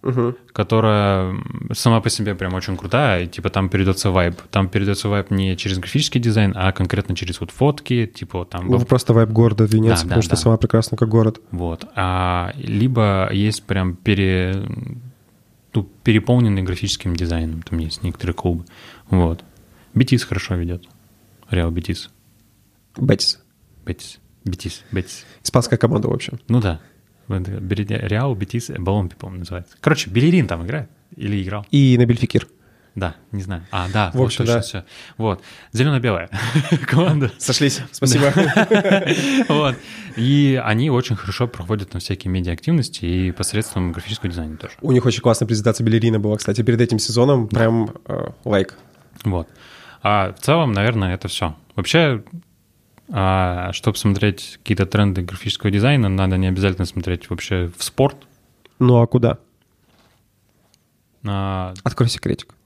угу. 0.03 0.35
которая 0.53 1.37
сама 1.73 2.01
по 2.01 2.11
себе 2.11 2.35
прям 2.35 2.55
очень 2.55 2.77
крутая, 2.77 3.25
и 3.25 3.27
типа 3.27 3.51
там 3.51 3.69
передается 3.69 4.11
вайб. 4.11 4.41
Там 4.51 4.69
передается 4.69 5.09
вайб 5.09 5.31
не 5.31 5.57
через 5.57 5.79
графический 5.79 6.21
дизайн, 6.21 6.53
а 6.57 6.73
конкретно 6.73 7.15
через 7.15 7.41
вот 7.41 7.51
фотки, 7.51 8.07
типа 8.07 8.45
там... 8.45 8.69
Ну, 8.69 8.81
просто 8.81 9.13
вайб 9.13 9.31
города 9.31 9.65
Венеция, 9.65 9.97
да, 9.97 10.03
потому 10.03 10.19
да, 10.19 10.23
что 10.23 10.31
да. 10.31 10.37
сама 10.37 10.57
прекрасна 10.57 10.97
как 10.97 11.09
город. 11.09 11.41
Вот. 11.51 11.87
А, 11.95 12.53
либо 12.57 13.29
есть 13.33 13.65
прям 13.65 13.97
пере 13.97 14.63
ну, 15.77 15.87
переполненный 16.05 16.63
графическим 16.63 17.15
дизайном, 17.15 17.63
там 17.63 17.79
есть 17.79 18.03
некоторые 18.03 18.35
клубы. 18.35 18.65
Вот. 19.11 19.45
Бетис 19.95 20.25
хорошо 20.25 20.55
ведет. 20.55 20.85
Реал 21.51 21.71
Бетис. 21.71 22.11
Бетис. 22.97 23.43
Бетис. 23.85 24.19
Бетис. 24.45 24.83
Бетис. 24.91 25.27
Испанская 25.43 25.79
команда, 25.79 26.09
в 26.09 26.13
общем. 26.13 26.41
Ну 26.49 26.61
да. 26.61 26.81
Реал, 27.29 28.35
Бетис, 28.35 28.71
Баломпи, 28.71 29.17
по-моему, 29.17 29.41
называется. 29.41 29.77
Короче, 29.81 30.11
Белерин 30.11 30.47
там 30.47 30.65
играет 30.65 30.89
или 31.17 31.43
играл. 31.43 31.67
И 31.71 31.97
Набиль 31.99 32.17
Фикир. 32.17 32.47
Да, 32.97 33.15
не 33.31 33.43
знаю. 33.43 33.63
А, 33.71 33.89
да, 33.93 34.11
в 34.15 34.23
общем, 34.23 34.47
вот, 34.47 34.55
да. 34.55 34.61
все. 34.63 34.85
Вот. 35.19 35.43
Зелено-белая 35.73 36.31
команда. 36.87 37.31
Сошлись, 37.37 37.83
спасибо. 37.93 38.33
вот. 39.49 39.77
И 40.17 40.61
они 40.65 40.89
очень 40.89 41.15
хорошо 41.15 41.47
проходят 41.47 41.93
на 41.93 42.01
всякие 42.01 42.31
медиа-активности 42.33 43.05
и 43.05 43.33
посредством 43.33 43.93
графического 43.93 44.31
дизайна 44.31 44.57
тоже. 44.57 44.73
У 44.81 44.93
них 44.93 45.05
очень 45.05 45.21
классная 45.21 45.47
презентация 45.47 45.85
Белерина 45.85 46.19
была, 46.19 46.39
кстати, 46.39 46.63
перед 46.63 46.81
этим 46.81 46.99
сезоном. 46.99 47.49
Прям 47.49 47.91
э, 48.07 48.29
лайк. 48.45 48.79
Вот. 49.25 49.47
А 50.03 50.33
в 50.33 50.41
целом, 50.41 50.73
наверное, 50.73 51.15
это 51.15 51.29
все. 51.29 51.55
Вообще, 51.75 52.25
а, 53.09 53.73
чтобы 53.73 53.97
смотреть 53.97 54.59
какие-то 54.63 54.87
тренды 54.87 55.23
графического 55.23 55.71
дизайна, 55.71 56.09
надо 56.09 56.37
не 56.37 56.49
обязательно 56.49 56.87
смотреть 56.87 57.31
вообще 57.31 57.71
в 57.77 57.83
спорт. 57.83 58.17
Ну 58.79 59.01
а 59.01 59.07
куда? 59.07 59.39
А... 61.25 61.75
Открой 61.85 62.09
секретик. 62.09 62.57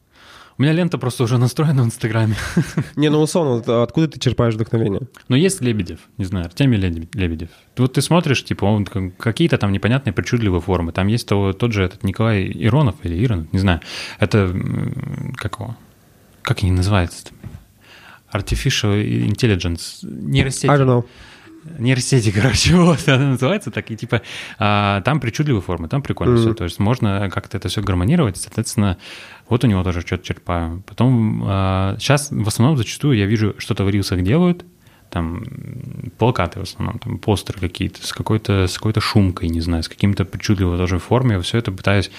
У 0.61 0.63
меня 0.63 0.73
лента 0.73 0.99
просто 0.99 1.25
уже 1.25 1.39
настроена 1.39 1.83
в 1.83 1.87
Инстаграме. 1.87 2.37
Не, 2.97 3.09
ну 3.09 3.23
условно, 3.23 3.83
откуда 3.83 4.09
ты 4.09 4.21
черпаешь 4.21 4.53
вдохновение? 4.53 5.01
Ну, 5.29 5.37
есть 5.37 5.63
Лебедев, 5.63 6.01
не 6.19 6.27
знаю, 6.27 6.45
Артемий 6.45 6.77
Лебедев. 6.77 7.49
Вот 7.79 7.95
ты 7.95 8.03
смотришь, 8.03 8.45
типа, 8.45 8.67
он 8.67 8.85
какие-то 8.85 9.57
там 9.57 9.73
непонятные, 9.73 10.13
причудливые 10.13 10.61
формы. 10.61 10.93
Там 10.93 11.07
есть 11.07 11.27
того, 11.27 11.55
тот 11.55 11.73
же 11.73 11.85
этот 11.85 12.05
Николай 12.05 12.53
Иронов 12.55 12.97
или 13.05 13.25
Иронов, 13.25 13.51
не 13.55 13.59
знаю. 13.59 13.81
Это, 14.19 14.55
как 15.35 15.61
его, 15.61 15.77
как 16.43 16.63
они 16.63 16.73
называются? 16.73 17.29
Artificial 18.33 19.29
Intelligence, 19.29 20.01
нейросеть. 20.03 20.71
I 20.71 20.77
don't 20.77 20.87
know 20.87 21.05
нейросети, 21.79 22.31
короче, 22.35 22.75
вот 22.75 23.07
она 23.09 23.31
называется 23.31 23.71
так, 23.71 23.91
и 23.91 23.97
типа 23.97 24.23
а, 24.59 25.01
там 25.03 25.21
причудливые 25.21 25.63
формы, 25.63 25.89
там 25.89 26.03
прикольно 26.03 26.37
mm-hmm. 26.37 26.41
все, 26.41 26.55
то 26.55 26.65
есть 26.65 26.79
можно 26.79 27.29
как-то 27.31 27.57
это 27.57 27.69
все 27.69 27.83
гармонировать, 27.83 28.37
соответственно, 28.37 28.97
вот 29.49 29.65
у 29.65 29.67
него 29.67 29.83
тоже 29.83 30.01
что-то 30.01 30.25
черпаю. 30.25 30.83
Потом 30.87 31.43
а, 31.47 31.97
сейчас 31.99 32.31
в 32.31 32.49
основном 32.49 32.77
зачастую 32.77 33.17
я 33.17 33.27
вижу, 33.27 33.55
что-то 33.59 33.85
в 33.85 33.91
рилсах 33.91 34.23
делают, 34.23 34.65
там 35.11 35.43
плакаты 36.19 36.61
в 36.61 36.63
основном, 36.63 36.99
там 36.99 37.19
постеры 37.19 37.59
какие-то 37.59 38.07
с 38.07 38.13
какой-то 38.13 38.67
с 38.67 38.75
какой-то 38.77 39.01
шумкой, 39.01 39.49
не 39.49 39.61
знаю, 39.61 39.83
с 39.83 39.89
каким-то 39.89 40.25
причудливой 40.25 40.79
тоже 40.79 40.99
формой, 40.99 41.41
все 41.43 41.59
это 41.59 41.73
пытаюсь 41.73 42.11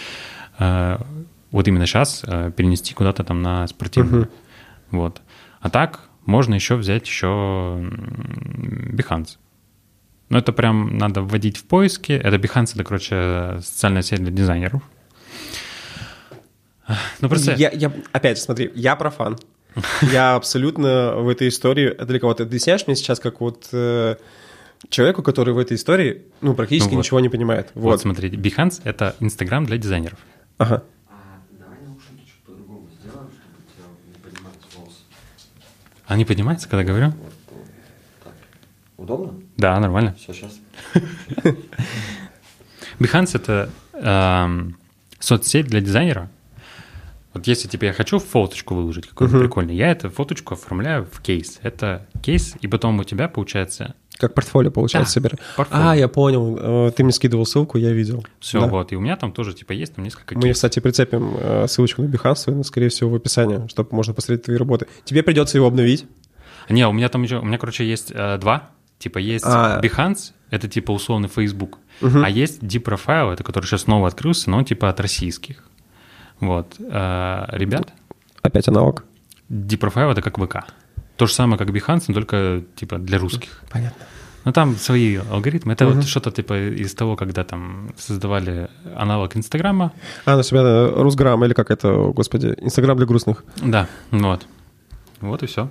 а, 0.59 1.01
вот 1.51 1.67
именно 1.67 1.85
сейчас 1.85 2.23
а, 2.25 2.51
перенести 2.51 2.93
куда-то 2.93 3.23
там 3.23 3.41
на 3.41 3.67
спортивную, 3.67 4.25
mm-hmm. 4.25 4.29
вот. 4.91 5.21
А 5.61 5.69
так 5.69 6.01
можно 6.25 6.55
еще 6.55 6.75
взять 6.75 7.05
еще 7.07 7.27
Behance. 8.91 9.37
Но 10.29 10.37
это 10.37 10.53
прям 10.53 10.97
надо 10.97 11.21
вводить 11.21 11.57
в 11.57 11.63
поиски. 11.65 12.13
Это 12.13 12.37
Behance, 12.37 12.71
это, 12.73 12.83
короче, 12.83 13.59
социальная 13.61 14.01
сеть 14.01 14.23
для 14.23 14.31
дизайнеров. 14.31 14.81
Ну, 17.21 17.29
просто... 17.29 17.53
Я, 17.53 17.69
я, 17.71 17.91
опять 18.11 18.39
смотри, 18.39 18.71
я 18.75 18.95
профан. 18.95 19.37
Я 20.01 20.35
абсолютно 20.35 21.15
в 21.15 21.29
этой 21.29 21.47
истории... 21.47 21.89
Кого? 22.19 22.33
Ты 22.33 22.43
объясняешь 22.43 22.85
мне 22.87 22.95
сейчас, 22.95 23.19
как 23.19 23.39
вот 23.39 23.69
э, 23.71 24.15
человеку, 24.89 25.23
который 25.23 25.53
в 25.53 25.57
этой 25.57 25.75
истории, 25.75 26.23
ну, 26.41 26.53
практически 26.53 26.89
ну, 26.89 26.97
вот. 26.97 27.05
ничего 27.05 27.19
не 27.19 27.29
понимает. 27.29 27.71
Вот, 27.75 27.91
вот 27.91 28.01
смотрите, 28.01 28.35
Behance— 28.35 28.81
это 28.83 29.15
Инстаграм 29.19 29.65
для 29.65 29.77
дизайнеров. 29.77 30.19
Ага. 30.57 30.83
Не 36.15 36.25
поднимается, 36.25 36.67
когда 36.67 36.83
говорю? 36.83 37.13
Удобно? 38.97 39.33
Да, 39.57 39.79
нормально. 39.79 40.15
Все, 40.17 40.33
сейчас. 40.33 40.59
Behance— 42.99 43.31
это 43.33 43.69
э, 43.93 44.71
соцсеть 45.19 45.67
для 45.67 45.81
дизайнера. 45.81 46.29
Вот 47.33 47.47
если 47.47 47.67
тебе 47.67 47.87
я 47.87 47.93
хочу 47.93 48.19
фоточку 48.19 48.75
выложить 48.75 49.07
какую-то 49.07 49.37
uh-huh. 49.37 49.41
прикольную, 49.41 49.77
я 49.77 49.91
эту 49.91 50.09
фоточку 50.09 50.53
оформляю 50.53 51.05
в 51.05 51.21
кейс. 51.21 51.59
Это 51.63 52.05
кейс, 52.21 52.55
и 52.61 52.67
потом 52.67 52.99
у 52.99 53.03
тебя 53.03 53.27
получается... 53.29 53.95
Как 54.21 54.35
портфолио, 54.35 54.69
получается, 54.69 55.19
да, 55.19 55.29
собираю. 55.29 55.67
А, 55.71 55.95
я 55.95 56.07
понял. 56.07 56.55
Э, 56.61 56.91
ты 56.95 57.03
мне 57.03 57.11
скидывал 57.11 57.47
ссылку, 57.47 57.79
я 57.79 57.91
видел. 57.91 58.23
Все, 58.39 58.61
да. 58.61 58.67
вот. 58.67 58.91
И 58.91 58.95
у 58.95 59.01
меня 59.01 59.17
там 59.17 59.31
тоже, 59.31 59.55
типа, 59.55 59.71
есть 59.71 59.95
там 59.95 60.05
несколько 60.05 60.37
Мы, 60.37 60.53
кстати, 60.53 60.79
прицепим 60.79 61.35
э, 61.39 61.65
ссылочку 61.67 62.03
на 62.03 62.05
Behance, 62.05 62.53
но, 62.53 62.61
скорее 62.61 62.89
всего, 62.89 63.09
в 63.09 63.15
описании, 63.15 63.67
чтобы 63.67 63.89
можно 63.95 64.13
посмотреть 64.13 64.45
твои 64.45 64.57
работы. 64.57 64.85
Тебе 65.05 65.23
придется 65.23 65.57
его 65.57 65.65
обновить. 65.65 66.05
Не, 66.69 66.87
у 66.87 66.91
меня 66.91 67.09
там 67.09 67.23
еще... 67.23 67.39
У 67.39 67.45
меня, 67.45 67.57
короче, 67.57 67.83
есть 67.83 68.11
э, 68.13 68.37
два. 68.37 68.69
Типа, 68.99 69.17
есть 69.17 69.45
а... 69.47 69.81
Behance, 69.81 70.33
это, 70.51 70.67
типа, 70.67 70.91
условный 70.91 71.27
Facebook. 71.27 71.79
Угу. 72.03 72.19
А 72.23 72.29
есть 72.29 72.61
Deep 72.61 72.83
Profile, 72.83 73.33
это 73.33 73.43
который 73.43 73.65
сейчас 73.65 73.81
снова 73.81 74.07
открылся, 74.07 74.51
но 74.51 74.59
он, 74.59 74.65
типа, 74.65 74.87
от 74.87 74.99
российских. 74.99 75.63
Вот. 76.39 76.75
А, 76.79 77.49
ребят. 77.53 77.91
Опять 78.43 78.67
аналог. 78.67 79.03
Deep 79.49 79.79
Profile— 79.79 80.11
это 80.13 80.21
как 80.21 80.37
ВК. 80.37 80.71
То 81.21 81.27
же 81.27 81.35
самое, 81.35 81.59
как 81.59 81.69
Behance, 81.69 82.05
но 82.07 82.15
только, 82.15 82.63
типа, 82.75 82.97
для 82.97 83.19
русских. 83.19 83.61
Понятно. 83.69 84.07
Ну, 84.43 84.51
там 84.53 84.75
свои 84.75 85.17
алгоритмы. 85.17 85.73
Это 85.73 85.85
угу. 85.85 85.97
вот 85.97 86.05
что-то 86.05 86.31
типа 86.31 86.71
из 86.81 86.95
того, 86.95 87.15
когда 87.15 87.43
там 87.43 87.93
создавали 87.95 88.71
аналог 88.95 89.37
Инстаграма. 89.37 89.91
А, 90.25 90.35
на 90.35 90.41
себя 90.41 90.61
э, 90.61 90.93
Русграм 90.95 91.45
или 91.45 91.53
как 91.53 91.69
это, 91.69 91.93
господи, 92.11 92.55
Инстаграм 92.59 92.97
для 92.97 93.05
грустных. 93.05 93.45
Да, 93.57 93.87
вот. 94.09 94.47
Вот 95.19 95.43
и 95.43 95.45
все. 95.45 95.69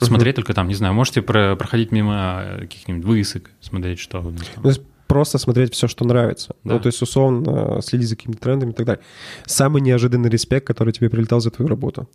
Смотреть 0.00 0.34
угу. 0.34 0.42
только 0.42 0.54
там, 0.54 0.68
не 0.68 0.74
знаю, 0.74 0.94
можете 0.94 1.20
про 1.20 1.56
проходить 1.56 1.90
мимо 1.90 2.44
каких-нибудь 2.60 3.04
высок, 3.04 3.50
смотреть, 3.60 3.98
что... 3.98 4.20
Ну, 4.22 4.62
то 4.62 4.68
есть 4.68 4.82
просто 5.08 5.38
смотреть 5.38 5.74
все, 5.74 5.88
что 5.88 6.04
нравится. 6.04 6.54
Да. 6.62 6.74
Ну, 6.74 6.78
то 6.78 6.86
есть, 6.86 7.02
условно, 7.02 7.82
следить 7.82 8.08
за 8.08 8.14
какими-то 8.14 8.40
трендами 8.40 8.70
и 8.70 8.74
так 8.74 8.86
далее. 8.86 9.02
Самый 9.46 9.82
неожиданный 9.82 10.30
респект, 10.30 10.64
который 10.64 10.92
тебе 10.92 11.10
прилетал 11.10 11.40
за 11.40 11.50
твою 11.50 11.68
работу. 11.68 12.08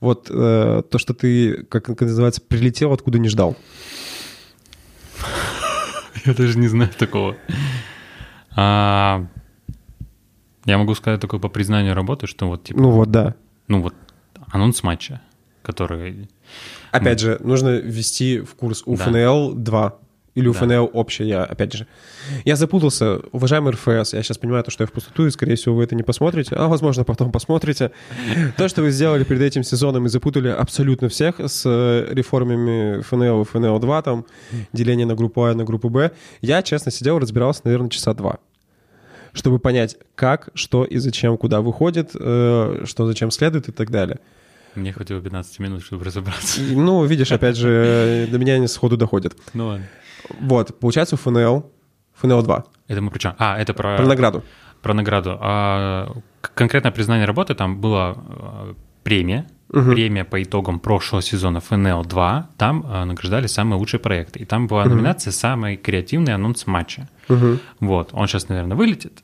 Вот 0.00 0.28
э, 0.30 0.82
то, 0.90 0.98
что 0.98 1.14
ты, 1.14 1.64
как 1.64 1.88
это 1.88 2.04
называется, 2.04 2.40
прилетел, 2.40 2.92
откуда 2.92 3.18
не 3.18 3.28
ждал. 3.28 3.56
Я 6.24 6.34
даже 6.34 6.58
не 6.58 6.68
знаю 6.68 6.90
такого. 6.98 7.36
А, 8.56 9.26
я 10.64 10.78
могу 10.78 10.94
сказать 10.94 11.20
только 11.20 11.38
по 11.38 11.48
признанию 11.48 11.94
работы, 11.94 12.26
что 12.26 12.48
вот 12.48 12.64
типа... 12.64 12.80
Ну 12.80 12.90
вот, 12.90 13.10
да. 13.10 13.34
Ну 13.68 13.82
вот 13.82 13.94
анонс 14.48 14.82
матча, 14.82 15.20
который... 15.62 16.28
Опять 16.90 17.20
же, 17.20 17.38
нужно 17.40 17.76
ввести 17.76 18.40
в 18.40 18.54
курс 18.54 18.82
УФНЛ 18.86 19.52
да. 19.54 19.90
2 19.90 19.98
или 20.36 20.48
УФНЛ 20.48 20.68
да. 20.68 20.82
общее, 20.82 21.28
я, 21.28 21.44
опять 21.44 21.72
же. 21.72 21.86
Я 22.44 22.56
запутался, 22.56 23.20
уважаемый 23.32 23.72
РФС, 23.72 24.12
я 24.12 24.22
сейчас 24.22 24.36
понимаю, 24.36 24.62
то, 24.62 24.70
что 24.70 24.84
я 24.84 24.86
в 24.86 24.92
пустоту, 24.92 25.26
и, 25.26 25.30
скорее 25.30 25.56
всего, 25.56 25.74
вы 25.74 25.84
это 25.84 25.94
не 25.94 26.02
посмотрите, 26.02 26.54
а, 26.54 26.68
возможно, 26.68 27.04
потом 27.04 27.32
посмотрите. 27.32 27.90
То, 28.58 28.68
что 28.68 28.82
вы 28.82 28.90
сделали 28.90 29.24
перед 29.24 29.40
этим 29.40 29.64
сезоном 29.64 30.04
и 30.06 30.08
запутали 30.10 30.48
абсолютно 30.48 31.08
всех 31.08 31.40
с 31.40 31.62
э, 31.64 32.12
реформами 32.12 33.00
ФНЛ 33.00 33.42
и 33.42 33.44
ФНЛ-2, 33.44 34.02
там, 34.02 34.26
деление 34.74 35.06
на 35.06 35.14
группу 35.14 35.42
А 35.42 35.52
и 35.52 35.54
на 35.54 35.64
группу 35.64 35.88
Б, 35.88 36.12
я, 36.42 36.62
честно, 36.62 36.92
сидел, 36.92 37.18
разбирался, 37.18 37.62
наверное, 37.64 37.90
часа 37.90 38.14
два 38.14 38.38
чтобы 39.32 39.58
понять, 39.58 39.98
как, 40.14 40.48
что 40.54 40.84
и 40.84 40.96
зачем, 40.96 41.36
куда 41.36 41.60
выходит, 41.60 42.12
э, 42.14 42.84
что 42.86 43.06
зачем 43.06 43.30
следует 43.30 43.68
и 43.68 43.72
так 43.72 43.90
далее. 43.90 44.18
Мне 44.74 44.92
хватило 44.92 45.20
15 45.20 45.58
минут, 45.58 45.82
чтобы 45.82 46.04
разобраться. 46.04 46.60
Ну, 46.60 47.04
видишь, 47.04 47.32
опять 47.32 47.56
же, 47.56 48.28
до 48.30 48.38
меня 48.38 48.54
они 48.54 48.66
сходу 48.66 48.96
доходят. 48.96 49.34
Ну 49.54 49.68
ладно. 49.68 49.86
Вот, 50.40 50.78
получается 50.78 51.16
ФНЛ, 51.16 51.70
ФНЛ 52.14 52.42
2. 52.42 52.64
Это 52.88 53.00
мы 53.00 53.10
про 53.10 53.18
что? 53.18 53.34
А, 53.38 53.58
это 53.58 53.74
про... 53.74 53.96
Про 53.96 54.06
награду. 54.06 54.42
Про 54.82 54.94
награду. 54.94 55.38
А, 55.40 56.12
конкретное 56.40 56.92
признание 56.92 57.26
работы 57.26 57.54
там 57.54 57.80
была 57.80 58.16
премия, 59.02 59.46
угу. 59.68 59.92
премия 59.92 60.24
по 60.24 60.42
итогам 60.42 60.80
прошлого 60.80 61.22
сезона 61.22 61.60
ФНЛ 61.60 62.04
2. 62.04 62.50
Там 62.56 62.84
а, 62.86 63.04
награждали 63.04 63.46
самые 63.46 63.78
лучшие 63.78 64.00
проекты. 64.00 64.40
И 64.40 64.44
там 64.44 64.66
была 64.66 64.82
угу. 64.82 64.90
номинация 64.90 65.30
«Самый 65.30 65.76
креативный 65.76 66.34
анонс 66.34 66.66
матча». 66.66 67.08
Угу. 67.28 67.58
Вот, 67.80 68.10
он 68.12 68.26
сейчас, 68.26 68.48
наверное, 68.48 68.76
вылетит. 68.76 69.22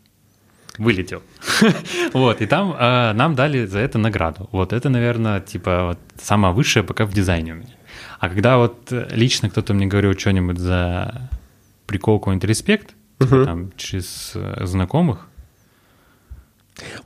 Вылетел. 0.79 1.23
вот, 2.13 2.41
и 2.41 2.47
там 2.47 2.75
э, 2.79 3.13
нам 3.13 3.35
дали 3.35 3.67
за 3.67 3.79
это 3.81 3.99
награду. 3.99 4.49
Вот 4.53 4.73
это, 4.73 4.89
наверное, 4.89 5.41
типа 5.41 5.85
вот, 5.89 5.99
самое 6.21 6.55
высшее 6.55 6.83
пока 6.83 7.05
в 7.05 7.13
дизайне 7.13 7.53
у 7.53 7.57
меня. 7.57 7.75
А 8.19 8.29
когда 8.29 8.59
вот 8.59 8.93
лично 9.11 9.51
кто-то 9.51 9.75
мне 9.75 9.87
говорил 9.87 10.17
что-нибудь 10.19 10.59
за 10.59 11.31
прикол, 11.87 12.19
какой-нибудь 12.19 12.49
респект, 12.49 12.95
uh-huh. 13.19 13.45
там, 13.45 13.73
через 13.77 14.33
э, 14.35 14.65
знакомых, 14.65 15.27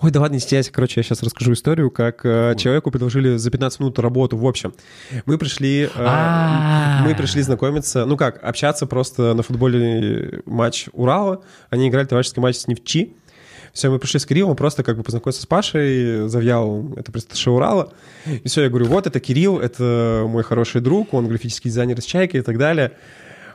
Ой, 0.00 0.10
да 0.10 0.20
ладно, 0.20 0.34
не 0.34 0.40
стесняйся. 0.40 0.72
Короче, 0.72 1.00
я 1.00 1.02
сейчас 1.02 1.22
расскажу 1.22 1.52
историю, 1.52 1.90
как 1.90 2.24
э, 2.24 2.54
человеку 2.56 2.90
предложили 2.90 3.36
за 3.36 3.50
15 3.50 3.80
минут 3.80 3.98
работу. 3.98 4.36
В 4.36 4.46
общем, 4.46 4.72
мы 5.26 5.38
пришли, 5.38 5.90
э, 5.92 6.98
мы 7.02 7.14
пришли 7.14 7.42
знакомиться, 7.42 8.06
ну 8.06 8.16
как, 8.16 8.42
общаться 8.42 8.86
просто 8.86 9.34
на 9.34 9.42
футболе 9.42 10.42
матч 10.46 10.88
Урала. 10.92 11.42
Они 11.68 11.88
играли 11.88 12.06
товарищеский 12.06 12.40
матч 12.40 12.56
с 12.56 12.68
Невчи. 12.68 13.16
Все, 13.76 13.90
мы 13.90 13.98
пришли 13.98 14.18
с 14.18 14.24
Кириллом, 14.24 14.56
просто 14.56 14.82
как 14.82 14.96
бы 14.96 15.02
познакомиться 15.02 15.42
с 15.42 15.44
Пашей, 15.44 16.30
Завьяловым, 16.30 16.94
это 16.94 17.12
представитель 17.12 17.50
Урала. 17.50 17.92
И 18.24 18.48
все, 18.48 18.62
я 18.62 18.70
говорю, 18.70 18.86
вот 18.86 19.06
это 19.06 19.20
Кирилл, 19.20 19.60
это 19.60 20.24
мой 20.26 20.42
хороший 20.44 20.80
друг, 20.80 21.12
он 21.12 21.28
графический 21.28 21.68
дизайнер 21.68 21.98
из 21.98 22.06
«Чайки» 22.06 22.38
и 22.38 22.40
так 22.40 22.56
далее. 22.56 22.92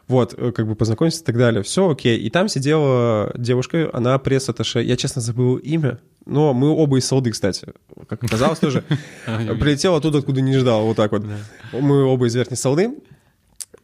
Вот, 0.08 0.36
э, 0.38 0.52
как 0.52 0.68
бы 0.68 0.76
познакомиться 0.76 1.24
и 1.24 1.26
так 1.26 1.38
далее. 1.38 1.64
Все 1.64 1.90
окей. 1.90 2.20
И 2.20 2.30
там 2.30 2.50
сидела 2.50 3.34
девушка, 3.36 3.90
она 3.94 4.16
пресс-атташе. 4.20 4.84
Я, 4.84 4.96
честно, 4.96 5.24
забыл 5.24 5.56
имя. 5.56 5.98
Но 6.28 6.54
мы 6.54 6.70
оба 6.70 7.00
из 7.00 7.06
Салды, 7.06 7.32
кстати. 7.32 7.70
Как 8.08 8.24
оказалось 8.24 8.60
тоже. 8.60 8.84
Прилетел 9.26 9.96
оттуда, 9.96 10.20
откуда 10.20 10.42
не 10.42 10.56
ждал. 10.56 10.86
Вот 10.86 10.98
так 10.98 11.14
вот. 11.14 11.26
Мы 11.72 12.04
оба 12.04 12.28
из 12.28 12.36
Верхней 12.36 12.58
Салды. 12.58 12.92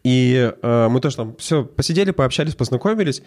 И 0.04 0.54
э, 0.62 0.88
мы 0.88 1.02
тоже 1.02 1.16
там 1.16 1.36
все 1.38 1.64
посидели, 1.64 2.12
пообщались, 2.12 2.54
познакомились. 2.54 3.24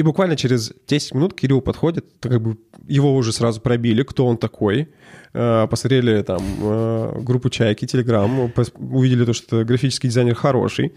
И 0.00 0.02
буквально 0.02 0.34
через 0.34 0.72
10 0.86 1.14
минут 1.14 1.34
Кирилл 1.34 1.60
подходит, 1.60 2.06
как 2.20 2.40
бы 2.40 2.56
его 2.88 3.14
уже 3.14 3.34
сразу 3.34 3.60
пробили, 3.60 4.02
кто 4.02 4.24
он 4.24 4.38
такой. 4.38 4.88
Э, 5.34 5.66
посмотрели 5.68 6.22
там 6.22 6.42
э, 6.62 7.20
группу 7.20 7.50
Чайки, 7.50 7.86
Телеграм, 7.86 8.50
увидели 8.78 9.26
то, 9.26 9.34
что 9.34 9.62
графический 9.62 10.08
дизайнер 10.08 10.34
хороший. 10.34 10.94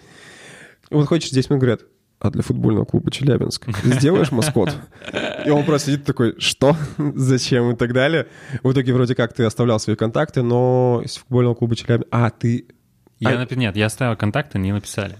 И 0.89 0.95
вот 0.95 1.05
хочешь 1.05 1.31
10 1.31 1.49
минут 1.49 1.59
говорят, 1.59 1.81
а 2.19 2.29
для 2.29 2.43
футбольного 2.43 2.85
клуба 2.85 3.11
Челябинск 3.11 3.67
сделаешь 3.83 4.31
маскот? 4.31 4.73
И 5.45 5.49
он 5.49 5.65
просто 5.65 5.91
сидит 5.91 6.05
такой, 6.05 6.39
что? 6.39 6.77
Зачем? 6.97 7.71
И 7.71 7.75
так 7.75 7.91
далее. 7.91 8.27
В 8.63 8.71
итоге 8.71 8.93
вроде 8.93 9.15
как 9.15 9.33
ты 9.33 9.43
оставлял 9.43 9.81
свои 9.81 9.97
контакты, 9.97 10.43
но 10.43 11.01
из 11.03 11.17
футбольного 11.17 11.55
клуба 11.55 11.75
Челябинск... 11.75 12.07
А, 12.09 12.29
ты... 12.29 12.67
Я, 13.19 13.31
а... 13.31 13.53
Нет, 13.53 13.75
я 13.75 13.87
оставил 13.87 14.15
контакты, 14.15 14.59
не 14.59 14.71
написали. 14.71 15.17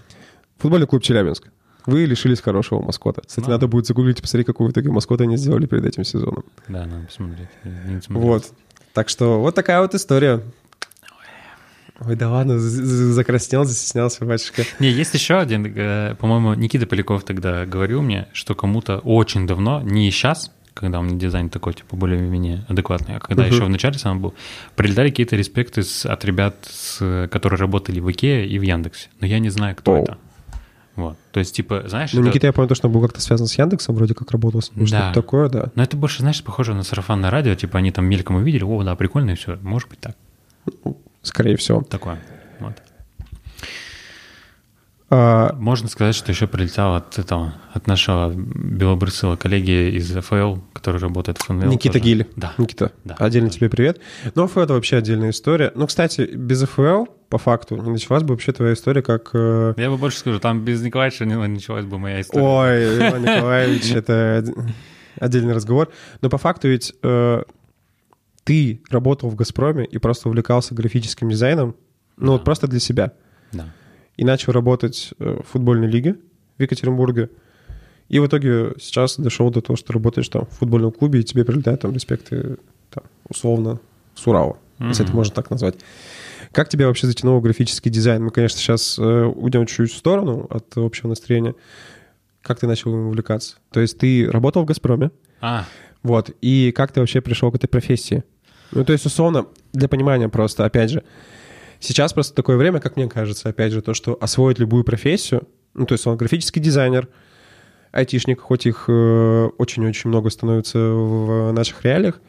Футбольный 0.56 0.86
клуб 0.86 1.02
Челябинск. 1.02 1.50
Вы 1.86 2.06
лишились 2.06 2.40
хорошего 2.40 2.80
маскота. 2.80 3.22
Кстати, 3.26 3.48
надо 3.48 3.66
будет 3.66 3.86
загуглить 3.86 4.18
и 4.18 4.22
посмотреть, 4.22 4.46
какого 4.46 4.68
в 4.68 4.72
итоге 4.72 4.90
маскота 4.90 5.24
они 5.24 5.36
сделали 5.36 5.66
перед 5.66 5.84
этим 5.84 6.04
сезоном. 6.04 6.44
Да, 6.68 6.86
надо 6.86 7.06
посмотреть. 7.06 7.48
Вот. 8.08 8.52
Так 8.94 9.08
что 9.08 9.40
вот 9.40 9.54
такая 9.54 9.80
вот 9.82 9.94
история. 9.94 10.42
Ой, 12.00 12.16
да 12.16 12.28
ладно, 12.28 12.58
закраснел, 12.58 13.64
застеснялся, 13.64 14.24
батюшка. 14.24 14.64
Не, 14.80 14.90
есть 14.90 15.14
еще 15.14 15.38
один, 15.38 15.64
э, 15.64 16.16
по-моему, 16.16 16.54
Никита 16.54 16.86
Поляков 16.86 17.22
тогда 17.22 17.66
говорил 17.66 18.02
мне, 18.02 18.26
что 18.32 18.56
кому-то 18.56 18.98
очень 18.98 19.46
давно, 19.46 19.80
не 19.80 20.10
сейчас, 20.10 20.50
когда 20.74 20.98
у 20.98 21.02
меня 21.02 21.16
дизайн 21.16 21.48
такой, 21.50 21.74
типа, 21.74 21.94
более-менее 21.94 22.66
адекватный, 22.68 23.16
а 23.16 23.20
когда 23.20 23.44
uh-huh. 23.44 23.52
еще 23.52 23.64
в 23.64 23.68
начале 23.68 23.96
сам 23.98 24.20
был, 24.20 24.34
прилетали 24.74 25.10
какие-то 25.10 25.36
респекты 25.36 25.84
с, 25.84 26.04
от 26.04 26.24
ребят, 26.24 26.56
с, 26.68 27.28
которые 27.30 27.60
работали 27.60 28.00
в 28.00 28.10
Икее 28.10 28.46
и 28.48 28.58
в 28.58 28.62
Яндексе. 28.62 29.08
Но 29.20 29.28
я 29.28 29.38
не 29.38 29.50
знаю, 29.50 29.76
кто 29.76 29.96
oh. 29.96 30.02
это. 30.02 30.18
Вот. 30.96 31.16
То 31.32 31.40
есть, 31.40 31.54
типа, 31.54 31.84
знаешь... 31.86 32.12
Ну, 32.12 32.20
это... 32.20 32.28
Никита, 32.28 32.46
я 32.46 32.52
понял, 32.52 32.74
что 32.74 32.86
он 32.86 32.92
был 32.94 33.02
как-то 33.02 33.20
связан 33.20 33.46
с 33.46 33.58
Яндексом, 33.58 33.94
вроде 33.96 34.14
как 34.14 34.30
работал 34.30 34.62
с 34.62 34.70
ним, 34.70 34.86
да. 34.86 34.86
что-то 34.86 35.14
такое, 35.14 35.48
да. 35.48 35.70
Но 35.74 35.82
это 35.82 35.96
больше, 35.96 36.20
знаешь, 36.20 36.42
похоже 36.42 36.74
на 36.74 36.82
сарафанное 36.82 37.30
радио, 37.30 37.54
типа, 37.54 37.78
они 37.78 37.90
там 37.90 38.04
мельком 38.06 38.36
увидели, 38.36 38.62
о, 38.62 38.82
да, 38.82 38.94
прикольно, 38.94 39.32
и 39.32 39.34
все, 39.34 39.58
может 39.62 39.88
быть 39.88 40.00
так. 40.00 40.16
Скорее 41.22 41.56
всего. 41.56 41.82
Такое. 41.82 42.18
А... 45.10 45.52
Можно 45.54 45.88
сказать, 45.88 46.14
что 46.14 46.32
еще 46.32 46.46
прилетел 46.46 46.94
от 46.94 47.18
этого, 47.18 47.54
от 47.72 47.86
нашего 47.86 48.32
белобрысого 48.34 49.36
коллеги 49.36 49.96
из 49.96 50.10
ФЛ, 50.10 50.56
который 50.72 51.00
работает 51.00 51.38
в 51.38 51.44
ФНЛ. 51.44 51.68
Никита 51.68 51.98
тоже. 51.98 52.04
Гиль. 52.04 52.26
Да. 52.36 52.54
Никита, 52.56 52.92
да. 53.04 53.14
отдельно 53.18 53.50
тебе 53.50 53.68
привет. 53.68 54.00
Ну, 54.34 54.46
ФЛ— 54.46 54.60
это 54.60 54.72
вообще 54.72 54.96
отдельная 54.96 55.30
история. 55.30 55.72
Ну, 55.74 55.86
кстати, 55.86 56.22
без 56.22 56.64
ФЛ, 56.66 57.04
по 57.28 57.38
факту, 57.38 57.76
не 57.76 57.90
началась 57.90 58.22
бы 58.22 58.30
вообще 58.30 58.52
твоя 58.52 58.72
история 58.72 59.02
как... 59.02 59.30
Э, 59.34 59.74
Я 59.76 59.90
бы 59.90 59.98
больше 59.98 60.18
скажу, 60.18 60.40
там 60.40 60.64
без 60.64 60.82
Николаевича 60.82 61.26
не 61.26 61.36
началась 61.36 61.84
бы 61.84 61.98
моя 61.98 62.22
история. 62.22 62.44
Ой, 62.44 62.98
Иван 63.10 63.22
Николаевич, 63.22 63.90
это 63.92 64.44
отдельный 65.20 65.52
разговор. 65.52 65.90
Но 66.22 66.30
по 66.30 66.38
факту 66.38 66.68
ведь 66.68 66.94
э, 67.02 67.42
ты 68.44 68.82
работал 68.88 69.28
в 69.28 69.34
«Газпроме» 69.34 69.84
и 69.84 69.98
просто 69.98 70.28
увлекался 70.28 70.74
графическим 70.74 71.28
дизайном, 71.28 71.76
ну, 72.16 72.32
вот 72.32 72.44
просто 72.44 72.68
для 72.68 72.80
себя. 72.80 73.12
Да 73.52 73.66
и 74.16 74.24
начал 74.24 74.52
работать 74.52 75.12
э, 75.18 75.40
в 75.42 75.50
футбольной 75.50 75.88
лиге 75.88 76.16
в 76.58 76.62
Екатеринбурге. 76.62 77.30
И 78.08 78.18
в 78.18 78.26
итоге 78.26 78.74
сейчас 78.78 79.18
дошел 79.18 79.50
до 79.50 79.60
того, 79.60 79.76
что 79.76 79.92
работаешь 79.92 80.28
там 80.28 80.46
в 80.46 80.50
футбольном 80.50 80.92
клубе, 80.92 81.20
и 81.20 81.24
тебе 81.24 81.44
прилетают 81.44 81.80
там 81.80 81.92
респекты 81.92 82.58
там, 82.90 83.04
условно 83.28 83.80
с 84.14 84.26
Урала, 84.26 84.58
mm-hmm. 84.78 84.88
если 84.88 85.04
это 85.04 85.14
можно 85.14 85.34
так 85.34 85.50
назвать. 85.50 85.76
Как 86.52 86.68
тебя 86.68 86.86
вообще 86.86 87.06
затянуло 87.06 87.40
графический 87.40 87.90
дизайн? 87.90 88.22
Мы, 88.22 88.30
конечно, 88.30 88.58
сейчас 88.58 88.98
э, 88.98 89.02
уйдем 89.02 89.66
чуть-чуть 89.66 89.92
в 89.92 89.96
сторону 89.96 90.46
от 90.50 90.76
общего 90.76 91.08
настроения. 91.08 91.54
Как 92.42 92.60
ты 92.60 92.66
начал 92.66 92.92
им 92.92 93.06
увлекаться? 93.06 93.56
То 93.72 93.80
есть 93.80 93.98
ты 93.98 94.30
работал 94.30 94.62
в 94.62 94.66
«Газпроме». 94.66 95.10
А. 95.40 95.66
Вот. 96.02 96.30
И 96.42 96.72
как 96.72 96.92
ты 96.92 97.00
вообще 97.00 97.20
пришел 97.20 97.50
к 97.50 97.56
этой 97.56 97.66
профессии? 97.66 98.22
Ну, 98.70 98.84
то 98.84 98.92
есть, 98.92 99.06
условно, 99.06 99.46
для 99.72 99.88
понимания 99.88 100.28
просто, 100.28 100.64
опять 100.64 100.90
же, 100.90 101.02
Сейчас 101.84 102.14
просто 102.14 102.34
такое 102.34 102.56
время, 102.56 102.80
как 102.80 102.96
мне 102.96 103.10
кажется, 103.10 103.50
опять 103.50 103.70
же, 103.70 103.82
то, 103.82 103.92
что 103.92 104.16
освоить 104.18 104.58
любую 104.58 104.84
профессию, 104.84 105.46
ну, 105.74 105.84
то 105.84 105.92
есть 105.92 106.06
он 106.06 106.16
графический 106.16 106.62
дизайнер, 106.62 107.08
айтишник, 107.92 108.40
хоть 108.40 108.64
их 108.64 108.86
э, 108.88 109.48
очень-очень 109.58 110.08
много 110.08 110.30
становится 110.30 110.78
в 110.78 111.52
наших 111.52 111.84
реалиях, 111.84 112.22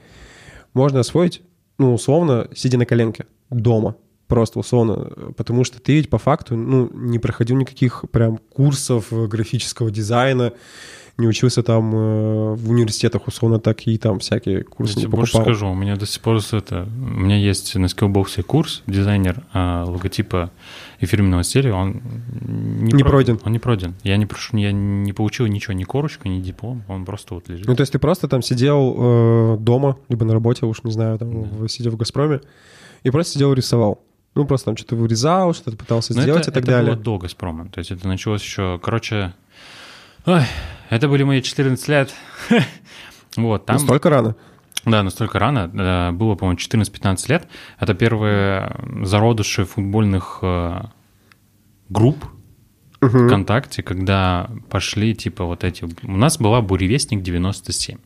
можно 0.73 0.99
освоить, 0.99 1.41
ну, 1.77 1.93
условно, 1.93 2.49
сидя 2.53 2.77
на 2.77 2.85
коленке 2.85 3.27
дома, 3.49 3.95
просто 4.27 4.59
условно, 4.59 5.33
потому 5.37 5.63
что 5.63 5.81
ты 5.81 5.93
ведь 5.93 6.09
по 6.09 6.17
факту, 6.17 6.57
ну, 6.57 6.89
не 6.91 7.17
проходил 7.17 7.55
никаких 7.55 8.03
прям 8.11 8.37
курсов 8.37 9.07
графического 9.09 9.89
дизайна, 9.89 10.51
не 11.17 11.27
учился 11.27 11.63
там 11.63 11.95
э, 11.95 12.55
в 12.55 12.69
университетах, 12.69 13.27
условно, 13.27 13.59
так 13.59 13.87
и 13.87 13.97
там 13.97 14.19
всякие 14.19 14.63
курсы 14.63 14.99
Я 14.99 15.05
не 15.05 15.07
больше 15.07 15.37
скажу, 15.37 15.69
у 15.69 15.73
меня 15.73 15.95
до 15.95 16.05
сих 16.05 16.21
пор 16.21 16.41
это... 16.51 16.87
У 16.97 17.19
меня 17.19 17.37
есть 17.37 17.75
на 17.75 17.85
Skillbox 17.85 18.43
курс, 18.43 18.83
дизайнер 18.85 19.43
а, 19.53 19.85
логотипа 19.85 20.51
и 20.99 21.05
фирменного 21.05 21.43
стиля, 21.43 21.73
он 21.73 22.01
не, 22.41 22.91
не 22.91 23.03
пройден. 23.03 23.39
Он 23.45 23.51
не 23.53 23.59
пройден. 23.59 23.95
Я 24.03 24.17
не 24.17 24.25
прошу, 24.25 24.57
я 24.57 24.73
не 24.73 25.13
получил 25.13 25.45
ничего, 25.47 25.73
ни 25.73 25.83
корочку, 25.83 26.27
ни 26.27 26.41
диплом, 26.41 26.83
он 26.89 27.05
просто 27.05 27.35
вот 27.35 27.47
лежит. 27.47 27.65
Ну, 27.65 27.75
то 27.75 27.81
есть 27.81 27.93
ты 27.93 27.99
просто 27.99 28.27
там 28.27 28.41
сидел 28.41 28.95
э, 28.97 29.57
дома, 29.59 29.97
либо 30.09 30.25
на 30.25 30.33
работе, 30.33 30.65
уж 30.65 30.83
не 30.83 30.91
знаю, 30.91 31.17
там, 31.17 31.61
да. 31.61 31.67
сидел 31.69 31.93
в 31.93 31.97
«Газпроме», 31.97 32.41
и 33.03 33.09
просто 33.09 33.33
сидел 33.33 33.53
и 33.53 33.55
рисовал. 33.55 34.01
Ну, 34.35 34.45
просто 34.45 34.65
там 34.65 34.75
что-то 34.75 34.97
вырезал, 34.97 35.53
что-то 35.53 35.77
пытался 35.77 36.13
Но 36.13 36.21
сделать 36.21 36.41
это, 36.41 36.51
и 36.51 36.53
так 36.53 36.63
это 36.63 36.71
далее. 36.73 36.91
Это 36.91 37.01
было 37.01 37.17
до 37.17 37.19
«Газпрома». 37.19 37.69
То 37.69 37.79
есть 37.79 37.91
это 37.91 38.05
началось 38.05 38.41
еще... 38.41 38.79
Короче, 38.83 39.33
Ой, 40.25 40.41
это 40.89 41.07
были 41.07 41.23
мои 41.23 41.41
14 41.41 41.87
лет. 41.87 42.13
вот, 43.37 43.65
там... 43.65 43.75
Настолько 43.75 44.09
рано? 44.09 44.35
Да, 44.83 45.03
настолько 45.03 45.39
рано. 45.39 46.11
Было, 46.13 46.35
по-моему, 46.35 46.59
14-15 46.59 47.29
лет. 47.29 47.47
Это 47.79 47.93
первые 47.93 48.75
зародыши 49.03 49.65
футбольных 49.65 50.39
э, 50.41 50.81
групп 51.89 52.25
угу. 53.01 53.27
ВКонтакте, 53.27 53.83
когда 53.83 54.49
пошли, 54.69 55.15
типа, 55.15 55.45
вот 55.45 55.63
эти... 55.63 55.85
У 56.03 56.17
нас 56.17 56.37
была 56.37 56.61
«Буревестник 56.61 57.21
97». 57.21 57.99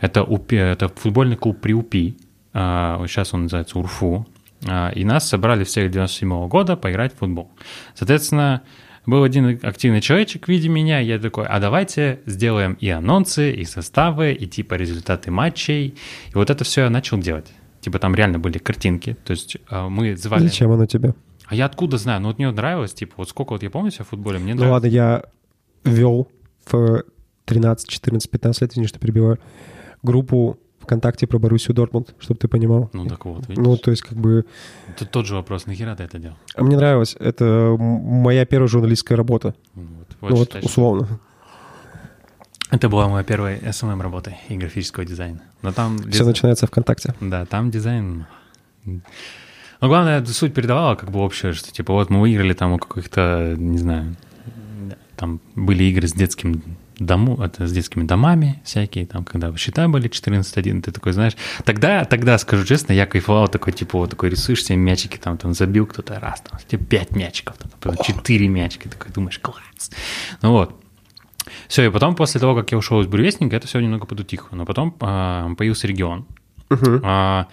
Это, 0.00 0.22
УПИ, 0.22 0.56
это 0.56 0.88
футбольный 0.88 1.36
клуб 1.36 1.60
при 1.60 1.72
УПИ. 1.72 2.16
Сейчас 2.52 3.34
он 3.34 3.44
называется 3.44 3.78
УРФУ. 3.78 4.26
А, 4.66 4.90
и 4.90 5.04
нас 5.04 5.28
собрали 5.28 5.64
всех 5.64 5.90
97 5.90 6.32
-го 6.32 6.48
года 6.48 6.76
поиграть 6.76 7.14
в 7.14 7.18
футбол. 7.18 7.50
Соответственно, 7.94 8.62
был 9.06 9.22
один 9.22 9.58
активный 9.62 10.00
человечек 10.00 10.46
в 10.46 10.48
виде 10.48 10.68
меня, 10.68 10.98
я 11.00 11.18
такой, 11.18 11.46
а 11.46 11.60
давайте 11.60 12.20
сделаем 12.26 12.74
и 12.80 12.88
анонсы, 12.88 13.52
и 13.52 13.64
составы, 13.64 14.32
и 14.32 14.46
типа 14.46 14.74
результаты 14.74 15.30
матчей. 15.30 15.94
И 16.30 16.34
вот 16.34 16.50
это 16.50 16.64
все 16.64 16.82
я 16.82 16.90
начал 16.90 17.18
делать. 17.18 17.46
Типа 17.80 17.98
там 17.98 18.14
реально 18.14 18.38
были 18.38 18.58
картинки, 18.58 19.16
то 19.24 19.32
есть 19.32 19.58
э, 19.68 19.88
мы 19.88 20.16
звали... 20.16 20.44
Зачем 20.44 20.70
оно 20.70 20.86
тебе? 20.86 21.14
А 21.46 21.54
я 21.54 21.66
откуда 21.66 21.98
знаю? 21.98 22.22
Ну 22.22 22.28
вот 22.28 22.38
мне 22.38 22.50
нравилось, 22.50 22.94
типа 22.94 23.14
вот 23.18 23.28
сколько 23.28 23.52
вот 23.52 23.62
я 23.62 23.68
помню 23.68 23.90
себя 23.90 24.04
в 24.04 24.08
футболе, 24.08 24.38
мне 24.38 24.54
Ну 24.54 24.70
ладно, 24.70 24.86
я 24.86 25.24
вел 25.84 26.28
в 26.66 27.04
13, 27.44 27.88
14, 27.88 28.30
15 28.30 28.62
лет, 28.62 28.72
извини, 28.72 28.86
что 28.86 28.98
перебиваю, 28.98 29.38
группу 30.02 30.58
ВКонтакте 30.84 31.26
про 31.26 31.38
Боруссию 31.38 31.74
Дортмунд, 31.74 32.14
чтобы 32.20 32.38
ты 32.38 32.48
понимал. 32.48 32.90
Ну 32.92 33.06
так 33.06 33.24
вот, 33.24 33.48
видишь. 33.48 33.64
Ну, 33.64 33.76
то 33.76 33.90
есть 33.90 34.02
как 34.02 34.16
бы... 34.16 34.44
Тут 34.98 35.10
тот 35.10 35.26
же 35.26 35.34
вопрос, 35.34 35.66
нахера 35.66 35.96
ты 35.96 36.04
это 36.04 36.18
делал? 36.18 36.36
А 36.54 36.62
мне 36.62 36.76
нравилось. 36.76 37.16
Это 37.18 37.76
моя 37.78 38.46
первая 38.46 38.68
журналистская 38.68 39.16
работа. 39.16 39.54
Вот, 39.74 40.08
вот, 40.20 40.30
ну 40.30 40.36
вот, 40.36 40.54
условно. 40.62 41.20
Это 42.70 42.88
была 42.88 43.08
моя 43.08 43.24
первая 43.24 43.58
SMM 43.58 44.00
работа 44.00 44.36
и 44.48 44.56
графического 44.56 45.04
дизайна. 45.04 45.42
Но 45.62 45.72
там... 45.72 45.98
Все 45.98 46.18
диз... 46.18 46.26
начинается 46.26 46.66
ВКонтакте. 46.66 47.14
Да, 47.20 47.44
там 47.46 47.70
дизайн... 47.70 48.26
Но 49.80 49.88
главное, 49.88 50.24
суть 50.24 50.54
передавала 50.54 50.94
как 50.94 51.10
бы 51.10 51.20
общее, 51.20 51.52
что 51.52 51.70
типа 51.72 51.92
вот 51.92 52.08
мы 52.08 52.20
выиграли 52.20 52.54
там 52.54 52.72
у 52.72 52.78
каких-то, 52.78 53.54
не 53.58 53.78
знаю, 53.78 54.16
там 55.16 55.40
были 55.54 55.84
игры 55.84 56.06
с 56.08 56.12
детским 56.12 56.62
дому, 56.98 57.42
это 57.42 57.66
с 57.66 57.72
детскими 57.72 58.04
домами 58.04 58.60
всякие, 58.64 59.06
там, 59.06 59.24
когда 59.24 59.54
счета 59.56 59.88
были 59.88 60.08
14-1, 60.08 60.82
ты 60.82 60.92
такой, 60.92 61.12
знаешь, 61.12 61.36
тогда, 61.64 62.04
тогда, 62.04 62.38
скажу 62.38 62.64
честно, 62.64 62.92
я 62.92 63.06
кайфовал 63.06 63.48
такой, 63.48 63.72
типа, 63.72 63.98
вот 63.98 64.10
такой 64.10 64.30
рисуешь 64.30 64.64
себе 64.64 64.76
мячики, 64.76 65.16
там, 65.16 65.38
там, 65.38 65.54
забил 65.54 65.86
кто-то 65.86 66.18
раз, 66.20 66.40
там, 66.40 66.58
тебе 66.66 66.84
5 66.84 67.16
мячиков, 67.16 67.56
там, 67.56 67.70
потом 67.80 68.04
4 68.04 68.48
мячика, 68.48 68.88
такой 68.88 69.12
думаешь, 69.12 69.38
класс. 69.38 69.90
Ну 70.42 70.52
вот. 70.52 70.80
Все, 71.68 71.84
и 71.84 71.90
потом, 71.90 72.14
после 72.14 72.40
того, 72.40 72.54
как 72.54 72.72
я 72.72 72.78
ушел 72.78 73.00
из 73.02 73.06
буревестника, 73.06 73.56
это 73.56 73.66
все 73.66 73.80
немного 73.80 74.06
подутихло. 74.06 74.56
Но 74.56 74.64
потом 74.64 74.96
а, 75.00 75.54
появился 75.54 75.86
регион. 75.86 76.26
Угу. 76.70 77.00
А, 77.02 77.48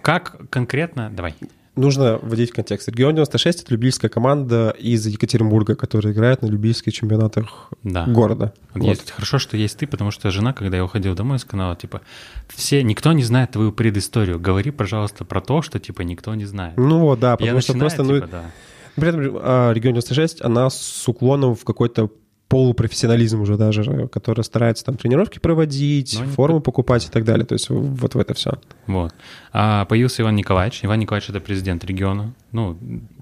как 0.00 0.48
конкретно... 0.50 1.10
Давай 1.10 1.34
нужно 1.76 2.18
вводить 2.22 2.50
в 2.50 2.54
контекст. 2.54 2.88
Регион 2.88 3.14
96— 3.14 3.62
это 3.64 3.72
любительская 3.72 4.08
команда 4.08 4.70
из 4.78 5.06
Екатеринбурга, 5.06 5.74
которая 5.74 6.12
играет 6.12 6.42
на 6.42 6.46
любительских 6.46 6.92
чемпионатах 6.92 7.70
да. 7.82 8.06
города. 8.06 8.52
Вот. 8.74 8.88
Есть, 8.88 9.10
хорошо, 9.10 9.38
что 9.38 9.56
есть 9.56 9.78
ты, 9.78 9.86
потому 9.86 10.10
что 10.10 10.30
жена, 10.30 10.52
когда 10.52 10.76
я 10.76 10.84
уходил 10.84 11.14
домой, 11.14 11.38
сказала, 11.38 11.76
типа, 11.76 12.00
все, 12.48 12.82
никто 12.82 13.12
не 13.12 13.22
знает 13.22 13.52
твою 13.52 13.72
предысторию. 13.72 14.38
Говори, 14.38 14.70
пожалуйста, 14.70 15.24
про 15.24 15.40
то, 15.40 15.62
что, 15.62 15.78
типа, 15.78 16.02
никто 16.02 16.34
не 16.34 16.44
знает. 16.44 16.76
Ну 16.76 17.00
вот, 17.00 17.20
да, 17.20 17.36
потому 17.36 17.56
я 17.56 17.60
что 17.60 17.72
начинаю, 17.72 17.90
просто... 17.90 18.02
Ну, 18.02 18.14
типа, 18.16 18.28
да. 18.30 18.50
При 18.96 19.08
этом 19.08 19.38
а, 19.42 19.72
регион 19.72 19.94
96, 19.94 20.42
она 20.42 20.70
с 20.70 21.08
уклоном 21.08 21.56
в 21.56 21.64
какой-то 21.64 22.10
полупрофессионализм 22.48 23.40
уже 23.40 23.56
даже, 23.56 24.08
который 24.08 24.44
старается 24.44 24.84
там 24.84 24.96
тренировки 24.96 25.38
проводить, 25.38 26.18
Но 26.20 26.26
форму 26.26 26.56
не... 26.58 26.62
покупать 26.62 27.06
и 27.06 27.10
так 27.10 27.24
далее. 27.24 27.46
То 27.46 27.54
есть 27.54 27.70
вот 27.70 28.14
в 28.14 28.18
это 28.18 28.34
все. 28.34 28.52
Вот. 28.86 29.14
А 29.52 29.84
появился 29.86 30.22
Иван 30.22 30.36
Николаевич. 30.36 30.84
Иван 30.84 31.00
Николаевич— 31.00 31.28
это 31.30 31.40
президент 31.40 31.84
региона. 31.84 32.34
Ну, 32.52 32.78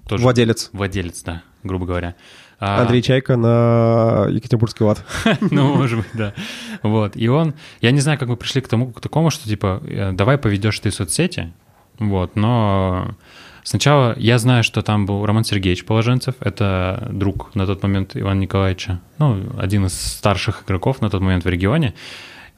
тоже... 0.07 0.23
Владелец. 0.23 0.71
Владелец, 0.73 1.23
да, 1.23 1.43
грубо 1.63 1.87
говоря. 1.87 2.15
А... 2.59 2.83
Андрей 2.83 3.03
Чайка 3.03 3.37
на 3.37 4.27
Екатеринбургский 4.31 4.85
лад. 4.85 5.05
Ну, 5.51 5.75
может 5.75 5.99
быть, 5.99 6.11
да. 6.15 6.35
Вот. 6.83 7.17
И 7.17 7.29
он... 7.29 7.55
Я 7.81 7.91
не 7.91 8.01
знаю, 8.01 8.19
как 8.19 8.29
мы 8.29 8.37
пришли 8.37 8.61
к 8.61 8.69
тому, 8.69 8.93
к 8.93 9.01
такому, 9.01 9.31
что, 9.31 9.49
типа, 9.49 9.83
э, 9.85 10.13
давай 10.13 10.39
поведешь 10.39 10.79
ты 10.79 10.91
соцсети, 10.91 11.53
вот, 11.99 12.37
но 12.37 13.17
Сначала 13.65 14.15
я 14.19 14.39
знаю, 14.39 14.65
что 14.65 14.83
там 14.83 15.07
был 15.07 15.25
Роман 15.25 15.45
Сергеевич 15.45 15.85
Положенцев, 15.85 16.35
это 16.41 17.09
друг 17.13 17.55
на 17.55 17.67
тот 17.67 17.83
момент 17.83 18.17
Ивана 18.17 18.41
Николаевича, 18.41 19.01
ну, 19.19 19.41
один 19.57 19.87
из 19.87 19.95
старших 19.95 20.65
игроков 20.65 21.01
на 21.01 21.11
тот 21.11 21.21
момент 21.21 21.45
в 21.45 21.49
регионе. 21.49 21.95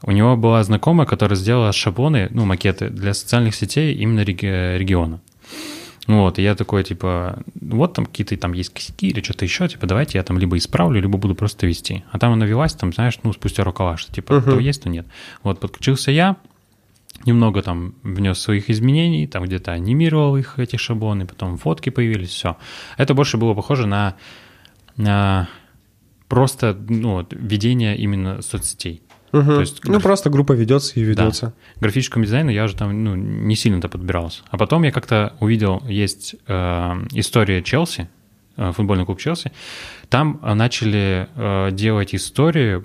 У 0.01 0.11
него 0.11 0.35
была 0.35 0.63
знакомая, 0.63 1.07
которая 1.07 1.35
сделала 1.35 1.71
шаблоны, 1.71 2.27
ну, 2.31 2.45
макеты 2.45 2.89
для 2.89 3.13
социальных 3.13 3.55
сетей 3.55 3.93
именно 3.95 4.21
реги- 4.21 4.77
региона. 4.77 5.21
Вот, 6.07 6.37
и 6.37 6.43
я 6.43 6.53
такой, 6.55 6.83
типа, 6.83 7.39
вот 7.59 7.93
там 7.93 8.05
какие-то 8.05 8.37
там 8.37 8.53
есть 8.53 8.73
косяки 8.73 9.07
или 9.07 9.21
что-то 9.21 9.45
еще, 9.45 9.67
типа, 9.67 9.87
давайте 9.87 10.17
я 10.17 10.23
там 10.23 10.37
либо 10.37 10.57
исправлю, 10.57 11.01
либо 11.01 11.17
буду 11.17 11.33
просто 11.33 11.65
вести. 11.65 12.03
А 12.11 12.19
там 12.19 12.33
она 12.33 12.45
велась, 12.45 12.73
там, 12.73 12.93
знаешь, 12.93 13.17
ну, 13.23 13.33
спустя 13.33 13.63
рукава, 13.63 13.97
что, 13.97 14.13
типа, 14.13 14.33
uh-huh. 14.33 14.51
то 14.51 14.59
есть, 14.59 14.83
то 14.83 14.89
нет. 14.89 15.07
Вот, 15.41 15.59
подключился 15.59 16.11
я, 16.11 16.35
немного 17.23 17.61
там 17.61 17.95
внес 18.03 18.39
своих 18.39 18.69
изменений, 18.69 19.27
там 19.27 19.43
где-то 19.43 19.71
анимировал 19.71 20.37
их, 20.37 20.59
эти 20.59 20.75
шаблоны, 20.75 21.25
потом 21.25 21.57
фотки 21.57 21.89
появились, 21.89 22.29
все. 22.29 22.57
Это 22.97 23.13
больше 23.13 23.37
было 23.37 23.53
похоже 23.53 23.87
на, 23.87 24.15
на 24.97 25.49
просто 26.27 26.77
ну, 26.89 27.25
ведение 27.31 27.97
именно 27.97 28.41
соцсетей. 28.41 29.01
Угу. 29.31 29.45
То 29.45 29.59
есть, 29.59 29.83
ну, 29.83 29.91
граф... 29.91 30.03
просто 30.03 30.29
группа 30.29 30.53
ведется 30.53 30.99
и 30.99 31.03
ведется. 31.03 31.47
Да. 31.47 31.81
Графическому 31.81 32.25
дизайну 32.25 32.51
я 32.51 32.65
уже 32.65 32.75
там 32.75 33.03
ну, 33.03 33.15
не 33.15 33.55
сильно-то 33.55 33.89
подбирался. 33.89 34.43
А 34.49 34.57
потом 34.57 34.83
я 34.83 34.91
как-то 34.91 35.35
увидел, 35.39 35.83
есть 35.87 36.35
э, 36.47 36.93
история 37.11 37.61
Челси, 37.61 38.07
э, 38.55 38.71
футбольный 38.71 39.05
клуб 39.05 39.19
Челси. 39.19 39.51
Там 40.09 40.39
начали 40.41 41.27
э, 41.35 41.71
делать 41.71 42.15
истории 42.15 42.83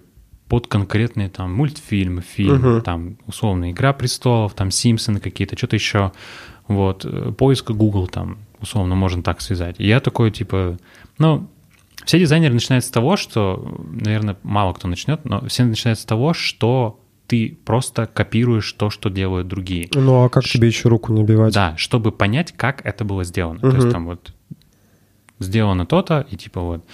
под 0.50 0.66
конкретные 0.66 1.28
там 1.28 1.54
мультфильмы, 1.54 2.22
фильмы, 2.22 2.78
угу. 2.78 2.82
там 2.82 3.16
условно 3.28 3.70
«Игра 3.70 3.92
престолов», 3.92 4.52
там 4.54 4.72
«Симпсоны» 4.72 5.20
какие-то, 5.20 5.56
что-то 5.56 5.76
еще. 5.76 6.10
Вот, 6.66 7.04
э, 7.04 7.30
поиск 7.30 7.70
Google 7.70 8.08
там, 8.08 8.38
условно, 8.60 8.96
можно 8.96 9.22
так 9.22 9.42
связать. 9.42 9.76
И 9.78 9.86
я 9.86 10.00
такой, 10.00 10.32
типа, 10.32 10.76
ну, 11.18 11.48
все 12.04 12.18
дизайнеры 12.18 12.52
начинают 12.52 12.84
с 12.84 12.90
того, 12.90 13.16
что, 13.16 13.80
наверное, 13.92 14.36
мало 14.42 14.72
кто 14.72 14.88
начнет, 14.88 15.24
но 15.24 15.46
все 15.46 15.62
начинают 15.64 16.00
с 16.00 16.04
того, 16.04 16.34
что 16.34 16.98
ты 17.28 17.56
просто 17.64 18.08
копируешь 18.08 18.72
то, 18.72 18.90
что 18.90 19.08
делают 19.08 19.46
другие. 19.46 19.88
Ну, 19.94 20.24
а 20.24 20.28
как 20.28 20.44
Ш... 20.44 20.54
тебе 20.54 20.66
еще 20.66 20.88
руку 20.88 21.12
набивать? 21.12 21.54
Да, 21.54 21.76
чтобы 21.76 22.10
понять, 22.10 22.52
как 22.56 22.84
это 22.84 23.04
было 23.04 23.22
сделано. 23.22 23.60
Угу. 23.60 23.70
То 23.70 23.76
есть 23.76 23.90
там 23.92 24.06
вот 24.06 24.32
сделано 25.38 25.86
то-то, 25.86 26.26
и 26.28 26.36
типа 26.36 26.60
вот. 26.60 26.84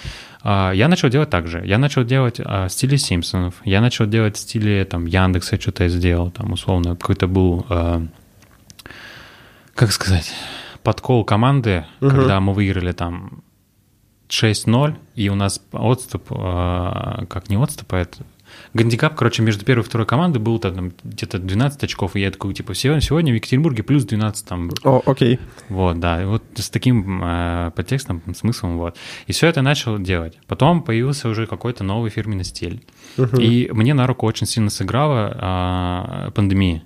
А, 0.49 0.71
я 0.71 0.87
начал 0.87 1.09
делать 1.09 1.29
так 1.29 1.49
же. 1.49 1.61
Я 1.67 1.77
начал 1.77 2.05
делать 2.05 2.37
а, 2.39 2.69
в 2.69 2.73
стиле 2.73 2.99
Симпсонов, 2.99 3.57
я 3.65 3.81
начал 3.81 4.07
делать 4.07 4.37
в 4.37 4.39
стиле 4.39 4.85
там 4.85 5.07
Яндекса, 5.07 5.61
что-то 5.61 5.83
я 5.83 5.89
сделал, 5.89 6.31
там 6.31 6.53
условно 6.53 6.95
какой-то 6.95 7.27
был, 7.27 7.67
а, 7.69 8.07
как 9.75 9.91
сказать, 9.91 10.33
подкол 10.85 11.25
команды, 11.25 11.85
угу. 12.01 12.11
когда 12.11 12.39
мы 12.39 12.53
выиграли 12.53 12.93
там 12.93 13.43
6-0, 14.29 14.95
и 15.17 15.29
у 15.31 15.35
нас 15.35 15.61
отступ, 15.73 16.29
как 16.29 17.49
не 17.49 17.57
отступ, 17.57 17.95
а 17.95 17.99
это 17.99 18.19
гандикап, 18.75 19.14
короче, 19.14 19.42
между 19.42 19.64
первой 19.64 19.83
и 19.83 19.85
второй 19.85 20.07
командой 20.07 20.38
был 20.38 20.59
там 20.59 20.92
где-то 21.03 21.38
12 21.38 21.85
очков, 21.85 22.16
и 22.16 22.21
я 22.21 22.31
такой, 22.31 22.55
типа, 22.55 22.75
сегодня, 22.75 23.01
сегодня 23.01 23.33
в 23.33 23.37
Екатеринбурге 23.37 23.83
плюс 23.83 24.05
12 24.05 24.47
там. 24.47 24.71
О, 24.85 25.03
окей. 25.07 25.38
Вот, 25.69 25.99
да, 26.01 26.23
и 26.23 26.27
вот 26.27 26.42
с 26.55 26.71
таким 26.71 27.23
э, 27.23 27.71
подтекстом, 27.75 28.23
смыслом, 28.35 28.79
вот. 28.79 28.97
И 29.27 29.33
все 29.33 29.47
это 29.47 29.62
начал 29.62 29.99
делать. 29.99 30.38
Потом 30.47 30.83
появился 30.83 31.29
уже 31.29 31.47
какой-то 31.47 31.85
новый 31.85 32.11
фирменный 32.11 32.45
стиль. 32.45 32.85
Uh-huh. 33.16 33.42
И 33.42 33.71
мне 33.73 33.95
на 33.95 34.07
руку 34.07 34.27
очень 34.27 34.47
сильно 34.47 34.71
сыграла 34.71 36.29
э, 36.29 36.31
пандемия. 36.33 36.83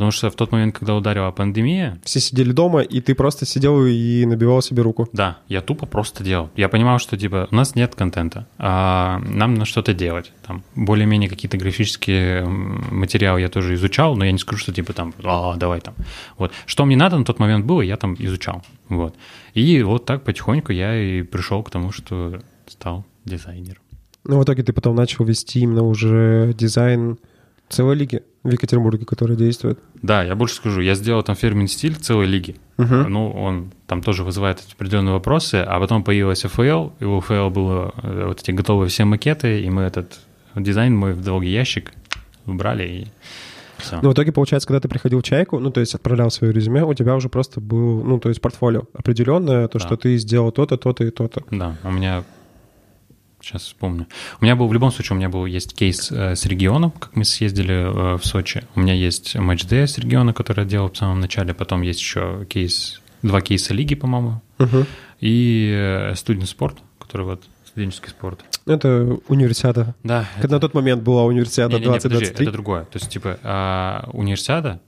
Потому 0.00 0.12
что 0.12 0.30
в 0.30 0.34
тот 0.34 0.50
момент, 0.50 0.78
когда 0.78 0.94
ударила 0.94 1.30
пандемия... 1.30 2.00
Все 2.04 2.20
сидели 2.20 2.52
дома, 2.52 2.80
и 2.80 3.02
ты 3.02 3.14
просто 3.14 3.44
сидел 3.44 3.84
и 3.84 4.24
набивал 4.24 4.62
себе 4.62 4.80
руку. 4.80 5.06
Да, 5.12 5.40
я 5.46 5.60
тупо 5.60 5.84
просто 5.84 6.24
делал. 6.24 6.48
Я 6.56 6.70
понимал, 6.70 6.98
что, 6.98 7.18
типа, 7.18 7.48
у 7.50 7.54
нас 7.54 7.74
нет 7.74 7.94
контента, 7.94 8.46
а 8.56 9.18
нам 9.18 9.52
надо 9.52 9.66
что-то 9.66 9.92
делать. 9.92 10.32
Там, 10.46 10.62
более-менее 10.74 11.28
какие-то 11.28 11.58
графические 11.58 12.46
материалы 12.46 13.42
я 13.42 13.50
тоже 13.50 13.74
изучал, 13.74 14.16
но 14.16 14.24
я 14.24 14.32
не 14.32 14.38
скажу, 14.38 14.62
что, 14.62 14.72
типа, 14.72 14.94
там, 14.94 15.12
а, 15.22 15.56
давай 15.56 15.82
там. 15.82 15.94
Вот. 16.38 16.50
Что 16.64 16.86
мне 16.86 16.96
надо 16.96 17.18
на 17.18 17.26
тот 17.26 17.38
момент 17.38 17.66
было, 17.66 17.82
я 17.82 17.98
там 17.98 18.16
изучал. 18.18 18.64
Вот. 18.88 19.14
И 19.52 19.82
вот 19.82 20.06
так 20.06 20.24
потихоньку 20.24 20.72
я 20.72 20.96
и 20.96 21.20
пришел 21.20 21.62
к 21.62 21.68
тому, 21.68 21.92
что 21.92 22.40
стал 22.66 23.04
дизайнером. 23.26 23.82
Ну, 24.24 24.38
в 24.40 24.44
итоге 24.44 24.62
ты 24.62 24.72
потом 24.72 24.96
начал 24.96 25.26
вести 25.26 25.60
именно 25.60 25.82
уже 25.82 26.54
дизайн 26.56 27.18
целой 27.68 27.96
лиги 27.96 28.22
в 28.42 28.50
Екатеринбурге, 28.50 29.04
которая 29.04 29.36
действует. 29.36 29.78
Да, 30.02 30.22
я 30.22 30.34
больше 30.34 30.54
скажу, 30.54 30.80
я 30.80 30.94
сделал 30.94 31.22
там 31.22 31.36
фирменный 31.36 31.68
стиль 31.68 31.94
целой 31.94 32.26
лиги. 32.26 32.56
Угу. 32.78 32.94
Ну, 33.08 33.30
он 33.30 33.72
там 33.86 34.02
тоже 34.02 34.24
вызывает 34.24 34.62
определенные 34.72 35.12
вопросы, 35.12 35.56
а 35.56 35.78
потом 35.78 36.02
появилась 36.02 36.44
FL, 36.44 36.92
и 37.00 37.04
у 37.04 37.18
FL 37.18 37.50
было 37.50 37.92
э, 38.02 38.24
вот 38.28 38.40
эти 38.40 38.50
готовые 38.50 38.88
все 38.88 39.04
макеты, 39.04 39.60
и 39.60 39.68
мы 39.68 39.82
этот 39.82 40.20
дизайн 40.56 40.96
мой 40.96 41.12
в 41.12 41.22
долгий 41.22 41.50
ящик 41.50 41.92
убрали 42.46 42.88
и 42.88 43.06
все. 43.80 43.98
Ну, 44.02 44.10
в 44.10 44.12
итоге, 44.14 44.32
получается, 44.32 44.66
когда 44.66 44.80
ты 44.80 44.88
приходил 44.88 45.20
в 45.20 45.22
чайку, 45.22 45.58
ну, 45.58 45.70
то 45.70 45.80
есть 45.80 45.94
отправлял 45.94 46.30
свое 46.30 46.52
резюме, 46.52 46.84
у 46.84 46.94
тебя 46.94 47.14
уже 47.14 47.28
просто 47.28 47.60
был, 47.60 48.04
ну, 48.04 48.18
то 48.18 48.28
есть 48.28 48.40
портфолио 48.40 48.84
определенное, 48.94 49.68
то, 49.68 49.78
да. 49.78 49.84
что 49.86 49.96
ты 49.96 50.16
сделал 50.16 50.52
то-то, 50.52 50.76
то-то 50.76 51.04
и 51.04 51.10
то-то. 51.10 51.42
Да, 51.50 51.76
у 51.82 51.90
меня 51.90 52.24
Сейчас 53.50 53.62
вспомню. 53.64 54.06
У 54.40 54.44
меня 54.44 54.54
был, 54.54 54.68
в 54.68 54.72
любом 54.72 54.92
случае, 54.92 55.16
у 55.16 55.18
меня 55.18 55.28
был 55.28 55.44
есть 55.44 55.74
кейс 55.74 56.12
э, 56.12 56.36
с 56.36 56.46
регионом, 56.46 56.92
как 56.92 57.16
мы 57.16 57.24
съездили 57.24 57.74
э, 57.74 58.16
в 58.16 58.24
Сочи. 58.24 58.62
У 58.76 58.80
меня 58.80 58.94
есть 58.94 59.34
матч 59.34 59.64
Day 59.64 59.88
с 59.88 59.98
региона, 59.98 60.32
который 60.32 60.60
я 60.60 60.70
делал 60.70 60.88
в 60.88 60.96
самом 60.96 61.18
начале. 61.18 61.52
Потом 61.52 61.82
есть 61.82 61.98
еще 61.98 62.46
кейс, 62.48 63.02
два 63.22 63.40
кейса 63.40 63.74
лиги, 63.74 63.96
по-моему. 63.96 64.40
Угу. 64.60 64.86
И 65.18 65.74
э, 65.76 66.14
студент 66.14 66.48
спорт, 66.48 66.78
который 67.00 67.26
вот 67.26 67.42
студенческий 67.64 68.10
спорт. 68.10 68.44
Это 68.66 69.18
универсиада. 69.26 69.96
Да. 70.04 70.28
Это... 70.38 70.46
на 70.46 70.60
тот 70.60 70.72
момент 70.74 71.02
была 71.02 71.24
универсиада 71.24 71.74
не, 71.74 71.86
не, 71.86 71.86
не, 71.86 71.98
2023. 71.98 72.46
это 72.46 72.52
другое. 72.52 72.84
То 72.84 72.98
есть, 72.98 73.10
типа, 73.10 73.40
а, 73.42 74.08
универсиада 74.12 74.80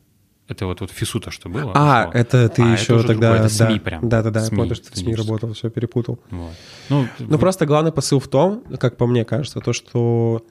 это 0.49 0.67
вот, 0.67 0.81
вот 0.81 0.91
ФИСУ-то 0.91 1.31
что 1.31 1.49
было? 1.49 1.73
А, 1.75 2.07
вот. 2.07 2.15
это 2.15 2.49
ты 2.49 2.63
а, 2.63 2.73
еще 2.73 2.97
это 2.97 3.09
тогда... 3.09 3.31
Другое, 3.31 3.47
это 3.47 3.49
СМИ 3.49 3.79
прям. 3.81 4.09
Да-да-да, 4.09 4.43
я 4.43 4.51
помню, 4.51 4.75
что 4.75 4.89
ты 4.89 4.93
в 4.93 4.99
СМИ 4.99 5.15
работал, 5.15 5.53
все 5.53 5.71
перепутал. 5.71 6.19
Вот. 6.31 6.53
Ну, 6.89 7.07
ну 7.19 7.27
вы... 7.27 7.39
просто 7.39 7.65
главный 7.67 7.93
посыл 7.93 8.21
в 8.21 8.29
том, 8.29 8.65
как 8.79 8.97
по 8.97 9.07
мне 9.07 9.25
кажется, 9.25 9.61
то, 9.61 9.73
что 9.73 10.45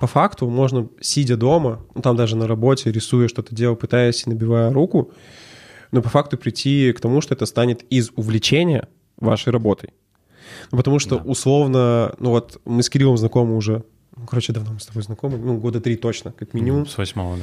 по 0.00 0.06
факту 0.06 0.48
можно, 0.48 0.88
сидя 1.00 1.36
дома, 1.36 1.84
ну, 1.94 2.00
там 2.00 2.16
даже 2.16 2.34
на 2.34 2.46
работе, 2.46 2.90
рисуя 2.90 3.28
что-то, 3.28 3.54
делая, 3.54 3.76
пытаясь 3.76 4.26
и 4.26 4.30
набивая 4.30 4.72
руку, 4.72 5.12
но 5.92 6.00
по 6.00 6.08
факту 6.08 6.38
прийти 6.38 6.92
к 6.92 7.00
тому, 7.00 7.20
что 7.20 7.34
это 7.34 7.44
станет 7.44 7.82
из 7.90 8.10
увлечения 8.16 8.88
вашей 9.18 9.52
работой. 9.52 9.90
Ну, 10.72 10.78
потому 10.78 10.98
что 10.98 11.18
да. 11.18 11.24
условно, 11.24 12.14
ну 12.18 12.30
вот 12.30 12.60
мы 12.64 12.82
с 12.82 12.88
Кириллом 12.88 13.18
знакомы 13.18 13.56
уже, 13.56 13.84
ну, 14.16 14.26
короче, 14.26 14.52
давно 14.52 14.72
мы 14.72 14.80
с 14.80 14.86
тобой 14.86 15.02
знакомы, 15.02 15.36
ну, 15.36 15.58
года 15.58 15.80
три 15.80 15.96
точно, 15.96 16.32
как 16.32 16.54
минимум. 16.54 16.86
С 16.86 16.96
восьмого, 16.96 17.36
да. 17.36 17.42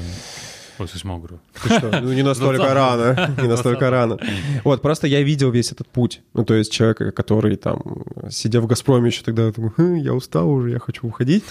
Ой, 0.79 0.87
с 0.87 0.93
восьмого 0.93 1.19
года. 1.19 1.39
Ты 1.63 1.69
что? 1.77 2.01
Ну, 2.01 2.13
не 2.13 2.21
настолько 2.23 2.73
рано. 2.73 3.35
Не 3.41 3.47
настолько 3.47 3.89
рано. 3.89 4.17
Вот, 4.63 4.81
просто 4.81 5.07
я 5.07 5.21
видел 5.23 5.49
весь 5.51 5.71
этот 5.71 5.87
путь. 5.87 6.21
Ну, 6.33 6.45
то 6.45 6.53
есть 6.53 6.71
человека, 6.71 7.11
который 7.11 7.55
там, 7.55 8.03
сидя 8.29 8.61
в 8.61 8.67
«Газпроме» 8.67 9.07
еще 9.07 9.23
тогда, 9.23 9.51
думаю, 9.51 10.01
я 10.01 10.13
устал 10.13 10.49
уже, 10.49 10.69
я 10.71 10.79
хочу 10.79 11.07
уходить. 11.07 11.43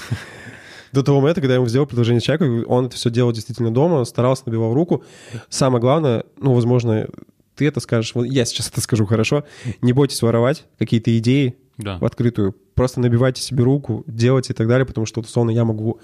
До 0.93 1.03
того 1.03 1.20
момента, 1.20 1.41
когда 1.41 1.55
я 1.55 1.57
ему 1.57 1.66
сделал 1.68 1.87
предложение 1.87 2.20
человеку, 2.20 2.70
он 2.72 2.87
это 2.87 2.97
все 2.97 3.11
делал 3.11 3.33
действительно 3.33 3.72
дома, 3.74 4.05
старался, 4.05 4.45
набивал 4.47 4.72
руку. 4.72 5.03
Самое 5.49 5.81
главное, 5.81 6.24
ну, 6.39 6.55
возможно, 6.55 7.09
ты 7.57 7.66
это 7.66 7.81
скажешь, 7.81 8.14
вот 8.14 8.24
я 8.24 8.45
сейчас 8.45 8.68
это 8.68 8.81
скажу 8.81 9.05
хорошо, 9.07 9.45
не 9.83 9.93
бойтесь 9.93 10.22
воровать 10.22 10.64
какие-то 10.79 11.16
идеи, 11.18 11.57
Да. 11.79 11.99
в 11.99 12.05
открытую. 12.05 12.55
Просто 12.74 13.01
набивайте 13.01 13.43
себе 13.43 13.64
руку, 13.64 14.05
делайте 14.07 14.53
и 14.53 14.57
так 14.57 14.68
далее, 14.68 14.87
потому 14.87 15.07
что, 15.07 15.20
условно, 15.20 15.51
я 15.51 15.64
могу 15.64 15.99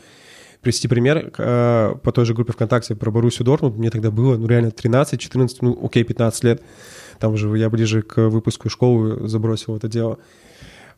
привести 0.62 0.88
пример 0.88 1.32
э, 1.36 1.94
по 2.02 2.12
той 2.12 2.24
же 2.24 2.34
группе 2.34 2.52
ВКонтакте 2.52 2.94
про 2.94 3.10
Боруссию 3.10 3.44
Дортмунд. 3.44 3.76
Мне 3.76 3.90
тогда 3.90 4.10
было, 4.10 4.36
ну, 4.36 4.46
реально 4.46 4.70
13, 4.70 5.20
14, 5.20 5.62
ну, 5.62 5.78
окей, 5.84 6.04
15 6.04 6.44
лет. 6.44 6.62
Там 7.18 7.34
уже 7.34 7.48
я 7.58 7.68
ближе 7.68 8.02
к 8.02 8.28
выпуску 8.28 8.70
школы 8.70 9.28
забросил 9.28 9.76
это 9.76 9.88
дело. 9.88 10.18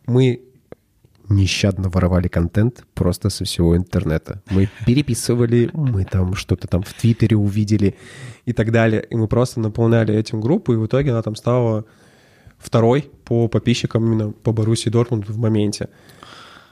Мы 0.07 0.43
нещадно 1.31 1.89
воровали 1.89 2.29
контент 2.29 2.85
просто 2.95 3.31
со 3.31 3.45
всего 3.45 3.77
интернета. 3.77 4.43
Мы 4.51 4.69
переписывали, 4.87 5.71
мы 5.73 6.05
там 6.05 6.35
что-то 6.35 6.69
там 6.69 6.83
в 6.83 6.93
Твиттере 6.93 7.37
увидели 7.37 7.97
и 8.45 8.53
так 8.53 8.71
далее. 8.71 9.07
И 9.09 9.17
мы 9.17 9.27
просто 9.29 9.61
наполняли 9.61 10.15
этим 10.15 10.41
группу, 10.41 10.75
и 10.75 10.77
в 10.77 10.87
итоге 10.87 11.13
она 11.13 11.23
там 11.23 11.37
стала 11.37 11.87
второй 12.59 13.11
по 13.25 13.49
подписчикам 13.49 14.05
именно 14.05 14.33
по 14.33 14.53
Боруссии 14.53 14.91
Дортмунд 14.91 15.29
в 15.29 15.39
моменте. 15.39 15.89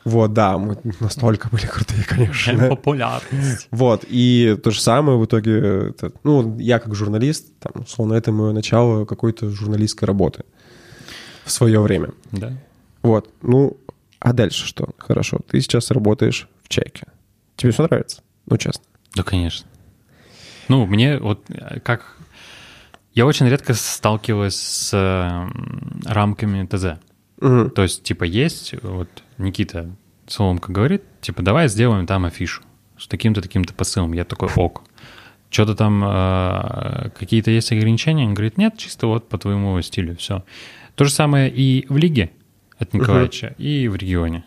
Вот, 0.04 0.32
да, 0.32 0.58
мы 0.58 0.76
настолько 1.00 1.48
были 1.48 1.66
крутые, 1.66 2.04
конечно. 2.04 2.68
Популярность. 2.68 3.68
Вот, 3.70 4.04
и 4.08 4.58
то 4.62 4.70
же 4.70 4.80
самое 4.80 5.18
в 5.18 5.24
итоге, 5.24 5.90
это, 5.90 6.12
ну, 6.24 6.58
я 6.58 6.78
как 6.78 6.94
журналист, 6.94 7.52
там, 7.60 7.82
условно, 7.82 8.14
это 8.14 8.32
мое 8.32 8.52
начало 8.52 9.04
какой-то 9.04 9.50
журналистской 9.50 10.06
работы 10.06 10.44
в 11.44 11.50
свое 11.50 11.80
время. 11.80 12.10
Да. 12.32 12.52
Вот, 13.02 13.30
ну, 13.42 13.76
а 14.18 14.32
дальше 14.32 14.66
что? 14.66 14.88
Хорошо, 14.98 15.40
ты 15.48 15.60
сейчас 15.60 15.90
работаешь 15.90 16.48
в 16.62 16.68
чайке. 16.68 17.06
Тебе 17.56 17.72
все 17.72 17.84
нравится? 17.84 18.22
Ну, 18.46 18.56
честно. 18.56 18.84
Да, 19.14 19.22
конечно. 19.22 19.66
Ну, 20.68 20.86
мне 20.86 21.18
вот 21.18 21.44
э, 21.48 21.80
как... 21.80 22.16
Я 23.14 23.26
очень 23.26 23.46
редко 23.46 23.74
сталкиваюсь 23.74 24.56
с 24.56 24.90
э, 24.94 26.08
рамками 26.08 26.66
ТЗ. 26.66 26.98
Мгм. 27.42 27.70
То 27.70 27.82
есть, 27.82 28.04
типа, 28.04 28.24
есть, 28.24 28.74
вот 28.82 29.08
Никита 29.36 29.90
Соломка 30.28 30.72
говорит, 30.72 31.02
типа, 31.20 31.42
давай 31.42 31.68
сделаем 31.68 32.06
там 32.06 32.24
афишу 32.24 32.62
с 32.96 33.08
таким-то, 33.08 33.42
таким-то 33.42 33.74
посылом. 33.74 34.12
Я 34.12 34.24
такой, 34.24 34.48
ок. 34.54 34.82
Что-то 35.50 35.74
там, 35.74 36.02
э, 36.04 37.10
какие-то 37.18 37.50
есть 37.50 37.72
ограничения? 37.72 38.24
Он 38.24 38.34
говорит, 38.34 38.56
нет, 38.56 38.78
чисто 38.78 39.08
вот 39.08 39.28
по 39.28 39.36
твоему 39.38 39.82
стилю, 39.82 40.16
все. 40.16 40.44
То 40.94 41.04
же 41.04 41.10
самое 41.10 41.50
и 41.50 41.84
в 41.88 41.96
лиге 41.96 42.30
от 42.78 42.94
Николаевича, 42.94 43.54
и 43.58 43.88
в 43.88 43.96
регионе. 43.96 44.44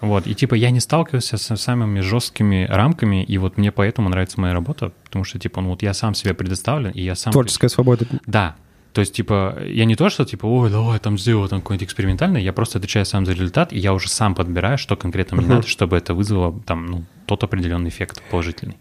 Вот, 0.00 0.28
и 0.28 0.34
типа 0.34 0.54
я 0.54 0.70
не 0.70 0.78
сталкивался 0.78 1.38
со 1.38 1.56
самыми 1.56 2.00
жесткими 2.00 2.66
рамками, 2.70 3.24
и 3.24 3.36
вот 3.36 3.56
мне 3.56 3.72
поэтому 3.72 4.08
нравится 4.08 4.40
моя 4.40 4.54
работа, 4.54 4.92
потому 5.04 5.24
что, 5.24 5.40
типа, 5.40 5.60
ну 5.60 5.70
вот 5.70 5.82
я 5.82 5.92
сам 5.92 6.14
себе 6.14 6.34
предоставлен, 6.34 6.92
и 6.92 7.02
я 7.02 7.16
сам... 7.16 7.32
Творческая 7.32 7.68
свобода. 7.68 8.06
Да. 8.26 8.54
То 8.98 9.02
есть, 9.02 9.14
типа, 9.14 9.62
я 9.64 9.84
не 9.84 9.94
то, 9.94 10.08
что, 10.08 10.24
типа, 10.24 10.46
ой, 10.46 10.70
давай 10.70 10.98
там 10.98 11.16
сделай 11.18 11.48
там 11.48 11.60
какой-нибудь 11.60 11.86
экспериментальный, 11.86 12.42
я 12.42 12.52
просто 12.52 12.78
отвечаю 12.78 13.06
сам 13.06 13.26
за 13.26 13.32
результат, 13.32 13.72
и 13.72 13.78
я 13.78 13.94
уже 13.94 14.08
сам 14.08 14.34
подбираю, 14.34 14.76
что 14.76 14.96
конкретно 14.96 15.36
мне 15.36 15.46
надо, 15.46 15.68
чтобы 15.68 15.96
это 15.96 16.14
вызвало 16.14 16.60
там, 16.66 16.86
ну, 16.86 17.04
тот 17.26 17.44
определенный 17.44 17.90
эффект 17.90 18.20
положительный. 18.28 18.76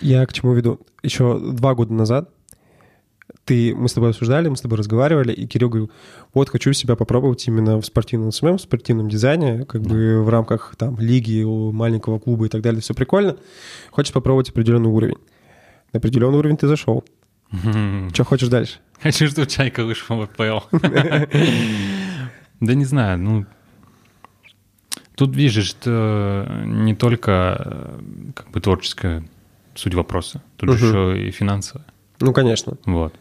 Я 0.00 0.24
к 0.24 0.32
чему 0.32 0.54
веду? 0.54 0.80
Еще 1.02 1.38
два 1.38 1.74
года 1.74 1.92
назад 1.92 2.30
ты, 3.44 3.74
мы 3.74 3.90
с 3.90 3.92
тобой 3.92 4.08
обсуждали, 4.08 4.48
мы 4.48 4.56
с 4.56 4.62
тобой 4.62 4.78
разговаривали, 4.78 5.34
и 5.34 5.46
Кирилл 5.46 5.68
говорил, 5.68 5.90
вот 6.32 6.48
хочу 6.48 6.72
себя 6.72 6.96
попробовать 6.96 7.46
именно 7.46 7.78
в 7.78 7.84
спортивном 7.84 8.32
SMM, 8.32 8.56
в 8.56 8.62
спортивном 8.62 9.10
дизайне, 9.10 9.66
как 9.66 9.82
бы 9.82 10.22
в 10.22 10.30
рамках 10.30 10.76
там 10.78 10.98
лиги, 10.98 11.44
маленького 11.44 12.18
клуба 12.18 12.46
и 12.46 12.48
так 12.48 12.62
далее, 12.62 12.80
все 12.80 12.94
прикольно. 12.94 13.36
Хочешь 13.90 14.14
попробовать 14.14 14.48
определенный 14.48 14.88
уровень. 14.88 15.18
На 15.92 15.98
определенный 15.98 16.38
уровень 16.38 16.56
ты 16.56 16.66
зашел. 16.68 17.04
Что 17.50 18.24
хочешь 18.24 18.48
дальше? 18.48 18.78
Хочу, 19.02 19.28
чтобы 19.28 19.46
Чайка 19.46 19.84
вышел 19.84 20.16
в 20.16 20.22
АПЛ. 20.22 20.76
Да 22.60 22.74
не 22.74 22.84
знаю, 22.84 23.18
ну... 23.18 23.46
Тут 25.14 25.34
видишь, 25.34 25.64
что 25.64 26.46
не 26.64 26.94
только 26.94 27.56
э, 27.58 28.00
как 28.34 28.50
бы 28.50 28.60
творческая 28.60 29.24
суть 29.74 29.94
вопроса, 29.94 30.42
тут 30.56 30.70
же 30.70 30.86
еще 30.86 31.28
и 31.28 31.30
финансовая. 31.32 31.86
Ну, 32.20 32.32
конечно. 32.32 32.76
Вот. 32.84 33.14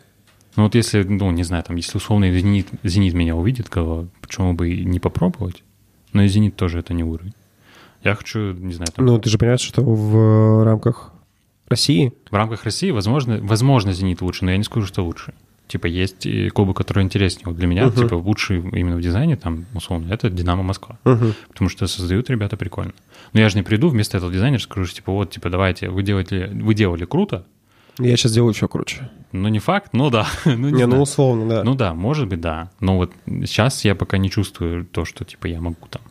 Ну 0.55 0.63
вот 0.63 0.75
если, 0.75 1.03
ну 1.03 1.31
не 1.31 1.43
знаю, 1.43 1.63
там, 1.63 1.75
если 1.75 1.97
условно 1.97 2.31
«Зенит», 2.31 2.67
«Зенит» 2.83 3.13
меня 3.13 3.35
увидит, 3.35 3.69
то 3.69 4.07
почему 4.21 4.53
бы 4.53 4.69
и 4.69 4.85
не 4.85 4.99
попробовать? 4.99 5.63
Но 6.13 6.23
и 6.23 6.27
«Зенит» 6.27 6.55
тоже 6.55 6.79
это 6.79 6.93
не 6.93 7.03
уровень. 7.03 7.33
Я 8.03 8.15
хочу, 8.15 8.53
не 8.53 8.73
знаю, 8.73 8.91
там, 8.95 9.05
Ну, 9.05 9.19
ты 9.19 9.29
же 9.29 9.37
понимаешь, 9.37 9.61
что 9.61 9.83
в 9.83 10.63
рамках 10.63 11.13
России 11.67 12.13
в 12.31 12.35
рамках 12.35 12.63
России, 12.63 12.91
возможно, 12.91 13.39
возможно, 13.41 13.93
«Зенит» 13.93 14.21
лучше, 14.21 14.45
но 14.45 14.51
я 14.51 14.57
не 14.57 14.63
скажу, 14.63 14.87
что 14.87 15.03
лучше. 15.03 15.33
Типа 15.67 15.85
есть 15.87 16.25
и 16.25 16.47
клубы, 16.49 16.73
которые 16.73 17.03
интереснее. 17.03 17.47
Вот 17.47 17.57
для 17.57 17.67
меня, 17.67 17.87
Мгм. 17.87 17.95
типа, 17.95 18.13
лучший 18.15 18.59
именно 18.59 18.95
в 18.95 19.01
дизайне, 19.01 19.35
там, 19.35 19.65
условно, 19.73 20.13
это 20.13 20.29
«Динамо 20.29 20.63
Москва». 20.63 20.97
Мгм. 21.03 21.33
Потому 21.49 21.69
что 21.69 21.87
создают 21.87 22.29
ребята 22.29 22.55
прикольно. 22.55 22.93
Но 23.33 23.41
я 23.41 23.49
же 23.49 23.57
не 23.57 23.63
приду 23.63 23.89
вместо 23.89 24.15
этого 24.17 24.31
дизайнера, 24.31 24.61
скажу, 24.61 24.85
что, 24.85 24.95
типа, 24.95 25.11
вот, 25.11 25.31
типа, 25.31 25.49
давайте, 25.49 25.89
вы 25.89 26.03
делаете, 26.03 26.49
вы 26.53 26.73
делали 26.73 27.03
круто, 27.03 27.45
я 27.99 28.15
сейчас 28.15 28.31
делаю 28.31 28.53
еще 28.53 28.67
круче. 28.67 29.09
но 29.31 29.49
не 29.49 29.59
факт, 29.59 29.89
ну 29.93 30.09
да. 30.09 30.27
ну, 30.45 30.69
не 30.69 30.71
Не, 30.71 30.85
ну 30.85 31.01
условно, 31.01 31.49
да. 31.49 31.63
Ну 31.63 31.73
да, 31.75 31.93
может 31.95 32.27
быть, 32.27 32.39
да. 32.39 32.69
Но 32.79 32.95
вот 32.95 33.11
сейчас 33.25 33.83
я 33.83 33.95
пока 33.95 34.17
не 34.19 34.29
чувствую 34.29 34.85
то, 34.85 35.03
что 35.03 35.25
типа 35.25 35.47
я 35.47 35.59
могу 35.59 35.87
там 35.89 36.03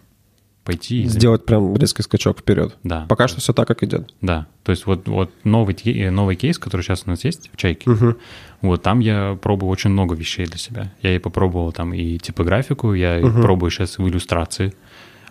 пойти 0.67 1.03
и 1.03 1.07
Сделать 1.07 1.47
прям 1.47 1.75
резкий 1.77 2.03
скачок 2.03 2.41
вперед. 2.41 2.77
Да. 2.83 3.07
Пока 3.09 3.29
что 3.29 3.41
все 3.41 3.53
так, 3.55 3.67
как 3.67 3.83
идет. 3.83 4.13
Да. 4.21 4.47
То 4.65 4.73
есть 4.73 4.85
вот, 4.85 5.09
вот 5.09 5.31
новый, 5.45 5.75
те- 5.75 6.11
новый 6.11 6.37
кейс, 6.37 6.59
который 6.59 6.83
сейчас 6.83 7.05
у 7.07 7.11
нас 7.11 7.25
есть 7.25 7.51
в 7.53 7.57
чайке, 7.57 7.89
Мгм. 7.89 8.17
вот 8.61 8.83
там 8.83 8.99
я 9.01 9.39
пробую 9.41 9.71
очень 9.71 9.91
много 9.91 10.15
вещей 10.15 10.45
для 10.47 10.59
себя. 10.59 10.93
Я 11.03 11.15
и 11.17 11.19
попробовал 11.19 11.73
там 11.73 11.95
и 11.95 12.19
типографику, 12.19 12.93
я 12.93 13.19
Мгм. 13.21 13.41
пробую 13.43 13.71
сейчас 13.71 13.97
в 13.99 14.07
иллюстрации, 14.07 14.75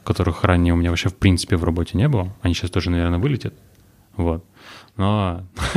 которых 0.04 0.44
ранее 0.44 0.74
у 0.74 0.78
меня 0.78 0.90
вообще 0.90 1.10
в 1.10 1.16
принципе 1.16 1.58
в 1.58 1.64
работе 1.64 1.98
не 1.98 2.08
было. 2.08 2.34
Они 2.42 2.54
сейчас 2.56 2.72
тоже, 2.72 2.90
наверное, 2.90 3.20
вылетят. 3.20 3.54
Вот. 4.18 4.44
Но... 4.98 5.44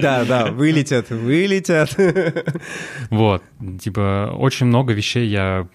Да, 0.00 0.24
да, 0.24 0.46
вылетят, 0.50 1.10
вылетят. 1.10 1.96
Вот. 3.10 3.42
Типа 3.80 4.34
очень 4.36 4.66
много 4.66 4.92
вещей 4.92 5.28
я 5.28 5.66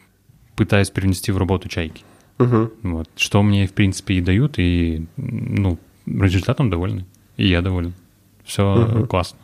пытаюсь 0.56 0.90
привнести 0.90 1.32
в 1.32 1.38
работу 1.38 1.68
чайки. 1.70 2.04
Мгм. 2.40 2.72
Вот. 2.84 3.10
Что 3.16 3.42
мне, 3.44 3.68
в 3.68 3.74
принципе, 3.74 4.16
и 4.16 4.22
дают, 4.22 4.58
и, 4.58 5.06
ну, 5.18 5.78
результатом 6.06 6.70
довольны. 6.70 7.06
И 7.38 7.48
я 7.48 7.62
доволен. 7.62 7.94
Все 8.44 8.76
Мгм. 8.76 9.08
классно. 9.08 9.40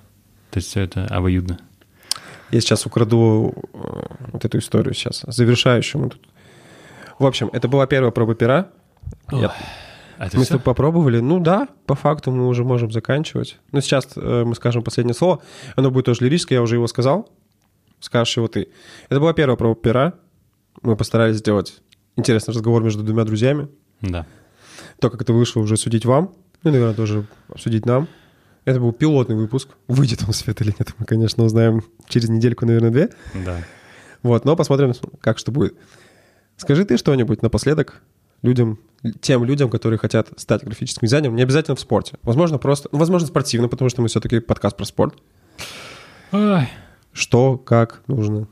То 0.52 0.58
есть 0.58 0.70
все 0.70 0.82
это 0.82 1.06
обоюдно. 1.06 1.60
Я 2.52 2.62
сейчас 2.62 2.86
украду 2.88 3.54
э, 3.74 3.78
вот 4.34 4.44
эту 4.46 4.58
историю 4.58 4.94
сейчас, 4.96 5.24
завершающую. 5.28 6.12
В 7.20 7.26
общем, 7.26 7.50
это 7.54 7.68
была 7.68 7.86
первая 7.86 8.12
проба 8.12 8.34
пера. 8.34 8.70
Я- 9.32 9.54
А 10.18 10.28
мы 10.34 10.44
с 10.44 10.48
тобой 10.50 10.64
попробовали. 10.64 11.20
Ну 11.20 11.40
да, 11.40 11.68
по 11.86 11.96
факту 11.96 12.32
мы 12.32 12.48
уже 12.48 12.64
можем 12.64 12.92
заканчивать. 12.92 13.58
Но 13.72 13.80
сейчас 13.82 14.10
э, 14.18 14.44
мы 14.46 14.54
скажем 14.56 14.84
последнее 14.84 15.14
слово. 15.14 15.42
Оно 15.78 15.92
будет 15.92 16.06
тоже 16.06 16.24
лирическое, 16.26 16.58
я 16.58 16.62
уже 16.62 16.76
его 16.76 16.88
сказал. 16.88 17.30
Скажешь 18.00 18.36
его 18.36 18.48
ты. 18.48 18.68
Это 19.10 19.20
была 19.20 19.34
первая 19.34 19.56
проба 19.56 19.76
пера. 19.76 20.14
Мы 20.82 20.96
постарались 20.96 21.38
сделать 21.38 21.82
интересный 22.16 22.54
разговор 22.54 22.84
между 22.84 23.04
двумя 23.04 23.24
друзьями. 23.26 23.68
Да. 24.02 24.26
То, 25.00 25.10
как 25.10 25.22
это 25.22 25.34
вышло, 25.34 25.62
уже 25.62 25.78
судить 25.78 26.06
вам. 26.06 26.34
Ну, 26.64 26.72
наверное, 26.72 26.96
тоже 26.96 27.26
обсудить 27.50 27.86
нам. 27.86 28.08
Это 28.66 28.80
был 28.80 28.92
пилотный 28.92 29.36
выпуск. 29.36 29.70
Выйдет 29.88 30.24
он 30.24 30.34
в 30.34 30.36
свет 30.36 30.62
или 30.62 30.74
нет, 30.78 30.94
мы, 30.98 31.06
конечно, 31.06 31.44
узнаем 31.44 31.84
через 32.08 32.30
недельку, 32.30 32.66
наверное, 32.66 32.92
две. 32.92 33.10
Да. 33.34 33.64
Вот, 34.22 34.46
но 34.46 34.56
посмотрим, 34.56 34.94
как 35.22 35.38
что 35.38 35.52
будет. 35.52 35.76
Скажи 36.58 36.84
ты 36.84 36.98
что-нибудь 36.98 37.42
напоследок 37.42 38.02
людям, 38.42 38.80
тем 39.22 39.46
людям, 39.46 39.70
которые 39.70 39.98
хотят 39.98 40.30
стать 40.38 40.64
графическим 40.64 41.06
дизайнером, 41.06 41.36
не 41.36 41.44
обязательно 41.44 41.76
в 41.76 41.80
спорте. 41.80 42.18
Возможно, 42.22 42.58
просто, 42.58 42.90
ну, 42.92 43.00
возможно, 43.00 43.28
спортивно, 43.28 43.70
потому 43.70 43.90
что 43.90 44.02
мы 44.02 44.10
все-таки 44.10 44.40
подкаст 44.40 44.76
про 44.76 44.86
спорт. 44.86 45.16
Ой. 46.32 46.70
Что, 47.14 47.58
как 47.58 48.02
нужно. 48.08 48.48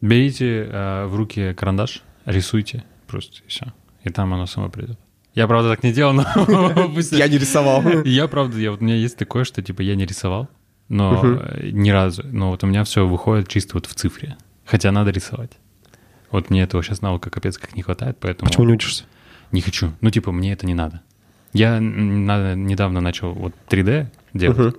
Берите 0.00 0.68
э, 0.70 1.06
в 1.06 1.16
руки 1.16 1.54
карандаш, 1.54 2.02
рисуйте 2.24 2.84
просто, 3.06 3.42
и 3.44 3.48
все. 3.48 3.72
И 4.04 4.10
там 4.10 4.32
оно 4.34 4.46
само 4.46 4.68
придет. 4.68 4.98
Я, 5.34 5.46
правда, 5.46 5.70
так 5.70 5.82
не 5.82 5.92
делал, 5.92 6.14
но 6.14 6.24
Я 7.10 7.28
не 7.28 7.38
рисовал. 7.38 7.82
Я, 8.04 8.26
правда, 8.26 8.58
я, 8.58 8.70
вот 8.70 8.80
у 8.80 8.84
меня 8.84 8.96
есть 8.96 9.18
такое, 9.18 9.44
что, 9.44 9.62
типа, 9.62 9.82
я 9.82 9.94
не 9.94 10.06
рисовал, 10.06 10.48
но 10.88 11.42
ни 11.62 11.90
разу. 11.90 12.22
Но 12.24 12.50
вот 12.50 12.64
у 12.64 12.66
меня 12.66 12.84
все 12.84 13.06
выходит 13.06 13.48
чисто 13.48 13.74
вот 13.74 13.86
в 13.86 13.94
цифре. 13.94 14.36
Хотя 14.64 14.92
надо 14.92 15.10
рисовать. 15.10 15.52
Вот 16.30 16.50
мне 16.50 16.62
этого 16.62 16.82
сейчас 16.82 17.02
навыка 17.02 17.30
капец 17.30 17.58
как 17.58 17.76
не 17.76 17.82
хватает, 17.82 18.16
поэтому... 18.18 18.48
Почему 18.48 18.64
не 18.64 18.72
учишься? 18.72 19.04
Не 19.52 19.60
хочу. 19.60 19.92
Ну, 20.00 20.10
типа, 20.10 20.32
мне 20.32 20.52
это 20.52 20.66
не 20.66 20.74
надо. 20.74 21.02
Я 21.52 21.78
недавно 21.78 23.00
начал 23.00 23.32
вот 23.32 23.54
3D 23.68 24.06
делать. 24.34 24.76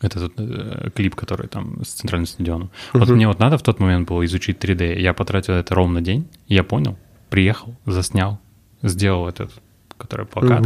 Это 0.00 0.18
тот 0.18 0.32
э, 0.38 0.90
клип, 0.94 1.14
который 1.14 1.48
там 1.48 1.84
с 1.84 1.88
центральным 1.88 2.26
стадионом. 2.26 2.70
Вот 2.92 3.08
Мгм. 3.08 3.16
мне 3.16 3.28
вот 3.28 3.38
надо 3.38 3.58
в 3.58 3.62
тот 3.62 3.80
момент 3.80 4.08
было 4.08 4.24
изучить 4.24 4.58
3D. 4.58 4.98
Я 4.98 5.12
потратил 5.12 5.54
это 5.54 5.74
ровно 5.74 6.00
день. 6.00 6.26
Я 6.46 6.64
понял, 6.64 6.96
приехал, 7.28 7.74
заснял, 7.84 8.38
сделал 8.82 9.28
этот, 9.28 9.52
который 9.98 10.24
плакат. 10.26 10.62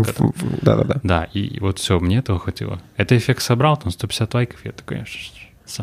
Да-да-да. 0.63 1.01
Да, 1.03 1.25
и 1.25 1.59
вот 1.59 1.79
все, 1.79 1.99
мне 1.99 2.19
этого 2.19 2.39
хватило. 2.39 2.81
Это 2.97 3.17
эффект 3.17 3.43
собрал, 3.43 3.77
там 3.77 3.91
150 3.91 4.35
лайков, 4.35 4.65
я 4.65 4.73
такой... 4.73 5.05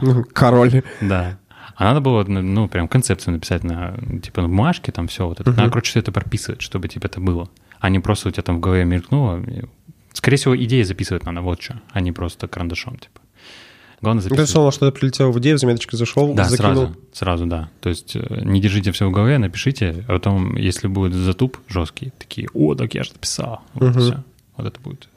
Ну, 0.02 0.24
Король. 0.32 0.84
Да. 1.02 1.38
А 1.76 1.84
надо 1.86 2.00
было, 2.00 2.24
ну, 2.24 2.68
прям 2.68 2.88
концепцию 2.88 3.34
написать 3.34 3.64
на, 3.64 3.98
типа, 4.22 4.44
на 4.44 4.48
бумажке, 4.48 4.92
там 4.92 5.08
все 5.08 5.28
вот 5.28 5.40
это. 5.40 5.50
Uh-huh. 5.50 5.56
Надо, 5.58 5.70
короче, 5.70 5.90
все 5.90 6.00
это 6.00 6.12
прописывать, 6.12 6.62
чтобы, 6.62 6.88
типа, 6.88 7.08
это 7.08 7.20
было. 7.20 7.50
А 7.80 7.90
не 7.90 8.00
просто 8.00 8.30
у 8.30 8.32
тебя 8.32 8.44
там 8.44 8.58
в 8.58 8.60
голове 8.60 8.86
мелькнуло. 8.86 9.44
Скорее 10.14 10.38
всего, 10.38 10.56
идеи 10.56 10.84
записывать 10.84 11.26
надо, 11.26 11.42
вот 11.42 11.62
что, 11.62 11.82
а 11.92 12.02
не 12.02 12.12
просто 12.12 12.48
карандашом, 12.48 12.98
типа. 12.98 13.21
Главное 14.02 14.22
записывать. 14.24 14.48
Ты 14.48 14.52
сказал, 14.52 14.72
что 14.72 14.90
ты 14.90 15.00
прилетел 15.00 15.32
в 15.32 15.40
идею, 15.40 15.58
в 15.58 15.60
заметочку 15.60 15.96
зашел, 15.96 16.34
Да, 16.34 16.46
закинул. 16.46 16.74
сразу, 16.74 16.96
сразу, 17.14 17.46
да. 17.46 17.70
То 17.82 17.90
есть 17.90 18.16
э, 18.16 18.42
не 18.44 18.60
держите 18.60 18.92
все 18.92 19.08
в 19.08 19.12
голове, 19.12 19.38
напишите, 19.38 20.04
а 20.08 20.14
потом, 20.14 20.56
если 20.56 20.88
будет 20.88 21.14
затуп 21.14 21.58
жесткий, 21.68 22.12
такие, 22.18 22.48
о, 22.54 22.76
так 22.76 22.94
я 22.96 23.04
же 23.04 23.12
написал. 23.14 23.62
Вот, 23.74 23.92
угу. 23.92 24.00
все. 24.00 24.24
вот 24.58 24.68
это 24.68 24.80
будет 24.80 25.08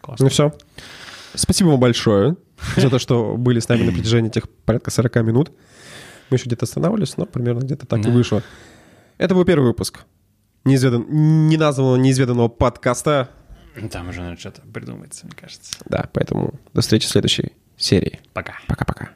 классно. 0.00 0.24
Ну 0.24 0.30
все. 0.30 0.52
Спасибо 1.34 1.68
вам 1.68 1.80
большое 1.80 2.36
за 2.76 2.90
то, 2.90 2.98
что 2.98 3.36
были 3.36 3.60
с 3.60 3.68
нами 3.68 3.84
на 3.84 3.92
протяжении 3.92 4.28
этих 4.30 4.48
порядка 4.48 4.90
40 4.90 5.14
минут. 5.16 5.52
Мы 6.30 6.36
еще 6.36 6.46
где-то 6.46 6.64
останавливались, 6.64 7.16
но 7.16 7.26
примерно 7.26 7.60
где-то 7.60 7.86
так 7.86 8.04
и 8.04 8.10
вышло. 8.10 8.42
Это 9.18 9.34
был 9.34 9.44
первый 9.44 9.66
выпуск 9.66 10.04
неизведан... 10.64 11.06
неназванного, 11.48 11.96
неизведанного 11.96 12.48
подкаста. 12.48 13.30
Там 13.90 14.08
уже 14.08 14.20
надо 14.20 14.38
что-то 14.38 14.62
придумается, 14.62 15.26
мне 15.26 15.34
кажется. 15.38 15.72
Да, 15.86 16.08
поэтому 16.12 16.54
до 16.74 16.82
встречи 16.82 17.06
в 17.06 17.10
следующей 17.10 17.52
серии. 17.82 18.20
Пока. 18.32 18.54
Пока-пока. 18.66 19.12